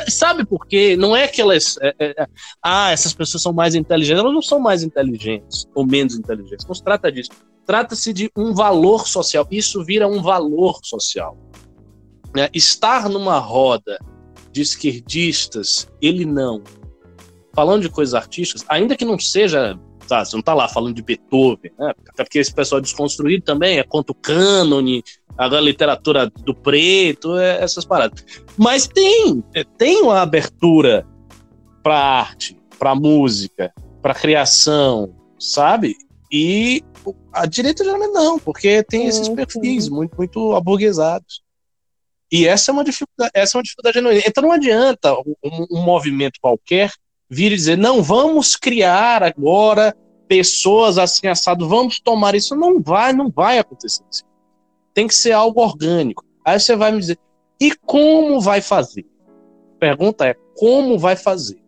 [0.10, 0.98] Sabe por quê?
[0.98, 1.78] Não é que elas.
[1.82, 2.28] É, é, é,
[2.64, 4.20] ah, essas pessoas são mais inteligentes.
[4.20, 6.66] Elas não são mais inteligentes ou menos inteligentes.
[6.66, 7.30] Não se trata disso.
[7.66, 9.48] Trata-se de um valor social.
[9.52, 11.38] Isso vira um valor social.
[12.36, 12.50] Né?
[12.54, 14.00] Estar numa roda
[14.52, 16.64] de esquerdistas, ele não.
[17.54, 19.80] Falando de coisas artísticas, ainda que não seja.
[20.08, 21.94] Tá, você não está lá falando de Beethoven, né?
[22.10, 25.04] até porque esse pessoal desconstruído também é quanto cânone,
[25.38, 28.24] a literatura do preto, é, essas paradas.
[28.58, 31.06] Mas tem, é, tem uma abertura
[31.84, 35.96] para arte, para música, para criação, sabe?
[36.32, 36.84] E
[37.34, 41.42] a direita geralmente não, porque tem esses perfis muito, muito aburguesados.
[42.32, 44.24] E essa é uma dificuldade, essa é uma dificuldade genuína.
[44.26, 46.92] Então não adianta um, um, movimento qualquer
[47.30, 49.96] vir e dizer, não, vamos criar agora
[50.28, 52.56] pessoas assim assado, vamos tomar isso.
[52.56, 54.24] Não vai, não vai acontecer assim.
[54.94, 56.26] Tem que ser algo orgânico.
[56.44, 57.20] Aí você vai me dizer,
[57.60, 59.06] e como vai fazer?
[59.76, 61.62] A pergunta é, como vai fazer?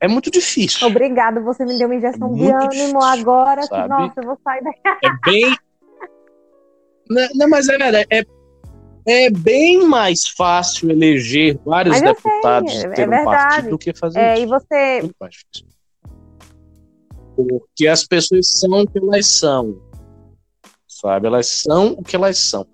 [0.00, 0.86] É muito difícil.
[0.86, 3.62] Obrigado, você me deu uma injeção é de ânimo difícil, agora.
[3.62, 3.88] Sabe?
[3.88, 4.80] Nossa, eu vou sair daqui.
[4.86, 5.56] É bem.
[7.10, 8.06] não, não, mas é verdade.
[8.10, 8.22] É,
[9.08, 13.94] é bem mais fácil eleger vários deputados sei, e ter é um partido do que
[13.94, 14.42] fazer é, isso.
[14.42, 15.00] E você...
[15.00, 15.66] Muito mais difícil.
[17.34, 19.80] Porque as pessoas são o que elas são.
[20.86, 21.26] Sabe?
[21.26, 22.66] Elas são o que elas são.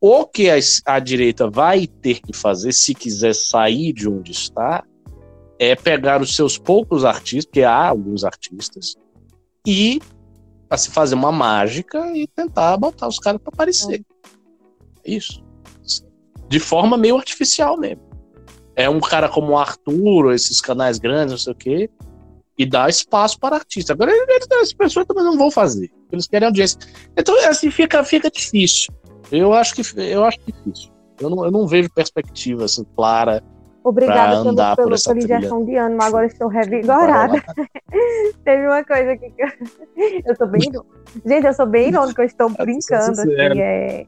[0.00, 0.56] O que a,
[0.86, 4.84] a direita vai ter que fazer, se quiser sair de onde está,
[5.58, 8.94] é pegar os seus poucos artistas, porque há alguns artistas,
[9.66, 10.00] e
[10.70, 14.04] assim, fazer uma mágica e tentar botar os caras para aparecer.
[15.04, 15.43] É isso.
[16.48, 18.02] De forma meio artificial mesmo.
[18.76, 21.90] É um cara como o Arthur, esses canais grandes, não sei o quê,
[22.58, 23.92] e dá espaço para artista.
[23.92, 24.12] Agora,
[24.60, 25.90] as pessoas também não vão fazer.
[26.10, 26.78] Eles querem audiência.
[27.16, 28.92] Então, assim, fica, fica difícil.
[29.30, 30.92] Eu acho que eu acho difícil.
[31.20, 33.42] Eu não, eu não vejo perspectiva assim, clara
[33.84, 37.42] Obrigada pelo, pelo, pela injeção de ânimo, agora estou revigorada.
[38.42, 40.60] Teve uma coisa que eu, eu sou bem.
[41.26, 43.20] Gente, eu sou bem irônica, eu estou brincando.
[43.20, 44.06] Assim, é...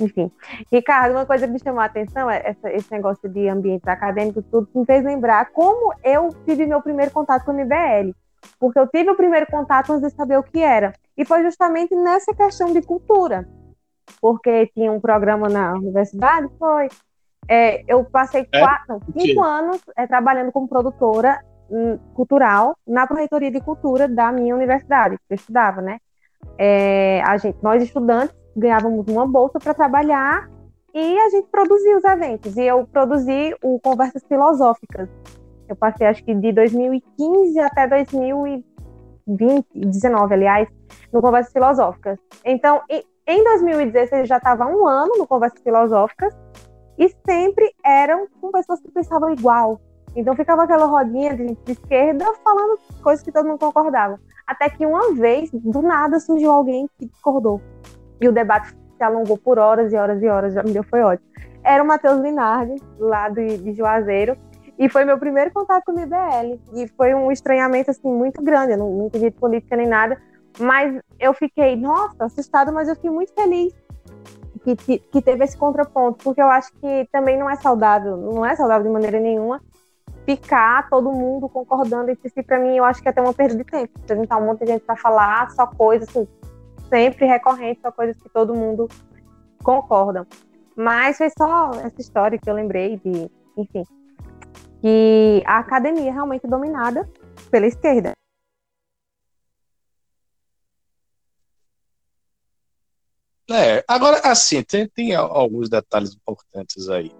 [0.00, 0.30] Enfim.
[0.70, 4.42] Ricardo, uma coisa que me chamou a atenção é essa, esse negócio de ambiente acadêmico,
[4.42, 8.14] tudo me fez lembrar como eu tive meu primeiro contato com o MBL.
[8.58, 10.92] Porque eu tive o primeiro contato antes de saber o que era.
[11.16, 13.48] E foi justamente nessa questão de cultura.
[14.20, 16.88] Porque tinha um programa na universidade, foi
[17.48, 18.60] é, eu passei é?
[18.60, 24.54] quatro, cinco anos é, trabalhando como produtora hum, cultural na Proreitoria de Cultura da minha
[24.54, 25.98] universidade, que eu estudava, né?
[26.56, 30.48] É, a gente, nós estudantes ganhávamos uma bolsa para trabalhar
[30.94, 32.56] e a gente produzia os eventos.
[32.56, 35.08] E eu produzi o Conversas Filosóficas.
[35.68, 38.64] Eu passei, acho que de 2015 até 2020,
[39.74, 40.68] 19, aliás,
[41.12, 42.18] no Conversas Filosóficas.
[42.44, 42.82] Então,
[43.26, 46.36] em 2016 eu já estava um ano no Conversas Filosóficas
[46.98, 49.80] e sempre eram com pessoas que pensavam igual.
[50.16, 54.18] Então ficava aquela rodinha de, de esquerda falando coisas que todo mundo concordava.
[54.46, 57.60] Até que uma vez, do nada, surgiu alguém que discordou.
[58.20, 61.00] E o debate se alongou por horas e horas e horas, já me deu foi
[61.00, 61.28] ótimo.
[61.62, 64.36] Era o Matheus Linardi, lá de, de Juazeiro,
[64.78, 66.58] e foi meu primeiro contato com o IBL.
[66.74, 68.72] E foi um estranhamento, assim, muito grande.
[68.72, 70.20] Eu não, não entendi política nem nada,
[70.58, 73.74] mas eu fiquei, nossa, assustada, mas eu fiquei muito feliz
[74.64, 78.44] que, que, que, teve esse contraponto, porque eu acho que também não é saudável, não
[78.44, 79.60] é saudável de maneira nenhuma
[80.24, 82.42] ficar todo mundo concordando entre si.
[82.42, 83.92] Para mim, eu acho que é até uma perda de tempo.
[84.08, 86.28] Juntar um monte de gente para falar só coisas assim,
[86.90, 88.88] sempre recorrentes, só coisas que todo mundo
[89.62, 90.26] concorda.
[90.76, 93.84] Mas foi só essa história que eu lembrei de, enfim,
[94.80, 97.08] que a academia é realmente dominada
[97.50, 98.12] pela esquerda.
[103.50, 107.10] É, agora, assim, tem, tem alguns detalhes importantes aí.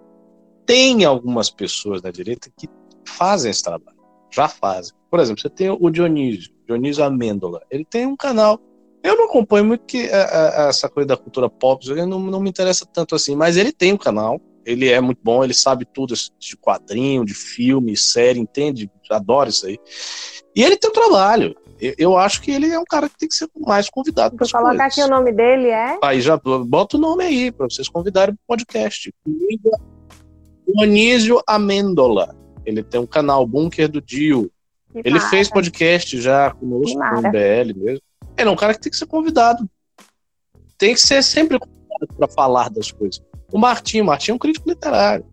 [0.65, 2.69] Tem algumas pessoas da direita que
[3.05, 3.97] fazem esse trabalho,
[4.31, 4.93] já fazem.
[5.09, 7.61] Por exemplo, você tem o Dionísio, Dionísio Amêndola.
[7.69, 8.61] Ele tem um canal.
[9.03, 12.49] Eu não acompanho muito que a, a, essa coisa da cultura pop, não, não me
[12.49, 14.39] interessa tanto assim, mas ele tem um canal.
[14.63, 18.91] Ele é muito bom, ele sabe tudo de quadrinho, de filme, série, entende?
[19.09, 19.79] Adoro isso aí.
[20.55, 21.55] E ele tem um trabalho
[21.97, 24.69] eu acho que ele é um cara que tem que ser mais convidado para colocar
[24.69, 24.85] coisas.
[24.85, 28.41] aqui o nome dele é aí já bota o nome aí para vocês convidarem para
[28.43, 29.11] o podcast
[30.67, 34.51] Dionísio Amêndola ele tem um canal Bunker do Dio
[34.91, 35.29] que ele mara.
[35.29, 38.03] fez podcast já conosco com o BL mesmo
[38.41, 39.69] ele é um cara que tem que ser convidado
[40.77, 44.39] tem que ser sempre convidado para falar das coisas o Martim, o Martim é um
[44.39, 45.25] crítico literário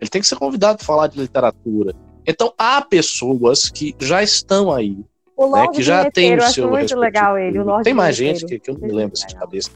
[0.00, 1.94] ele tem que ser convidado para falar de literatura
[2.26, 4.96] então há pessoas que já estão aí
[5.36, 7.58] o né, que já tem o seu muito legal ele.
[7.58, 9.70] O tem mais gente que, que eu não me lembro assim de cabeça.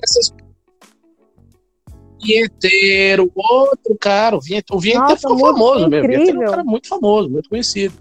[0.00, 0.32] Essas
[2.22, 6.04] Vinheteiro, outro cara, o Vinheteiro, o Vinheteiro ficou famoso mesmo.
[6.04, 7.94] O Vinheteiro é um cara muito famoso, muito conhecido.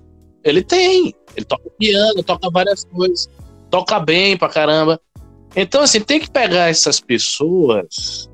[0.44, 3.30] Ele tem, ele toca piano, toca várias coisas.
[3.70, 5.00] Toca bem pra caramba.
[5.56, 8.30] Então, assim, tem que pegar essas pessoas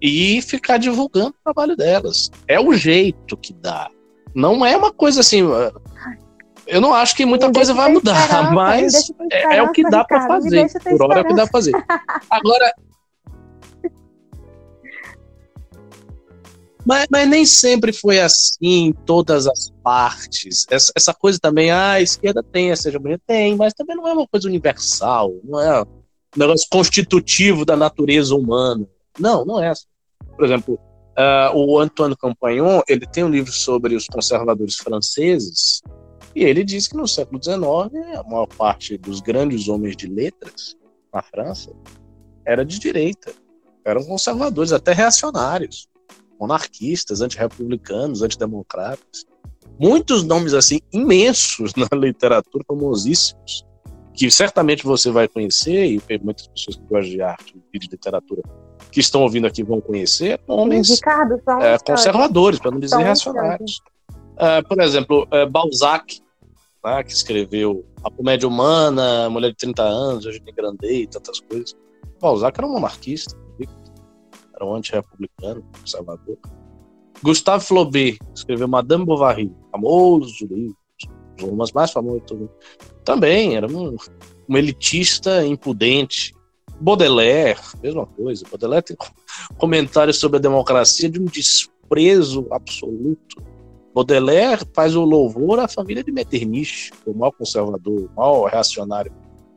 [0.00, 2.30] e ficar divulgando o trabalho delas.
[2.46, 3.88] É o jeito que dá.
[4.34, 5.42] Não é uma coisa assim.
[6.66, 10.26] Eu não acho que muita coisa vai mudar, mas é, é, o que dá para
[10.26, 10.70] fazer.
[10.82, 11.72] Por hora é o que dá para fazer.
[12.30, 12.72] Agora.
[16.86, 20.64] Mas, mas, nem sempre foi assim em todas as partes.
[20.70, 24.06] Essa, essa coisa também, ah, a esquerda tem, a seja bonita, tem, mas também não
[24.06, 25.86] é uma coisa universal, não é um
[26.36, 28.86] negócio constitutivo da natureza humana.
[29.18, 29.86] Não, não é assim.
[30.36, 30.78] Por exemplo,
[31.18, 35.82] uh, o Antoine Campagnon, ele tem um livro sobre os conservadores franceses,
[36.36, 37.58] e ele diz que no século XIX,
[38.16, 40.76] a maior parte dos grandes homens de letras
[41.12, 41.72] na França
[42.44, 43.32] era de direita,
[43.84, 45.88] eram conservadores, até reacionários,
[46.38, 49.24] monarquistas, antirrepublicanos, antidemocratas.
[49.78, 53.64] Muitos nomes assim imensos na literatura, famosíssimos,
[54.14, 58.42] que certamente você vai conhecer, e muitas pessoas que gostam de arte e de literatura
[58.90, 63.80] que estão ouvindo aqui vão conhecer, homens Ricardo, é, conservadores, para não dizer reacionários.
[64.36, 66.22] Uh, por exemplo, uh, Balzac,
[66.84, 71.76] né, que escreveu A Comédia Humana, Mulher de 30 Anos, Eugênie Grandet e tantas coisas.
[72.20, 73.36] Balzac era um monarquista,
[74.56, 76.38] era um anti-republicano, conservador.
[77.22, 80.76] Gustave Flaubert escreveu Madame Bovary, famoso livro,
[81.42, 82.22] um dos mais famosos
[83.04, 83.96] Também era um,
[84.48, 86.34] um elitista impudente.
[86.78, 88.44] Baudelaire, mesma coisa.
[88.50, 88.96] Baudelaire tem
[89.56, 93.36] comentários sobre a democracia de um desprezo absoluto
[93.96, 99.10] Baudelaire faz o louvor à família de Metternich, o maior conservador, o maior reacionário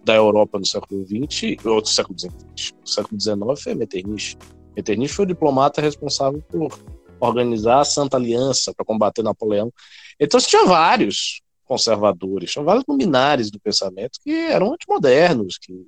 [0.05, 2.33] da Europa no século XX, ou do século XIX.
[2.79, 4.37] No século XIX foi Metternich.
[4.79, 6.79] Metternich foi o diplomata responsável por
[7.19, 9.71] organizar a Santa Aliança para combater Napoleão.
[10.19, 15.85] Então tinha vários conservadores, tinha vários luminares do pensamento que eram antimodernos, que,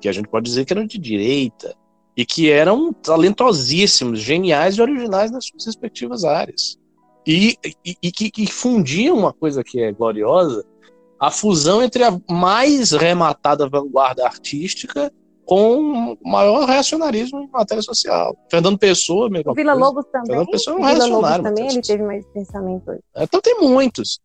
[0.00, 1.76] que a gente pode dizer que eram de direita,
[2.16, 6.78] e que eram talentosíssimos, geniais e originais nas suas respectivas áreas
[7.26, 10.64] e, e, e que, que fundiam uma coisa que é gloriosa,
[11.18, 15.12] a fusão entre a mais rematada vanguarda artística
[15.50, 18.36] com o maior reacionarismo em matéria social.
[18.48, 19.52] Fernando Pessoa, mesmo.
[19.52, 20.28] Vila Lobos também.
[20.28, 22.92] Fernando Pessoa é um Vila Lobos também, ele teve mais pensamento.
[23.16, 24.20] É, então tem muitos.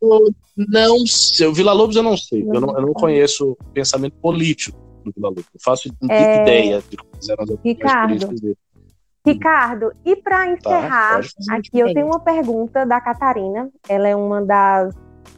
[0.00, 3.50] Eu não sei, o Vila Lobos eu não sei, não, eu, não, eu não conheço
[3.50, 6.40] o pensamento político do Vila Lobos, eu faço é...
[6.40, 8.56] ideia de como fizeram as Ricardo, dele.
[9.26, 13.70] Ricardo, e para tá, encerrar, tá, aqui eu tenho uma pergunta da Catarina.
[13.86, 14.94] Ela é uma das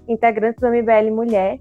[0.06, 1.60] integrantes do MBL Mulher.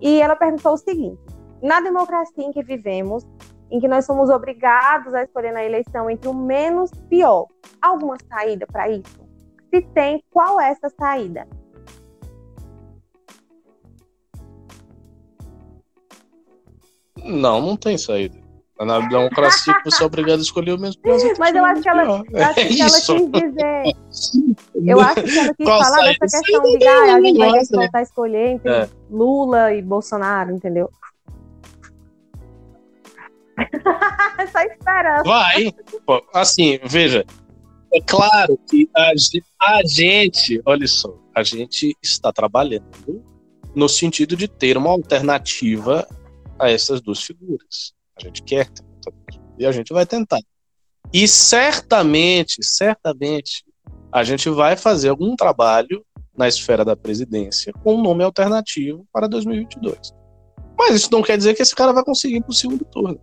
[0.00, 1.29] E ela perguntou o seguinte:
[1.62, 3.26] na democracia em que vivemos,
[3.70, 7.46] em que nós somos obrigados a escolher na eleição entre o menos pior,
[7.80, 9.20] alguma saída para isso?
[9.72, 11.46] Se tem, qual é essa saída?
[17.24, 18.38] Não, não tem saída.
[18.78, 21.38] Na democracia você é obrigado a escolher o mesmo presidente.
[21.38, 24.56] Mas eu acho que ela, acho é que ela quis dizer.
[24.82, 27.98] Eu acho que ela quis Qual falar dessa questão de ah, a gente vai voltar
[27.98, 28.88] a escolher entre é.
[29.10, 30.88] Lula e Bolsonaro, entendeu?
[34.52, 35.24] Só esperando.
[35.24, 35.72] Vai.
[36.34, 37.24] Assim, veja.
[37.92, 39.10] É claro que a,
[39.60, 43.24] a gente, olha só, a gente está trabalhando
[43.74, 46.06] no sentido de ter uma alternativa
[46.58, 47.92] a essas duas figuras.
[48.16, 48.68] A gente quer
[49.58, 50.40] e a gente vai tentar.
[51.12, 53.64] E certamente, certamente,
[54.12, 56.04] a gente vai fazer algum trabalho
[56.36, 60.12] na esfera da presidência com um nome alternativo para 2022.
[60.78, 63.20] Mas isso não quer dizer que esse cara vai conseguir para o segundo turno.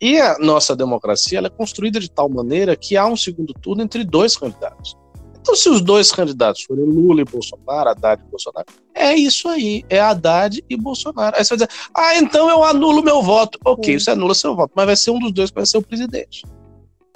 [0.00, 3.82] E a nossa democracia ela é construída de tal maneira que há um segundo turno
[3.82, 4.96] entre dois candidatos.
[5.40, 9.82] Então, se os dois candidatos forem Lula e Bolsonaro, Haddad e Bolsonaro, é isso aí,
[9.88, 11.36] é Haddad e Bolsonaro.
[11.36, 13.58] Aí você vai dizer, ah, então eu anulo meu voto.
[13.64, 15.82] Ok, você anula seu voto, mas vai ser um dos dois que vai ser o
[15.82, 16.44] presidente.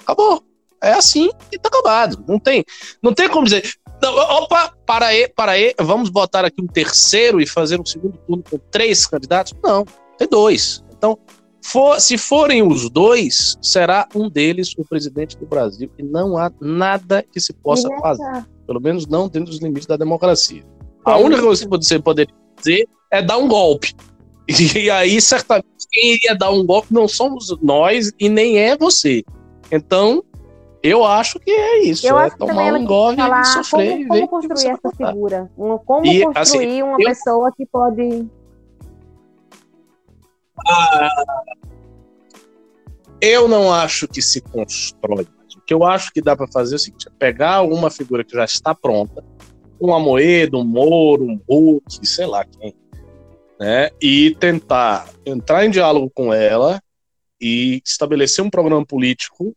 [0.00, 0.42] Acabou.
[0.82, 2.22] É assim e tá acabado.
[2.28, 2.64] Não tem,
[3.02, 3.62] não tem como dizer,
[4.02, 8.18] não, opa, para aí, para aí, vamos botar aqui um terceiro e fazer um segundo
[8.18, 9.54] turno com três candidatos?
[9.62, 9.86] Não,
[10.18, 10.84] tem dois.
[11.64, 15.90] For, se forem os dois, será um deles o presidente do Brasil.
[15.98, 18.44] E não há nada que se possa fazer.
[18.66, 20.62] Pelo menos não dentro dos limites da democracia.
[21.06, 23.94] A única coisa que você poderia fazer é dar um golpe.
[24.46, 29.24] E aí, certamente, quem iria dar um golpe não somos nós e nem é você.
[29.72, 30.22] Então,
[30.82, 32.06] eu acho que é isso.
[32.06, 34.06] Eu é acho tomar um golpe e sofrer.
[34.06, 35.50] Como, como construir essa figura?
[35.56, 37.06] Como e, construir assim, uma eu...
[37.06, 38.28] pessoa que pode
[40.66, 41.24] ah,
[43.20, 45.26] eu não acho que se constrói.
[45.56, 48.24] O que eu acho que dá para fazer é o seguinte: é pegar uma figura
[48.24, 49.24] que já está pronta,
[49.80, 52.74] um Amoedo, um Moro, um Hulk, sei lá quem,
[53.58, 56.82] né, e tentar entrar em diálogo com ela
[57.40, 59.54] e estabelecer um programa político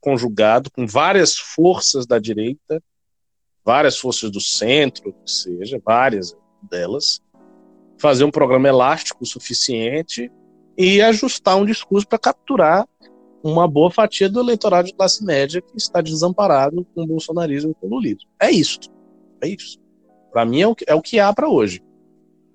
[0.00, 2.82] conjugado com várias forças da direita,
[3.64, 7.22] várias forças do centro, que seja, várias delas,
[7.98, 10.30] fazer um programa elástico o suficiente
[10.76, 12.86] e ajustar um discurso para capturar
[13.42, 17.74] uma boa fatia do eleitorado de classe média que está desamparado com o bolsonarismo e
[17.74, 18.28] com o lulismo.
[18.40, 18.78] É isso.
[19.42, 19.78] É isso.
[20.32, 21.82] Para mim é o que, é o que há para hoje.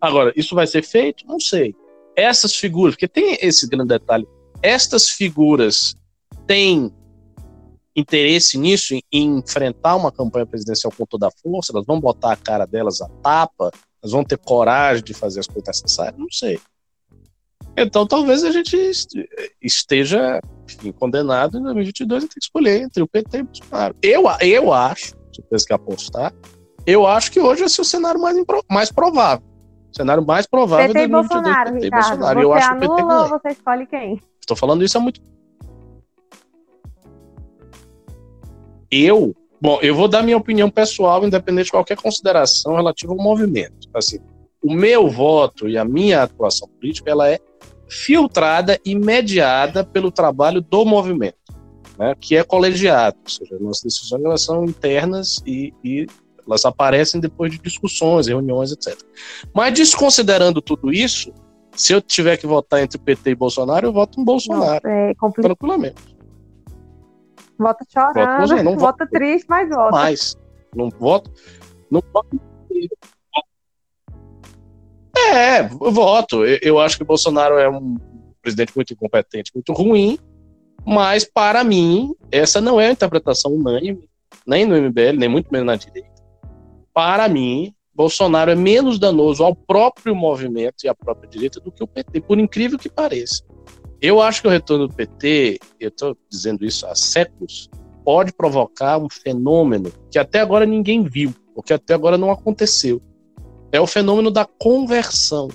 [0.01, 1.25] Agora, isso vai ser feito?
[1.27, 1.75] Não sei.
[2.15, 4.27] Essas figuras, porque tem esse grande detalhe,
[4.61, 5.95] estas figuras
[6.47, 6.91] têm
[7.95, 12.37] interesse nisso, em, enfrentar uma campanha presidencial com toda a força, elas vão botar a
[12.37, 16.17] cara delas a tapa, elas vão ter coragem de fazer as coisas necessárias?
[16.17, 16.59] Não sei.
[17.77, 18.75] Então talvez a gente
[19.61, 23.95] esteja enfim, condenado em 2022 a ter que escolher entre o PT e o Bolsonaro.
[24.01, 26.33] Eu, eu acho, se você que apostar,
[26.85, 28.37] eu acho que hoje esse é o cenário mais,
[28.69, 29.45] mais provável.
[29.91, 32.07] O cenário mais provável PT e Bolsonaro, PT Ricardo.
[32.07, 32.41] Bolsonaro.
[32.41, 34.21] Eu acho que o PT ou você escolhe quem?
[34.39, 35.21] Estou falando isso há muito
[38.91, 43.89] Eu, bom, eu vou dar minha opinião pessoal, independente de qualquer consideração relativa ao movimento.
[43.93, 44.19] Assim,
[44.63, 47.39] o meu voto e a minha atuação política, ela é
[47.87, 51.37] filtrada e mediada pelo trabalho do movimento,
[51.97, 56.05] né, que é colegiado, ou seja, nossas decisões elas são internas e, e
[56.47, 58.95] elas aparecem depois de discussões, reuniões, etc.
[59.53, 61.33] Mas desconsiderando tudo isso,
[61.75, 64.81] se eu tiver que votar entre PT e Bolsonaro, eu voto em Bolsonaro.
[64.83, 66.18] Não, é tranquilamente.
[67.59, 69.91] Vota chorando, voto, não vota voto, triste, mas vota.
[69.91, 70.37] Mais.
[70.73, 71.29] Não voto.
[71.91, 72.41] Não voto.
[75.17, 76.45] É, eu voto.
[76.45, 77.97] Eu, eu acho que o Bolsonaro é um
[78.41, 80.17] presidente muito incompetente, muito ruim,
[80.85, 84.07] mas para mim, essa não é a interpretação unânime,
[84.47, 86.09] nem no MBL, nem muito menos na direita.
[86.93, 91.83] Para mim, Bolsonaro é menos danoso ao próprio movimento e à própria direita do que
[91.83, 93.43] o PT, por incrível que pareça.
[94.01, 97.69] Eu acho que o retorno do PT, eu estou dizendo isso há séculos,
[98.05, 103.01] pode provocar um fenômeno que até agora ninguém viu, porque até agora não aconteceu.
[103.71, 105.49] É o fenômeno da conversão.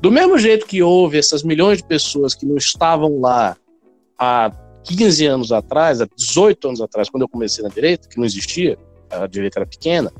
[0.00, 3.56] Do mesmo jeito que houve essas milhões de pessoas que não estavam lá
[4.18, 4.50] há
[4.84, 8.78] 15 anos atrás, há 18 anos atrás, quando eu comecei na direita, que não existia,
[9.10, 10.12] a direita era pequena,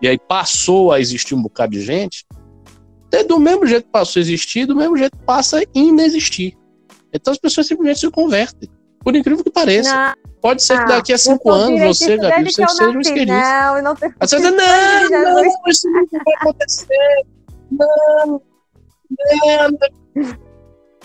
[0.00, 2.24] e aí passou a existir um bocado de gente,
[3.28, 6.56] do mesmo jeito que passou a existir, do mesmo jeito passa a inexistir.
[7.14, 8.68] Então as pessoas simplesmente se convertem.
[9.00, 9.94] Por incrível que pareça.
[9.94, 10.14] Não.
[10.40, 13.32] Pode ser que daqui a cinco anos você, Gabi, você seja um esquerista.
[13.32, 14.14] Não, eu não tenho.
[14.20, 17.26] Você diz, não, não, isso não vai acontecer.
[17.70, 18.42] Não,
[19.40, 19.78] não.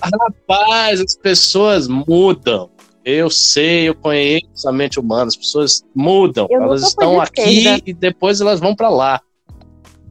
[0.02, 2.70] Rapaz, as pessoas mudam.
[3.06, 6.48] Eu sei, eu conheço a mente humana, as pessoas mudam.
[6.50, 9.22] Eu elas estão aqui e depois elas vão para lá.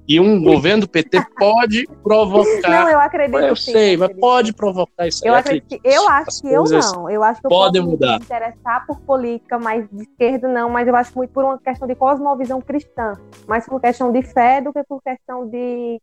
[0.08, 2.70] E um governo do PT pode provocar.
[2.70, 3.38] Não, eu acredito.
[3.40, 5.26] Eu sim, sei, mas pode provocar isso.
[5.26, 7.10] Eu, acredito que, eu acho que eu não.
[7.10, 8.18] Eu acho que eu podem mudar.
[8.18, 10.70] me interessar por política, mas de esquerda não.
[10.70, 13.12] Mas eu acho muito por uma questão de cosmovisão cristã,
[13.46, 16.00] mais por questão de fé do que por questão de,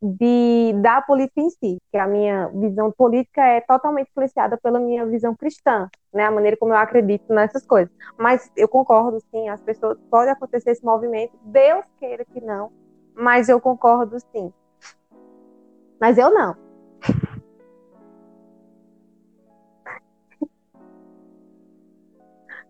[0.00, 1.76] de da política em si.
[1.92, 6.24] Que a minha visão política é totalmente influenciada pela minha visão cristã, né?
[6.24, 7.92] A maneira como eu acredito nessas coisas.
[8.16, 9.50] Mas eu concordo, sim.
[9.50, 11.38] As pessoas pode acontecer esse movimento.
[11.44, 12.70] Deus queira que não
[13.18, 14.52] mas eu concordo sim.
[16.00, 16.56] Mas eu não.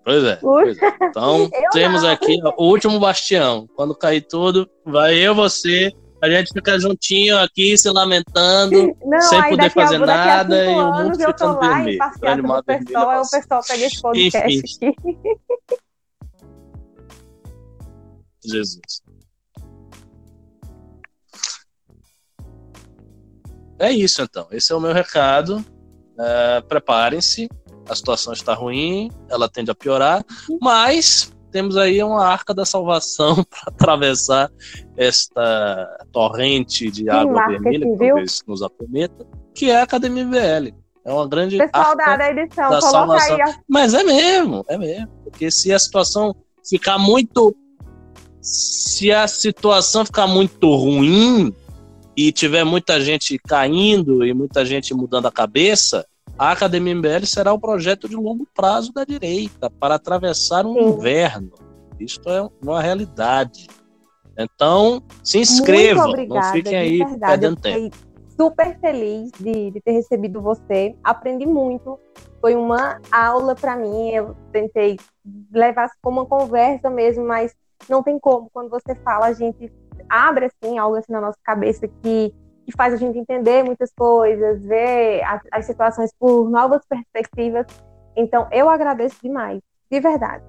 [0.02, 0.36] Pois é.
[0.36, 0.96] Pois é.
[1.02, 2.10] Então, temos não.
[2.10, 3.68] aqui ó, o último bastião.
[3.76, 5.92] Quando cair tudo, vai eu, você,
[6.22, 10.92] a gente fica juntinho aqui, se lamentando, não, sem poder fazer a, nada, e o
[10.92, 11.98] mundo ficando vermelho.
[12.02, 14.78] O pessoal, aí o pessoal pega esse podcast.
[18.42, 19.07] Jesus.
[23.78, 24.46] É isso então.
[24.50, 25.64] Esse é o meu recado.
[26.18, 27.48] É, Preparem-se.
[27.88, 30.22] A situação está ruim, ela tende a piorar,
[30.60, 34.50] mas temos aí uma arca da salvação para atravessar
[34.94, 40.74] esta torrente de água vermelha que talvez nos acometa, que é a Academia BL.
[41.04, 43.36] É uma grande Pessoal arca da edição, da salvação.
[43.36, 45.08] Aí, Mas é mesmo, é mesmo.
[45.24, 46.36] Porque se a situação
[46.68, 47.56] ficar muito.
[48.42, 51.54] Se a situação ficar muito ruim,
[52.18, 56.04] e tiver muita gente caindo e muita gente mudando a cabeça,
[56.36, 60.88] a Academia MBL será o projeto de longo prazo da direita para atravessar um Sim.
[60.88, 61.52] inverno.
[62.00, 63.68] Isto é uma realidade.
[64.36, 67.96] Então, se inscrevam, obrigada, não fiquem aí perdendo tempo.
[68.36, 72.00] Super feliz de, de ter recebido você, aprendi muito.
[72.40, 74.10] Foi uma aula para mim.
[74.10, 74.96] Eu tentei
[75.52, 77.54] levar como uma conversa mesmo, mas
[77.88, 78.50] não tem como.
[78.52, 79.72] Quando você fala, a gente
[80.08, 82.34] abre assim algo assim na nossa cabeça que
[82.68, 87.64] que faz a gente entender muitas coisas, ver as, as situações por novas perspectivas.
[88.14, 89.58] Então, eu agradeço demais,
[89.90, 90.44] de verdade.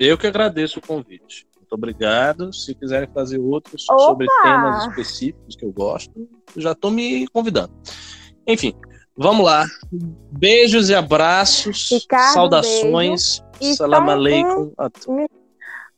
[0.00, 1.46] Eu que agradeço o convite.
[1.56, 2.52] Muito obrigado.
[2.52, 4.02] Se quiserem fazer outros Opa!
[4.02, 7.72] sobre temas específicos que eu gosto, já estou me convidando.
[8.44, 8.74] Enfim,
[9.16, 9.64] vamos lá.
[10.32, 11.88] Beijos e abraços.
[11.90, 13.42] Ricardo, saudações.
[13.58, 13.76] Beijo.
[13.76, 14.72] Salam aleikum.
[15.08, 15.26] Um...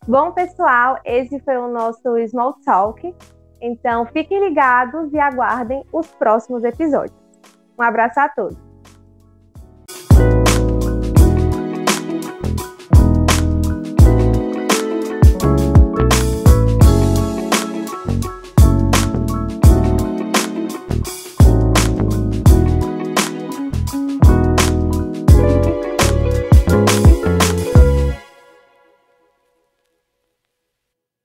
[0.06, 3.14] Bom, pessoal, esse foi o nosso Small Talk.
[3.60, 7.16] Então, fiquem ligados e aguardem os próximos episódios.
[7.78, 8.65] Um abraço a todos.